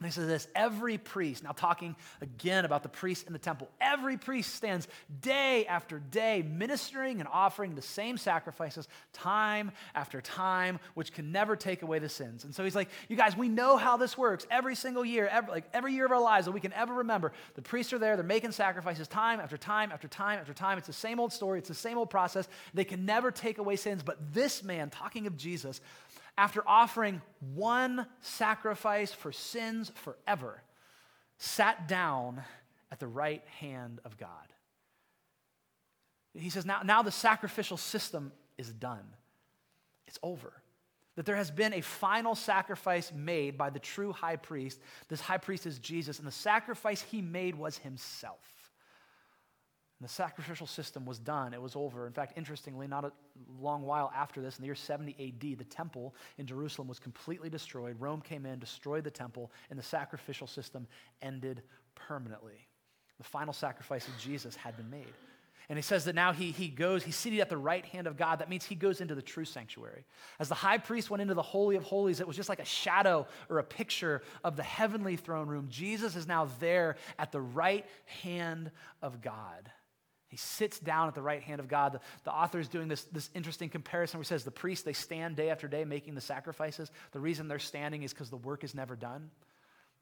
And 0.00 0.08
he 0.08 0.12
says 0.12 0.26
this 0.26 0.48
every 0.56 0.98
priest, 0.98 1.44
now 1.44 1.52
talking 1.52 1.94
again 2.20 2.64
about 2.64 2.82
the 2.82 2.88
priests 2.88 3.24
in 3.24 3.32
the 3.32 3.38
temple, 3.38 3.70
every 3.80 4.16
priest 4.16 4.54
stands 4.54 4.88
day 5.20 5.66
after 5.66 6.00
day 6.00 6.42
ministering 6.42 7.20
and 7.20 7.28
offering 7.32 7.76
the 7.76 7.82
same 7.82 8.18
sacrifices 8.18 8.88
time 9.12 9.70
after 9.94 10.20
time, 10.20 10.80
which 10.94 11.12
can 11.12 11.30
never 11.30 11.54
take 11.54 11.82
away 11.82 12.00
the 12.00 12.08
sins. 12.08 12.44
And 12.44 12.52
so 12.52 12.64
he's 12.64 12.74
like, 12.74 12.88
You 13.08 13.16
guys, 13.16 13.36
we 13.36 13.48
know 13.48 13.76
how 13.76 13.96
this 13.96 14.18
works 14.18 14.46
every 14.50 14.74
single 14.74 15.04
year, 15.04 15.28
every, 15.28 15.52
like 15.52 15.64
every 15.72 15.92
year 15.92 16.06
of 16.06 16.12
our 16.12 16.20
lives 16.20 16.46
that 16.46 16.52
we 16.52 16.60
can 16.60 16.72
ever 16.72 16.94
remember. 16.94 17.32
The 17.54 17.62
priests 17.62 17.92
are 17.92 17.98
there, 17.98 18.16
they're 18.16 18.24
making 18.24 18.52
sacrifices 18.52 19.06
time 19.06 19.38
after 19.38 19.56
time 19.56 19.92
after 19.92 20.08
time 20.08 20.40
after 20.40 20.52
time. 20.52 20.76
It's 20.76 20.88
the 20.88 20.92
same 20.92 21.20
old 21.20 21.32
story, 21.32 21.60
it's 21.60 21.68
the 21.68 21.74
same 21.74 21.98
old 21.98 22.10
process. 22.10 22.48
They 22.74 22.84
can 22.84 23.06
never 23.06 23.30
take 23.30 23.58
away 23.58 23.76
sins. 23.76 24.02
But 24.02 24.34
this 24.34 24.64
man, 24.64 24.90
talking 24.90 25.28
of 25.28 25.36
Jesus, 25.36 25.80
after 26.36 26.62
offering 26.66 27.22
one 27.54 28.06
sacrifice 28.20 29.12
for 29.12 29.32
sins 29.32 29.92
forever, 29.94 30.62
sat 31.38 31.88
down 31.88 32.42
at 32.90 32.98
the 33.00 33.06
right 33.06 33.42
hand 33.60 34.00
of 34.04 34.16
God. 34.16 34.28
He 36.34 36.50
says, 36.50 36.66
now, 36.66 36.80
now 36.84 37.02
the 37.02 37.12
sacrificial 37.12 37.76
system 37.76 38.32
is 38.58 38.72
done. 38.72 39.04
It's 40.06 40.18
over. 40.22 40.52
That 41.16 41.26
there 41.26 41.36
has 41.36 41.52
been 41.52 41.72
a 41.72 41.80
final 41.80 42.34
sacrifice 42.34 43.12
made 43.12 43.56
by 43.56 43.70
the 43.70 43.78
true 43.78 44.12
high 44.12 44.36
priest. 44.36 44.80
This 45.08 45.20
high 45.20 45.38
priest 45.38 45.66
is 45.66 45.78
Jesus, 45.78 46.18
and 46.18 46.26
the 46.26 46.32
sacrifice 46.32 47.02
he 47.02 47.22
made 47.22 47.54
was 47.54 47.78
himself. 47.78 48.63
The 50.04 50.10
sacrificial 50.10 50.66
system 50.66 51.06
was 51.06 51.18
done, 51.18 51.54
it 51.54 51.62
was 51.62 51.74
over. 51.74 52.06
In 52.06 52.12
fact, 52.12 52.36
interestingly, 52.36 52.86
not 52.86 53.06
a 53.06 53.12
long 53.58 53.84
while 53.84 54.12
after 54.14 54.42
this, 54.42 54.58
in 54.58 54.60
the 54.60 54.66
year 54.66 54.74
70 54.74 55.12
AD, 55.18 55.58
the 55.58 55.64
temple 55.64 56.14
in 56.36 56.46
Jerusalem 56.46 56.88
was 56.88 56.98
completely 56.98 57.48
destroyed. 57.48 57.96
Rome 57.98 58.20
came 58.20 58.44
in, 58.44 58.58
destroyed 58.58 59.04
the 59.04 59.10
temple, 59.10 59.50
and 59.70 59.78
the 59.78 59.82
sacrificial 59.82 60.46
system 60.46 60.86
ended 61.22 61.62
permanently. 61.94 62.68
The 63.16 63.24
final 63.24 63.54
sacrifice 63.54 64.06
of 64.06 64.18
Jesus 64.18 64.54
had 64.56 64.76
been 64.76 64.90
made. 64.90 65.14
And 65.70 65.78
he 65.78 65.82
says 65.82 66.04
that 66.04 66.14
now 66.14 66.34
he, 66.34 66.50
he 66.50 66.68
goes, 66.68 67.02
he's 67.02 67.16
seated 67.16 67.40
at 67.40 67.48
the 67.48 67.56
right 67.56 67.86
hand 67.86 68.06
of 68.06 68.18
God. 68.18 68.40
That 68.40 68.50
means 68.50 68.66
he 68.66 68.74
goes 68.74 69.00
into 69.00 69.14
the 69.14 69.22
true 69.22 69.46
sanctuary. 69.46 70.04
As 70.38 70.50
the 70.50 70.54
high 70.54 70.76
priest 70.76 71.08
went 71.08 71.22
into 71.22 71.32
the 71.32 71.40
Holy 71.40 71.76
of 71.76 71.82
Holies, 71.82 72.20
it 72.20 72.26
was 72.26 72.36
just 72.36 72.50
like 72.50 72.60
a 72.60 72.66
shadow 72.66 73.26
or 73.48 73.58
a 73.58 73.64
picture 73.64 74.20
of 74.44 74.56
the 74.56 74.62
heavenly 74.62 75.16
throne 75.16 75.48
room. 75.48 75.68
Jesus 75.70 76.14
is 76.14 76.26
now 76.26 76.50
there 76.60 76.96
at 77.18 77.32
the 77.32 77.40
right 77.40 77.86
hand 78.22 78.70
of 79.00 79.22
God. 79.22 79.70
He 80.34 80.38
sits 80.38 80.80
down 80.80 81.06
at 81.06 81.14
the 81.14 81.22
right 81.22 81.40
hand 81.40 81.60
of 81.60 81.68
God. 81.68 81.92
The, 81.92 82.00
the 82.24 82.32
author 82.32 82.58
is 82.58 82.66
doing 82.66 82.88
this, 82.88 83.04
this 83.04 83.30
interesting 83.36 83.68
comparison 83.68 84.18
where 84.18 84.24
he 84.24 84.26
says 84.26 84.42
the 84.42 84.50
priests, 84.50 84.82
they 84.82 84.92
stand 84.92 85.36
day 85.36 85.48
after 85.48 85.68
day 85.68 85.84
making 85.84 86.16
the 86.16 86.20
sacrifices. 86.20 86.90
The 87.12 87.20
reason 87.20 87.46
they're 87.46 87.60
standing 87.60 88.02
is 88.02 88.12
because 88.12 88.30
the 88.30 88.36
work 88.36 88.64
is 88.64 88.74
never 88.74 88.96
done. 88.96 89.30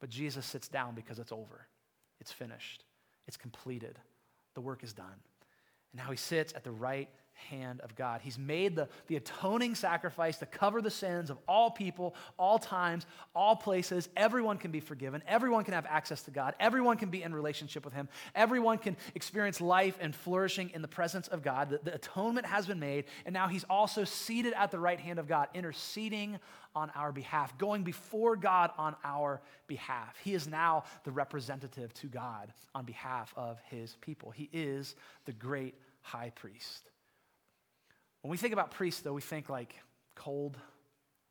But 0.01 0.09
Jesus 0.09 0.47
sits 0.47 0.69
down 0.69 0.95
because 0.95 1.19
it's 1.19 1.33
over, 1.33 1.67
it's 2.19 2.33
finished, 2.33 2.83
it's 3.29 3.37
completed, 3.37 3.99
the 4.55 4.63
work 4.63 4.83
is 4.83 4.95
done. 4.95 5.21
And 5.93 6.03
now 6.03 6.11
he 6.11 6.17
sits 6.17 6.55
at 6.55 6.65
the 6.65 6.71
right 6.71 7.11
hand 7.49 7.81
of 7.81 7.95
God. 7.95 8.21
He's 8.23 8.39
made 8.39 8.77
the, 8.77 8.89
the 9.07 9.17
atoning 9.17 9.75
sacrifice 9.75 10.39
to 10.39 10.47
cover 10.47 10.83
the 10.83 10.91
sins 10.91 11.31
of 11.31 11.39
all 11.47 11.71
people, 11.71 12.15
all 12.39 12.59
times, 12.59 13.07
all 13.35 13.57
places. 13.57 14.09
Everyone 14.17 14.59
can 14.59 14.71
be 14.71 14.81
forgiven. 14.81 15.23
Everyone 15.27 15.65
can 15.65 15.75
have 15.75 15.87
access 15.87 16.23
to 16.23 16.31
God. 16.31 16.55
Everyone 16.61 16.97
can 16.97 17.11
be 17.11 17.23
in 17.23 17.35
relationship 17.35 17.85
with 17.85 17.95
Him. 17.95 18.09
Everyone 18.35 18.79
can 18.79 18.97
experience 19.15 19.61
life 19.61 19.97
and 20.01 20.15
flourishing 20.15 20.71
in 20.71 20.83
the 20.83 20.89
presence 20.89 21.29
of 21.29 21.43
God. 21.43 21.71
The, 21.71 21.81
the 21.83 21.95
atonement 21.95 22.47
has 22.47 22.67
been 22.67 22.81
made, 22.81 23.05
and 23.27 23.33
now 23.33 23.49
He's 23.49 23.65
also 23.65 24.05
seated 24.05 24.53
at 24.55 24.71
the 24.71 24.79
right 24.79 25.01
hand 25.01 25.19
of 25.19 25.29
God, 25.29 25.49
interceding 25.55 26.39
on 26.75 26.91
our 26.95 27.13
behalf, 27.13 27.57
going 27.59 27.83
before 27.83 28.37
God 28.37 28.71
on 28.79 28.97
our 29.05 29.41
behalf. 29.67 30.17
He 30.25 30.35
is 30.35 30.49
now 30.49 30.85
the 31.05 31.11
representative 31.11 31.93
to 31.95 32.07
God 32.07 32.53
on 32.75 32.85
behalf 32.85 33.33
of 33.37 33.59
His 33.71 33.97
people. 34.01 34.31
He 34.31 34.49
is 34.53 34.95
the 35.27 35.33
great 35.33 35.75
high 36.01 36.31
priest. 36.35 36.92
When 38.23 38.31
we 38.31 38.37
think 38.37 38.53
about 38.53 38.71
priests, 38.71 39.03
though, 39.03 39.13
we 39.13 39.21
think 39.21 39.49
like 39.49 39.75
cold, 40.15 40.57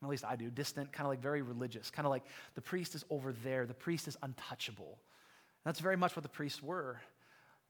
at 0.03 0.09
least 0.09 0.25
I 0.25 0.35
do, 0.35 0.49
distant, 0.49 0.91
kind 0.91 1.05
of 1.05 1.11
like 1.11 1.21
very 1.21 1.41
religious, 1.41 1.89
kind 1.89 2.05
of 2.05 2.09
like 2.09 2.23
the 2.55 2.61
priest 2.61 2.95
is 2.95 3.05
over 3.09 3.33
there, 3.33 3.65
the 3.65 3.73
priest 3.73 4.07
is 4.07 4.17
untouchable. 4.21 4.99
And 5.63 5.69
that's 5.69 5.79
very 5.79 5.97
much 5.97 6.15
what 6.15 6.23
the 6.23 6.29
priests 6.29 6.61
were 6.61 6.99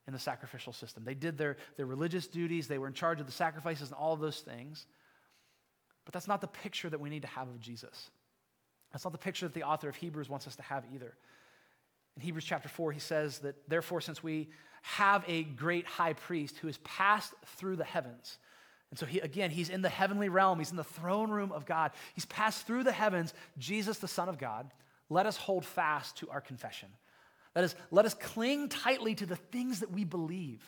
in 0.07 0.13
the 0.13 0.19
sacrificial 0.19 0.73
system. 0.73 1.03
They 1.03 1.13
did 1.13 1.37
their, 1.37 1.57
their 1.77 1.85
religious 1.85 2.27
duties, 2.27 2.67
they 2.67 2.79
were 2.79 2.87
in 2.87 2.93
charge 2.93 3.19
of 3.19 3.27
the 3.27 3.31
sacrifices 3.31 3.89
and 3.89 3.97
all 3.97 4.13
of 4.13 4.19
those 4.19 4.39
things. 4.39 4.87
But 6.05 6.13
that's 6.13 6.27
not 6.27 6.41
the 6.41 6.47
picture 6.47 6.89
that 6.89 6.99
we 6.99 7.09
need 7.09 7.21
to 7.21 7.27
have 7.27 7.47
of 7.47 7.59
Jesus. 7.59 8.09
That's 8.91 9.03
not 9.03 9.11
the 9.11 9.19
picture 9.19 9.47
that 9.47 9.53
the 9.53 9.63
author 9.63 9.87
of 9.87 9.95
Hebrews 9.95 10.29
wants 10.29 10.47
us 10.47 10.55
to 10.55 10.63
have 10.63 10.83
either. 10.93 11.15
In 12.15 12.23
Hebrews 12.23 12.43
chapter 12.43 12.67
4, 12.67 12.91
he 12.91 12.99
says 12.99 13.39
that, 13.39 13.55
therefore, 13.69 14.01
since 14.01 14.23
we 14.23 14.49
have 14.81 15.23
a 15.27 15.43
great 15.43 15.85
high 15.85 16.13
priest 16.13 16.57
who 16.57 16.67
has 16.67 16.77
passed 16.79 17.33
through 17.45 17.75
the 17.75 17.83
heavens, 17.83 18.39
and 18.91 18.99
so, 18.99 19.05
he, 19.05 19.19
again, 19.21 19.51
he's 19.51 19.69
in 19.69 19.81
the 19.81 19.89
heavenly 19.89 20.27
realm. 20.27 20.59
He's 20.59 20.71
in 20.71 20.77
the 20.77 20.83
throne 20.83 21.31
room 21.31 21.53
of 21.53 21.65
God. 21.65 21.91
He's 22.13 22.25
passed 22.25 22.67
through 22.67 22.83
the 22.83 22.91
heavens, 22.91 23.33
Jesus, 23.57 23.99
the 23.99 24.07
Son 24.07 24.27
of 24.27 24.37
God. 24.37 24.69
Let 25.09 25.25
us 25.25 25.37
hold 25.37 25.65
fast 25.65 26.17
to 26.17 26.29
our 26.29 26.41
confession. 26.41 26.89
That 27.53 27.63
is, 27.63 27.75
let 27.89 28.05
us 28.05 28.13
cling 28.13 28.67
tightly 28.67 29.15
to 29.15 29.25
the 29.25 29.37
things 29.37 29.79
that 29.79 29.91
we 29.91 30.03
believe. 30.03 30.61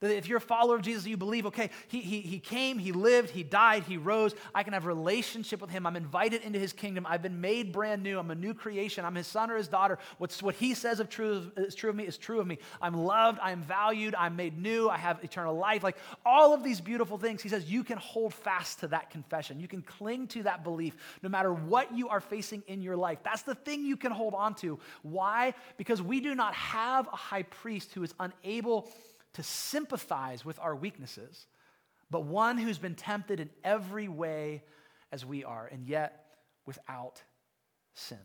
That 0.00 0.16
if 0.16 0.28
you're 0.28 0.38
a 0.38 0.40
follower 0.40 0.76
of 0.76 0.82
Jesus, 0.82 1.06
you 1.06 1.16
believe, 1.16 1.46
okay, 1.46 1.70
he, 1.88 2.00
he, 2.00 2.20
he 2.20 2.38
came, 2.38 2.78
he 2.78 2.92
lived, 2.92 3.30
he 3.30 3.42
died, 3.42 3.84
he 3.84 3.96
rose. 3.96 4.34
I 4.54 4.62
can 4.62 4.72
have 4.72 4.84
a 4.84 4.88
relationship 4.88 5.60
with 5.60 5.70
him. 5.70 5.86
I'm 5.86 5.96
invited 5.96 6.42
into 6.42 6.58
his 6.58 6.72
kingdom. 6.72 7.06
I've 7.08 7.22
been 7.22 7.40
made 7.40 7.72
brand 7.72 8.02
new. 8.02 8.18
I'm 8.18 8.30
a 8.30 8.34
new 8.34 8.54
creation. 8.54 9.04
I'm 9.04 9.14
his 9.14 9.26
son 9.26 9.50
or 9.50 9.56
his 9.56 9.68
daughter. 9.68 9.98
What's, 10.18 10.42
what 10.42 10.54
he 10.56 10.74
says 10.74 11.00
of 11.00 11.08
true, 11.08 11.50
is 11.56 11.74
true 11.74 11.90
of 11.90 11.96
me 11.96 12.04
is 12.04 12.18
true 12.18 12.40
of 12.40 12.46
me. 12.46 12.58
I'm 12.82 12.94
loved. 12.94 13.38
I'm 13.42 13.62
valued. 13.62 14.14
I'm 14.14 14.36
made 14.36 14.58
new. 14.58 14.88
I 14.88 14.96
have 14.98 15.22
eternal 15.22 15.56
life. 15.56 15.82
Like 15.82 15.96
all 16.26 16.52
of 16.52 16.62
these 16.62 16.80
beautiful 16.80 17.18
things, 17.18 17.42
he 17.42 17.48
says 17.48 17.70
you 17.70 17.84
can 17.84 17.98
hold 17.98 18.34
fast 18.34 18.80
to 18.80 18.88
that 18.88 19.10
confession. 19.10 19.60
You 19.60 19.68
can 19.68 19.82
cling 19.82 20.26
to 20.28 20.42
that 20.42 20.64
belief 20.64 20.96
no 21.22 21.28
matter 21.28 21.52
what 21.52 21.96
you 21.96 22.08
are 22.08 22.20
facing 22.20 22.62
in 22.66 22.82
your 22.82 22.96
life. 22.96 23.18
That's 23.24 23.42
the 23.42 23.54
thing 23.54 23.84
you 23.84 23.96
can 23.96 24.12
hold 24.12 24.34
on 24.34 24.54
to. 24.56 24.78
Why? 25.02 25.54
Because 25.76 26.02
we 26.02 26.20
do 26.20 26.34
not 26.34 26.54
have 26.54 27.06
a 27.08 27.16
high 27.16 27.44
priest 27.44 27.92
who 27.92 28.02
is 28.02 28.14
unable 28.20 28.90
to 29.34 29.42
sympathize 29.42 30.44
with 30.44 30.58
our 30.60 30.74
weaknesses, 30.74 31.46
but 32.10 32.24
one 32.24 32.58
who's 32.58 32.78
been 32.78 32.94
tempted 32.94 33.40
in 33.40 33.50
every 33.62 34.08
way 34.08 34.62
as 35.12 35.24
we 35.24 35.44
are, 35.44 35.66
and 35.66 35.86
yet 35.86 36.24
without 36.66 37.22
sin. 37.94 38.18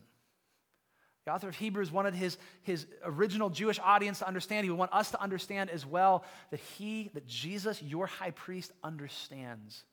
The 1.26 1.32
author 1.32 1.48
of 1.48 1.56
Hebrews 1.56 1.92
wanted 1.92 2.14
his, 2.14 2.38
his 2.62 2.86
original 3.04 3.50
Jewish 3.50 3.78
audience 3.78 4.20
to 4.20 4.26
understand. 4.26 4.64
He 4.64 4.70
would 4.70 4.78
want 4.78 4.92
us 4.92 5.10
to 5.10 5.20
understand 5.20 5.70
as 5.70 5.84
well 5.84 6.24
that 6.50 6.60
he, 6.60 7.10
that 7.14 7.26
Jesus, 7.26 7.82
your 7.82 8.06
high 8.06 8.30
priest, 8.30 8.72
understands 8.82 9.84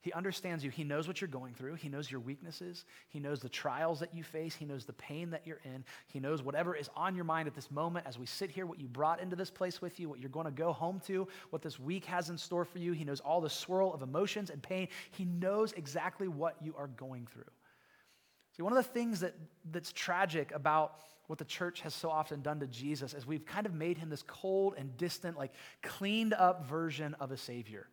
he 0.00 0.12
understands 0.12 0.62
you. 0.62 0.70
He 0.70 0.84
knows 0.84 1.08
what 1.08 1.20
you're 1.20 1.28
going 1.28 1.54
through. 1.54 1.74
He 1.74 1.88
knows 1.88 2.10
your 2.10 2.20
weaknesses. 2.20 2.84
He 3.08 3.18
knows 3.18 3.40
the 3.40 3.48
trials 3.48 3.98
that 3.98 4.14
you 4.14 4.22
face. 4.22 4.54
He 4.54 4.64
knows 4.64 4.84
the 4.84 4.92
pain 4.92 5.30
that 5.30 5.44
you're 5.44 5.60
in. 5.64 5.84
He 6.06 6.20
knows 6.20 6.40
whatever 6.42 6.76
is 6.76 6.88
on 6.94 7.16
your 7.16 7.24
mind 7.24 7.48
at 7.48 7.54
this 7.54 7.70
moment 7.70 8.06
as 8.06 8.16
we 8.16 8.26
sit 8.26 8.50
here, 8.50 8.64
what 8.64 8.78
you 8.78 8.86
brought 8.86 9.20
into 9.20 9.34
this 9.34 9.50
place 9.50 9.82
with 9.82 9.98
you, 9.98 10.08
what 10.08 10.20
you're 10.20 10.30
going 10.30 10.46
to 10.46 10.52
go 10.52 10.72
home 10.72 11.00
to, 11.06 11.26
what 11.50 11.62
this 11.62 11.80
week 11.80 12.04
has 12.04 12.30
in 12.30 12.38
store 12.38 12.64
for 12.64 12.78
you. 12.78 12.92
He 12.92 13.04
knows 13.04 13.18
all 13.18 13.40
the 13.40 13.50
swirl 13.50 13.92
of 13.92 14.02
emotions 14.02 14.50
and 14.50 14.62
pain. 14.62 14.86
He 15.10 15.24
knows 15.24 15.72
exactly 15.72 16.28
what 16.28 16.56
you 16.62 16.74
are 16.78 16.88
going 16.88 17.26
through. 17.26 17.50
See, 18.56 18.62
one 18.62 18.72
of 18.72 18.76
the 18.76 18.90
things 18.90 19.20
that, 19.20 19.34
that's 19.72 19.92
tragic 19.92 20.52
about 20.52 21.00
what 21.26 21.40
the 21.40 21.44
church 21.44 21.80
has 21.80 21.92
so 21.92 22.08
often 22.08 22.40
done 22.40 22.60
to 22.60 22.66
Jesus 22.68 23.14
is 23.14 23.26
we've 23.26 23.44
kind 23.44 23.66
of 23.66 23.74
made 23.74 23.98
him 23.98 24.10
this 24.10 24.22
cold 24.22 24.74
and 24.78 24.96
distant, 24.96 25.36
like 25.36 25.52
cleaned 25.82 26.34
up 26.34 26.68
version 26.68 27.14
of 27.20 27.32
a 27.32 27.36
Savior 27.36 27.88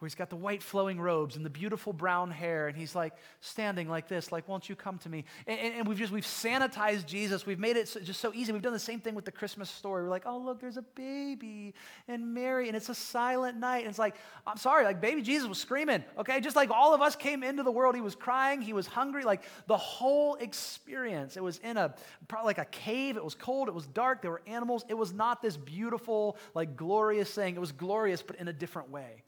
where 0.00 0.08
he's 0.08 0.14
got 0.14 0.30
the 0.30 0.36
white 0.36 0.62
flowing 0.62 0.98
robes 0.98 1.36
and 1.36 1.44
the 1.44 1.50
beautiful 1.50 1.92
brown 1.92 2.30
hair 2.30 2.68
and 2.68 2.76
he's 2.76 2.94
like 2.94 3.12
standing 3.42 3.86
like 3.86 4.08
this 4.08 4.32
like 4.32 4.48
won't 4.48 4.66
you 4.66 4.74
come 4.74 4.96
to 4.96 5.10
me? 5.10 5.26
And, 5.46 5.60
and, 5.60 5.74
and 5.74 5.88
we've 5.88 5.98
just 5.98 6.10
we've 6.10 6.24
sanitized 6.24 7.04
jesus. 7.04 7.44
We've 7.44 7.58
made 7.58 7.76
it 7.76 7.86
so, 7.86 8.00
just 8.00 8.18
so 8.18 8.32
easy. 8.34 8.50
We've 8.52 8.62
done 8.62 8.72
the 8.72 8.78
same 8.78 9.00
thing 9.00 9.14
with 9.14 9.26
the 9.26 9.32
christmas 9.32 9.68
story. 9.68 10.02
We're 10.02 10.08
like 10.08 10.22
oh 10.24 10.38
look 10.38 10.58
there's 10.58 10.78
a 10.78 10.84
baby 10.94 11.74
and 12.08 12.32
mary 12.32 12.68
and 12.68 12.76
it's 12.76 12.88
a 12.88 12.94
silent 12.94 13.58
night. 13.58 13.80
And 13.80 13.88
it's 13.88 13.98
like 13.98 14.16
i'm 14.46 14.56
sorry 14.56 14.84
like 14.84 15.02
baby 15.02 15.20
jesus 15.20 15.46
was 15.46 15.58
screaming 15.58 16.02
okay? 16.18 16.40
Just 16.40 16.56
like 16.56 16.70
all 16.70 16.94
of 16.94 17.02
us 17.02 17.14
came 17.14 17.42
into 17.42 17.62
the 17.62 17.72
world 17.72 17.94
he 17.94 18.00
was 18.00 18.14
crying 18.14 18.62
he 18.62 18.72
was 18.72 18.86
hungry. 18.86 19.24
Like 19.24 19.42
the 19.66 19.76
whole 19.76 20.36
experience 20.36 21.36
it 21.36 21.42
was 21.42 21.58
in 21.58 21.76
a 21.76 21.94
probably 22.26 22.46
like 22.46 22.58
a 22.58 22.64
cave. 22.64 23.18
It 23.18 23.24
was 23.24 23.34
cold 23.34 23.68
it 23.68 23.74
was 23.74 23.86
dark 23.86 24.22
there 24.22 24.30
were 24.30 24.42
animals. 24.46 24.82
It 24.88 24.94
was 24.94 25.12
not 25.12 25.42
this 25.42 25.58
beautiful 25.58 26.38
like 26.54 26.74
glorious 26.74 27.30
thing. 27.30 27.54
It 27.54 27.60
was 27.60 27.72
glorious 27.72 28.22
but 28.22 28.36
in 28.36 28.48
a 28.48 28.52
different 28.54 28.90
way 28.90 29.24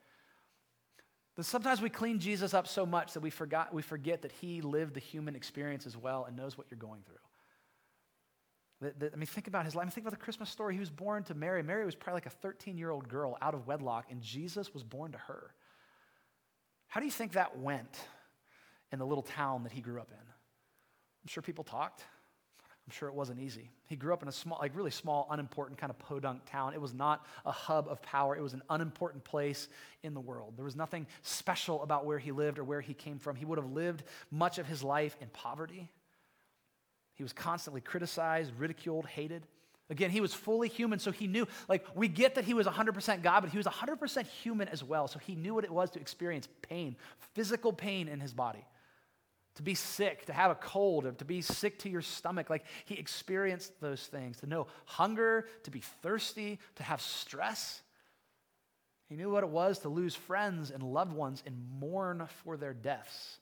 but 1.35 1.47
sometimes 1.47 1.81
we 1.81 1.89
clean 1.89 2.19
Jesus 2.19 2.53
up 2.53 2.67
so 2.67 2.85
much 2.85 3.15
that 3.15 3.21
we, 3.21 3.31
forgot, 3.31 3.73
we 3.73 3.83
forget 3.83 4.23
that 4.23 4.33
he 4.33 4.61
lived 4.61 4.95
the 4.95 5.01
human 5.01 5.35
experience 5.35 5.87
as 5.87 5.97
well 5.97 6.25
and 6.27 6.37
knows 6.37 6.59
what 6.59 6.67
you're 6.71 6.79
going 6.79 7.03
through. 7.07 7.17
The, 8.83 8.95
the, 8.99 9.13
I 9.13 9.17
mean, 9.17 9.27
think 9.27 9.47
about 9.47 9.65
his 9.65 9.75
life. 9.75 9.83
I 9.83 9.87
mean, 9.87 9.93
think 9.93 10.07
about 10.07 10.19
the 10.19 10.23
Christmas 10.23 10.51
story. 10.51 10.75
He 10.75 10.81
was 10.81 10.91
born 10.91 11.23
to 11.25 11.35
Mary. 11.35 11.63
Mary 11.63 11.87
was 11.87 11.95
probably 11.95 12.17
like 12.17 12.27
a 12.27 12.31
13 12.31 12.77
year 12.77 12.91
old 12.91 13.09
girl 13.09 13.39
out 13.41 13.55
of 13.55 13.67
wedlock, 13.67 14.07
and 14.11 14.21
Jesus 14.21 14.75
was 14.75 14.83
born 14.83 15.13
to 15.13 15.19
her. 15.19 15.55
How 16.89 17.01
do 17.01 17.07
you 17.07 17.13
think 17.13 17.33
that 17.33 17.59
went 17.59 17.97
in 18.91 18.99
the 18.99 19.07
little 19.07 19.23
town 19.23 19.63
that 19.63 19.73
he 19.73 19.81
grew 19.81 20.01
up 20.01 20.11
in? 20.11 20.19
I'm 20.19 21.29
sure 21.29 21.43
people 21.43 21.65
talked. 21.65 22.05
I'm 22.87 22.93
sure 22.93 23.09
it 23.09 23.15
wasn't 23.15 23.39
easy. 23.39 23.71
He 23.87 23.95
grew 23.95 24.13
up 24.13 24.23
in 24.23 24.29
a 24.29 24.33
small, 24.33 24.59
like 24.61 24.75
really 24.75 24.91
small, 24.91 25.29
unimportant 25.31 25.79
kind 25.79 25.91
of 25.91 25.99
podunk 26.01 26.43
town. 26.47 26.75
It 26.75 26.81
was 26.81 26.93
not 26.93 27.25
a 27.47 27.53
hub 27.53 27.87
of 27.89 28.03
power. 28.03 28.37
It 28.37 28.43
was 28.43 28.55
an 28.55 28.63
unimportant 28.71 29.23
place 29.23 29.69
in 30.03 30.15
the 30.15 30.21
world. 30.21 30.55
There 30.57 30.65
was 30.65 30.75
nothing 30.75 31.07
special 31.23 31.83
about 31.83 32.05
where 32.07 32.19
he 32.19 32.33
lived 32.33 32.59
or 32.59 32.65
where 32.65 32.81
he 32.81 32.93
came 32.93 33.19
from. 33.19 33.37
He 33.37 33.45
would 33.45 33.59
have 33.59 33.71
lived 33.71 34.03
much 34.31 34.59
of 34.59 34.67
his 34.67 34.83
life 34.83 35.17
in 35.21 35.29
poverty. 35.29 35.91
He 37.15 37.23
was 37.23 37.33
constantly 37.33 37.81
criticized, 37.81 38.53
ridiculed, 38.59 39.07
hated. 39.07 39.47
Again, 39.89 40.11
he 40.11 40.21
was 40.21 40.33
fully 40.33 40.69
human, 40.69 40.99
so 40.99 41.13
he 41.13 41.27
knew, 41.27 41.47
like, 41.69 41.85
we 41.95 42.09
get 42.09 42.37
that 42.37 42.45
he 42.45 42.55
was 42.55 42.67
100% 42.67 43.23
God, 43.23 43.41
but 43.43 43.51
he 43.51 43.59
was 43.59 43.67
100% 43.67 44.27
human 44.27 44.67
as 44.69 44.83
well. 44.83 45.07
So 45.07 45.19
he 45.19 45.35
knew 45.35 45.55
what 45.55 45.65
it 45.65 45.71
was 45.71 45.91
to 45.91 46.01
experience 46.01 46.49
pain, 46.63 46.97
physical 47.35 47.73
pain 47.73 48.09
in 48.09 48.19
his 48.19 48.33
body 48.33 48.65
to 49.57 49.63
be 49.63 49.75
sick, 49.75 50.27
to 50.27 50.33
have 50.33 50.51
a 50.51 50.55
cold, 50.55 51.19
to 51.19 51.25
be 51.25 51.43
sick 51.43 51.79
to 51.81 51.89
your 51.89 52.03
stomach. 52.03 52.49
Like 52.49 52.65
he 52.85 52.95
experienced 52.95 53.81
those 53.81 54.07
things, 54.07 54.41
to 54.41 54.47
know 54.47 54.67
hunger, 54.85 55.47
to 55.65 55.71
be 55.71 55.81
thirsty, 56.03 56.59
to 56.77 56.83
have 56.83 57.01
stress. 57.01 57.83
He 59.09 59.17
knew 59.17 59.31
what 59.31 59.45
it 59.45 59.51
was 59.51 59.81
to 59.81 59.89
lose 59.89 60.15
friends 60.15 60.71
and 60.71 60.83
loved 60.83 61.13
ones 61.13 61.43
and 61.45 61.57
mourn 61.79 62.27
for 62.45 62.57
their 62.57 62.73
deaths. 62.73 63.39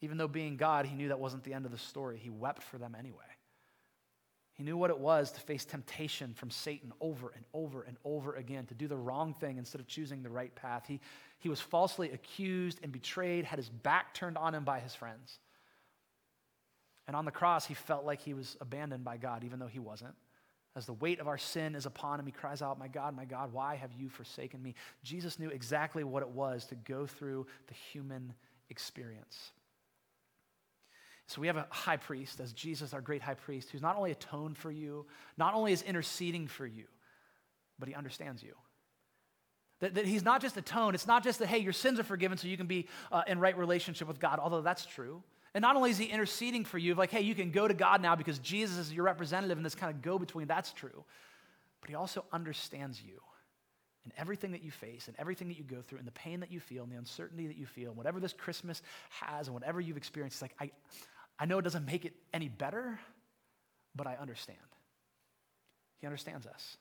Even 0.00 0.16
though 0.16 0.28
being 0.28 0.56
God, 0.56 0.86
he 0.86 0.96
knew 0.96 1.08
that 1.08 1.20
wasn't 1.20 1.44
the 1.44 1.54
end 1.54 1.66
of 1.66 1.72
the 1.72 1.78
story. 1.78 2.18
He 2.18 2.30
wept 2.30 2.62
for 2.62 2.78
them 2.78 2.96
anyway. 2.98 3.18
He 4.54 4.62
knew 4.62 4.76
what 4.76 4.90
it 4.90 4.98
was 4.98 5.32
to 5.32 5.40
face 5.40 5.64
temptation 5.64 6.32
from 6.32 6.50
Satan 6.50 6.92
over 7.00 7.32
and 7.34 7.44
over 7.52 7.82
and 7.82 7.96
over 8.04 8.34
again, 8.34 8.66
to 8.66 8.74
do 8.74 8.86
the 8.86 8.96
wrong 8.96 9.34
thing 9.34 9.58
instead 9.58 9.80
of 9.80 9.88
choosing 9.88 10.22
the 10.22 10.30
right 10.30 10.54
path. 10.54 10.84
He, 10.86 11.00
he 11.40 11.48
was 11.48 11.60
falsely 11.60 12.12
accused 12.12 12.78
and 12.82 12.92
betrayed, 12.92 13.44
had 13.44 13.58
his 13.58 13.68
back 13.68 14.14
turned 14.14 14.38
on 14.38 14.54
him 14.54 14.64
by 14.64 14.78
his 14.78 14.94
friends. 14.94 15.40
And 17.08 17.16
on 17.16 17.24
the 17.24 17.32
cross, 17.32 17.66
he 17.66 17.74
felt 17.74 18.04
like 18.04 18.20
he 18.20 18.32
was 18.32 18.56
abandoned 18.60 19.04
by 19.04 19.16
God, 19.16 19.42
even 19.44 19.58
though 19.58 19.66
he 19.66 19.80
wasn't. 19.80 20.14
As 20.76 20.86
the 20.86 20.92
weight 20.92 21.20
of 21.20 21.28
our 21.28 21.38
sin 21.38 21.74
is 21.74 21.86
upon 21.86 22.18
him, 22.20 22.26
he 22.26 22.32
cries 22.32 22.62
out, 22.62 22.78
My 22.78 22.88
God, 22.88 23.14
my 23.14 23.24
God, 23.24 23.52
why 23.52 23.74
have 23.74 23.92
you 23.92 24.08
forsaken 24.08 24.62
me? 24.62 24.74
Jesus 25.02 25.38
knew 25.38 25.50
exactly 25.50 26.04
what 26.04 26.22
it 26.22 26.28
was 26.28 26.66
to 26.66 26.76
go 26.76 27.06
through 27.06 27.46
the 27.66 27.74
human 27.74 28.32
experience. 28.70 29.52
So 31.26 31.40
we 31.40 31.46
have 31.46 31.56
a 31.56 31.66
high 31.70 31.96
priest, 31.96 32.40
as 32.40 32.52
Jesus, 32.52 32.92
our 32.92 33.00
great 33.00 33.22
high 33.22 33.34
priest, 33.34 33.70
who's 33.70 33.80
not 33.80 33.96
only 33.96 34.10
atoned 34.10 34.58
for 34.58 34.70
you, 34.70 35.06
not 35.38 35.54
only 35.54 35.72
is 35.72 35.82
interceding 35.82 36.46
for 36.46 36.66
you, 36.66 36.84
but 37.78 37.88
he 37.88 37.94
understands 37.94 38.42
you. 38.42 38.54
That, 39.80 39.94
that 39.94 40.06
he's 40.06 40.22
not 40.22 40.40
just 40.40 40.56
atoned. 40.56 40.94
It's 40.94 41.06
not 41.06 41.24
just 41.24 41.38
that, 41.40 41.48
hey, 41.48 41.58
your 41.58 41.72
sins 41.72 41.98
are 41.98 42.04
forgiven 42.04 42.38
so 42.38 42.46
you 42.46 42.56
can 42.56 42.66
be 42.66 42.88
uh, 43.10 43.22
in 43.26 43.38
right 43.40 43.56
relationship 43.56 44.06
with 44.06 44.20
God, 44.20 44.38
although 44.38 44.60
that's 44.60 44.86
true. 44.86 45.22
And 45.54 45.62
not 45.62 45.76
only 45.76 45.90
is 45.90 45.98
he 45.98 46.06
interceding 46.06 46.64
for 46.64 46.78
you, 46.78 46.94
like, 46.94 47.10
hey, 47.10 47.22
you 47.22 47.34
can 47.34 47.50
go 47.50 47.66
to 47.66 47.74
God 47.74 48.02
now 48.02 48.16
because 48.16 48.38
Jesus 48.38 48.76
is 48.76 48.92
your 48.92 49.04
representative 49.04 49.56
in 49.56 49.64
this 49.64 49.74
kind 49.74 49.94
of 49.94 50.02
go 50.02 50.18
between, 50.18 50.46
that's 50.46 50.72
true. 50.72 51.04
But 51.80 51.90
he 51.90 51.96
also 51.96 52.24
understands 52.32 53.00
you 53.00 53.20
and 54.04 54.12
everything 54.18 54.52
that 54.52 54.62
you 54.62 54.70
face 54.70 55.08
and 55.08 55.16
everything 55.18 55.48
that 55.48 55.56
you 55.56 55.64
go 55.64 55.80
through 55.80 55.98
and 55.98 56.06
the 56.06 56.12
pain 56.12 56.40
that 56.40 56.50
you 56.50 56.60
feel 56.60 56.82
and 56.82 56.92
the 56.92 56.96
uncertainty 56.96 57.46
that 57.46 57.56
you 57.56 57.66
feel 57.66 57.88
and 57.88 57.96
whatever 57.96 58.20
this 58.20 58.32
Christmas 58.32 58.82
has 59.10 59.46
and 59.46 59.54
whatever 59.54 59.80
you've 59.80 59.96
experienced. 59.96 60.36
It's 60.36 60.42
like, 60.42 60.54
I, 60.60 60.70
I 61.38 61.46
know 61.46 61.58
it 61.58 61.62
doesn't 61.62 61.84
make 61.84 62.04
it 62.04 62.14
any 62.32 62.48
better, 62.48 62.98
but 63.94 64.06
I 64.06 64.16
understand. 64.16 64.58
He 66.00 66.06
understands 66.06 66.46
us. 66.46 66.76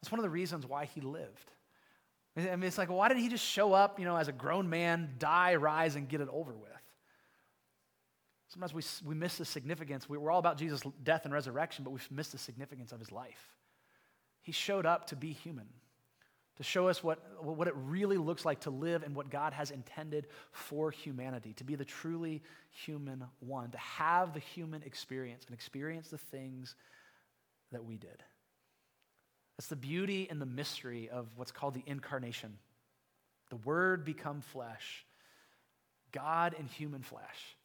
That's 0.00 0.12
one 0.12 0.18
of 0.18 0.22
the 0.22 0.30
reasons 0.30 0.66
why 0.66 0.84
he 0.84 1.00
lived. 1.00 1.50
I 2.36 2.54
mean, 2.54 2.64
it's 2.64 2.78
like, 2.78 2.88
why 2.88 3.08
didn't 3.08 3.22
he 3.22 3.28
just 3.28 3.44
show 3.44 3.72
up, 3.72 3.98
you 3.98 4.04
know, 4.04 4.16
as 4.16 4.28
a 4.28 4.32
grown 4.32 4.70
man, 4.70 5.14
die, 5.18 5.56
rise, 5.56 5.96
and 5.96 6.08
get 6.08 6.20
it 6.20 6.28
over 6.30 6.52
with? 6.52 6.70
Sometimes 8.48 8.72
we, 8.72 8.82
we 9.08 9.14
miss 9.14 9.38
the 9.38 9.44
significance. 9.44 10.08
We, 10.08 10.18
we're 10.18 10.30
all 10.30 10.38
about 10.38 10.56
Jesus' 10.56 10.82
death 11.02 11.24
and 11.24 11.34
resurrection, 11.34 11.84
but 11.84 11.90
we've 11.90 12.10
missed 12.10 12.32
the 12.32 12.38
significance 12.38 12.92
of 12.92 13.00
his 13.00 13.10
life. 13.10 13.54
He 14.42 14.52
showed 14.52 14.86
up 14.86 15.08
to 15.08 15.16
be 15.16 15.32
human, 15.32 15.66
to 16.58 16.64
show 16.64 16.88
us 16.88 17.02
what, 17.02 17.18
what 17.42 17.68
it 17.68 17.74
really 17.76 18.18
looks 18.18 18.44
like 18.44 18.60
to 18.60 18.70
live 18.70 19.02
and 19.02 19.14
what 19.14 19.30
God 19.30 19.52
has 19.52 19.70
intended 19.70 20.26
for 20.50 20.90
humanity, 20.90 21.54
to 21.54 21.64
be 21.64 21.76
the 21.76 21.84
truly 21.84 22.42
human 22.70 23.24
one, 23.40 23.70
to 23.70 23.78
have 23.78 24.34
the 24.34 24.40
human 24.40 24.82
experience 24.82 25.44
and 25.46 25.54
experience 25.54 26.08
the 26.08 26.18
things 26.18 26.74
that 27.72 27.84
we 27.84 27.96
did. 27.96 28.22
That's 29.56 29.68
the 29.68 29.76
beauty 29.76 30.28
and 30.30 30.40
the 30.40 30.46
mystery 30.46 31.08
of 31.08 31.28
what's 31.36 31.52
called 31.52 31.74
the 31.74 31.84
incarnation. 31.86 32.58
The 33.50 33.56
Word 33.56 34.04
become 34.04 34.40
flesh, 34.40 35.04
God 36.12 36.54
in 36.58 36.66
human 36.66 37.02
flesh 37.02 37.56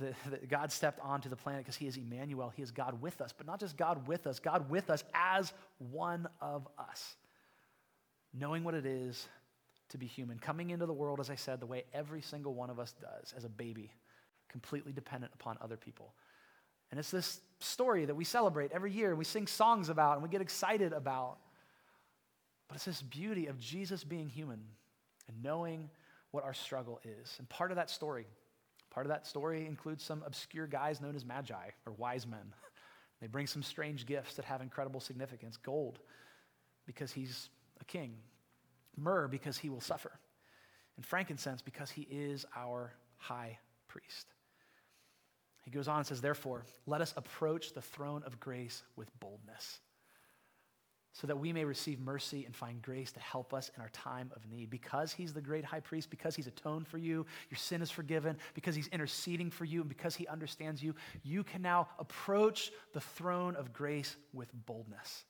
that 0.00 0.48
God 0.48 0.72
stepped 0.72 0.98
onto 1.00 1.28
the 1.28 1.36
planet 1.36 1.60
because 1.62 1.76
he 1.76 1.86
is 1.86 1.96
Emmanuel. 1.96 2.52
He 2.54 2.62
is 2.62 2.70
God 2.70 3.00
with 3.00 3.20
us, 3.20 3.32
but 3.36 3.46
not 3.46 3.60
just 3.60 3.76
God 3.76 4.08
with 4.08 4.26
us, 4.26 4.40
God 4.40 4.68
with 4.68 4.90
us 4.90 5.04
as 5.14 5.52
one 5.78 6.28
of 6.40 6.66
us. 6.78 7.16
Knowing 8.32 8.64
what 8.64 8.74
it 8.74 8.86
is 8.86 9.28
to 9.90 9.98
be 9.98 10.06
human, 10.06 10.38
coming 10.38 10.70
into 10.70 10.86
the 10.86 10.92
world, 10.92 11.20
as 11.20 11.30
I 11.30 11.36
said, 11.36 11.60
the 11.60 11.66
way 11.66 11.84
every 11.92 12.20
single 12.20 12.54
one 12.54 12.70
of 12.70 12.80
us 12.80 12.92
does 13.00 13.32
as 13.36 13.44
a 13.44 13.48
baby, 13.48 13.92
completely 14.48 14.92
dependent 14.92 15.32
upon 15.34 15.56
other 15.60 15.76
people. 15.76 16.14
And 16.90 16.98
it's 16.98 17.10
this 17.10 17.40
story 17.60 18.04
that 18.04 18.14
we 18.14 18.24
celebrate 18.24 18.72
every 18.72 18.90
year, 18.90 19.14
we 19.14 19.24
sing 19.24 19.46
songs 19.46 19.88
about, 19.88 20.14
and 20.14 20.22
we 20.22 20.28
get 20.28 20.40
excited 20.40 20.92
about. 20.92 21.38
But 22.66 22.76
it's 22.76 22.84
this 22.84 23.02
beauty 23.02 23.46
of 23.46 23.58
Jesus 23.58 24.02
being 24.02 24.28
human 24.28 24.60
and 25.28 25.42
knowing 25.42 25.90
what 26.32 26.42
our 26.42 26.54
struggle 26.54 27.00
is. 27.04 27.36
And 27.38 27.48
part 27.48 27.70
of 27.70 27.76
that 27.76 27.90
story 27.90 28.26
Part 28.94 29.06
of 29.06 29.10
that 29.10 29.26
story 29.26 29.66
includes 29.66 30.04
some 30.04 30.22
obscure 30.24 30.68
guys 30.68 31.00
known 31.00 31.16
as 31.16 31.24
magi 31.24 31.70
or 31.86 31.92
wise 31.92 32.26
men. 32.26 32.54
They 33.20 33.28
bring 33.28 33.46
some 33.46 33.62
strange 33.62 34.04
gifts 34.04 34.34
that 34.34 34.44
have 34.44 34.60
incredible 34.60 35.00
significance 35.00 35.56
gold, 35.56 35.98
because 36.84 37.10
he's 37.10 37.48
a 37.80 37.84
king, 37.84 38.16
myrrh, 38.98 39.28
because 39.28 39.56
he 39.56 39.70
will 39.70 39.80
suffer, 39.80 40.10
and 40.96 41.06
frankincense, 41.06 41.62
because 41.62 41.90
he 41.90 42.02
is 42.10 42.44
our 42.54 42.92
high 43.16 43.58
priest. 43.88 44.26
He 45.64 45.70
goes 45.70 45.88
on 45.88 45.98
and 45.98 46.06
says, 46.06 46.20
Therefore, 46.20 46.66
let 46.86 47.00
us 47.00 47.14
approach 47.16 47.72
the 47.72 47.80
throne 47.80 48.24
of 48.26 48.40
grace 48.40 48.82
with 48.94 49.08
boldness 49.20 49.80
so 51.14 51.28
that 51.28 51.38
we 51.38 51.52
may 51.52 51.64
receive 51.64 52.00
mercy 52.00 52.44
and 52.44 52.54
find 52.54 52.82
grace 52.82 53.12
to 53.12 53.20
help 53.20 53.54
us 53.54 53.70
in 53.76 53.80
our 53.80 53.88
time 53.90 54.32
of 54.34 54.44
need. 54.50 54.68
Because 54.68 55.12
he's 55.12 55.32
the 55.32 55.40
great 55.40 55.64
high 55.64 55.80
priest, 55.80 56.10
because 56.10 56.34
he's 56.34 56.48
atoned 56.48 56.88
for 56.88 56.98
you, 56.98 57.24
your 57.48 57.56
sin 57.56 57.80
is 57.82 57.90
forgiven, 57.90 58.36
because 58.52 58.74
he's 58.74 58.88
interceding 58.88 59.48
for 59.48 59.64
you, 59.64 59.80
and 59.80 59.88
because 59.88 60.16
he 60.16 60.26
understands 60.26 60.82
you, 60.82 60.92
you 61.22 61.44
can 61.44 61.62
now 61.62 61.88
approach 62.00 62.72
the 62.92 63.00
throne 63.00 63.54
of 63.54 63.72
grace 63.72 64.16
with 64.32 64.48
boldness. 64.66 65.24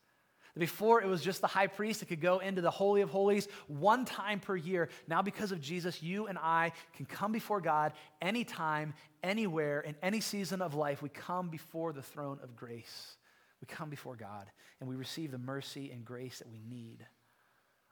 Before, 0.57 1.03
it 1.03 1.07
was 1.07 1.21
just 1.21 1.41
the 1.41 1.49
high 1.49 1.67
priest 1.67 2.01
that 2.01 2.07
could 2.07 2.21
go 2.21 2.39
into 2.39 2.63
the 2.63 2.71
Holy 2.71 3.03
of 3.03 3.11
Holies 3.11 3.49
one 3.67 4.05
time 4.05 4.39
per 4.41 4.57
year. 4.57 4.89
Now, 5.09 5.21
because 5.21 5.51
of 5.53 5.61
Jesus, 5.61 6.03
you 6.03 6.29
and 6.29 6.39
I 6.39 6.73
can 6.97 7.07
come 7.07 7.33
before 7.33 7.61
God 7.61 7.93
anytime, 8.23 8.95
anywhere, 9.23 9.81
in 9.81 9.97
any 10.01 10.21
season 10.21 10.63
of 10.63 10.75
life. 10.75 11.03
We 11.03 11.09
come 11.09 11.49
before 11.51 11.93
the 11.93 12.03
throne 12.03 12.39
of 12.43 12.55
grace. 12.55 13.17
We 13.65 13.75
come 13.75 13.89
before 13.89 14.15
God 14.15 14.51
and 14.79 14.91
we 14.91 14.95
receive 14.95 15.31
the 15.31 15.39
mercy 15.39 15.91
and 15.91 16.05
grace 16.05 16.41
that 16.41 16.51
we 16.51 16.61
need. 16.69 17.07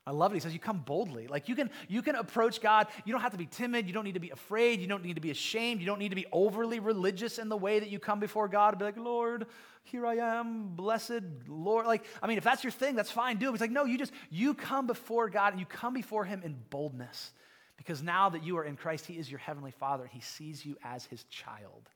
I 0.06 0.10
love 0.10 0.30
it. 0.30 0.34
He 0.34 0.40
says, 0.40 0.52
You 0.52 0.58
come 0.58 0.80
boldly. 0.80 1.28
Like 1.28 1.48
you 1.48 1.54
can, 1.54 1.70
you 1.88 2.02
can 2.02 2.14
approach 2.14 2.60
God. 2.60 2.88
You 3.06 3.12
don't 3.12 3.22
have 3.22 3.32
to 3.32 3.38
be 3.38 3.46
timid. 3.46 3.86
You 3.86 3.94
don't 3.94 4.04
need 4.04 4.12
to 4.12 4.20
be 4.20 4.28
afraid. 4.28 4.82
You 4.82 4.86
don't 4.86 5.02
need 5.02 5.14
to 5.14 5.22
be 5.22 5.30
ashamed. 5.30 5.80
You 5.80 5.86
don't 5.86 5.98
need 5.98 6.10
to 6.10 6.14
be 6.14 6.26
overly 6.30 6.78
religious 6.78 7.38
in 7.38 7.48
the 7.48 7.56
way 7.56 7.80
that 7.80 7.88
you 7.88 7.98
come 7.98 8.20
before 8.20 8.48
God 8.48 8.78
be 8.78 8.84
like, 8.84 8.98
Lord, 8.98 9.46
here 9.84 10.04
I 10.04 10.16
am, 10.16 10.74
blessed 10.74 11.22
Lord. 11.48 11.86
Like, 11.86 12.04
I 12.22 12.26
mean, 12.26 12.36
if 12.36 12.44
that's 12.44 12.62
your 12.62 12.70
thing, 12.70 12.94
that's 12.94 13.10
fine. 13.10 13.38
Do 13.38 13.48
it. 13.48 13.52
It's 13.52 13.62
like, 13.62 13.70
No, 13.70 13.86
you 13.86 13.96
just, 13.96 14.12
you 14.28 14.52
come 14.52 14.86
before 14.86 15.30
God 15.30 15.54
and 15.54 15.60
you 15.60 15.64
come 15.64 15.94
before 15.94 16.26
Him 16.26 16.42
in 16.44 16.54
boldness. 16.68 17.32
Because 17.78 18.02
now 18.02 18.28
that 18.28 18.44
you 18.44 18.58
are 18.58 18.64
in 18.64 18.76
Christ, 18.76 19.06
He 19.06 19.14
is 19.14 19.30
your 19.30 19.40
heavenly 19.40 19.70
Father 19.70 20.02
and 20.02 20.12
He 20.12 20.20
sees 20.20 20.66
you 20.66 20.76
as 20.84 21.06
His 21.06 21.24
child. 21.24 21.88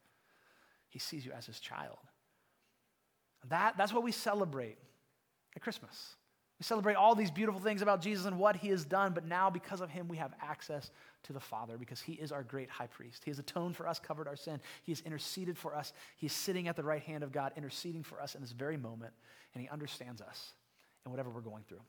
He 0.88 0.98
sees 0.98 1.26
you 1.26 1.32
as 1.32 1.44
His 1.44 1.60
child. 1.60 1.98
That, 3.48 3.76
that's 3.76 3.92
what 3.92 4.02
we 4.02 4.12
celebrate 4.12 4.78
at 5.54 5.62
Christmas. 5.62 6.16
We 6.58 6.64
celebrate 6.64 6.94
all 6.94 7.14
these 7.14 7.30
beautiful 7.30 7.60
things 7.60 7.82
about 7.82 8.00
Jesus 8.00 8.24
and 8.24 8.38
what 8.38 8.56
he 8.56 8.68
has 8.68 8.84
done, 8.84 9.12
but 9.12 9.26
now 9.26 9.50
because 9.50 9.82
of 9.82 9.90
him, 9.90 10.08
we 10.08 10.16
have 10.16 10.32
access 10.40 10.90
to 11.24 11.34
the 11.34 11.40
Father 11.40 11.76
because 11.76 12.00
he 12.00 12.14
is 12.14 12.32
our 12.32 12.42
great 12.42 12.70
high 12.70 12.86
priest. 12.86 13.24
He 13.24 13.30
has 13.30 13.38
atoned 13.38 13.76
for 13.76 13.86
us, 13.86 13.98
covered 13.98 14.26
our 14.26 14.36
sin. 14.36 14.58
He 14.82 14.92
has 14.92 15.00
interceded 15.02 15.58
for 15.58 15.74
us. 15.74 15.92
He 16.16 16.26
is 16.26 16.32
sitting 16.32 16.66
at 16.66 16.76
the 16.76 16.82
right 16.82 17.02
hand 17.02 17.22
of 17.22 17.30
God, 17.30 17.52
interceding 17.56 18.02
for 18.02 18.22
us 18.22 18.34
in 18.34 18.40
this 18.40 18.52
very 18.52 18.78
moment, 18.78 19.12
and 19.52 19.62
he 19.62 19.68
understands 19.68 20.22
us 20.22 20.52
and 21.04 21.12
whatever 21.12 21.28
we're 21.28 21.40
going 21.42 21.64
through. 21.68 21.82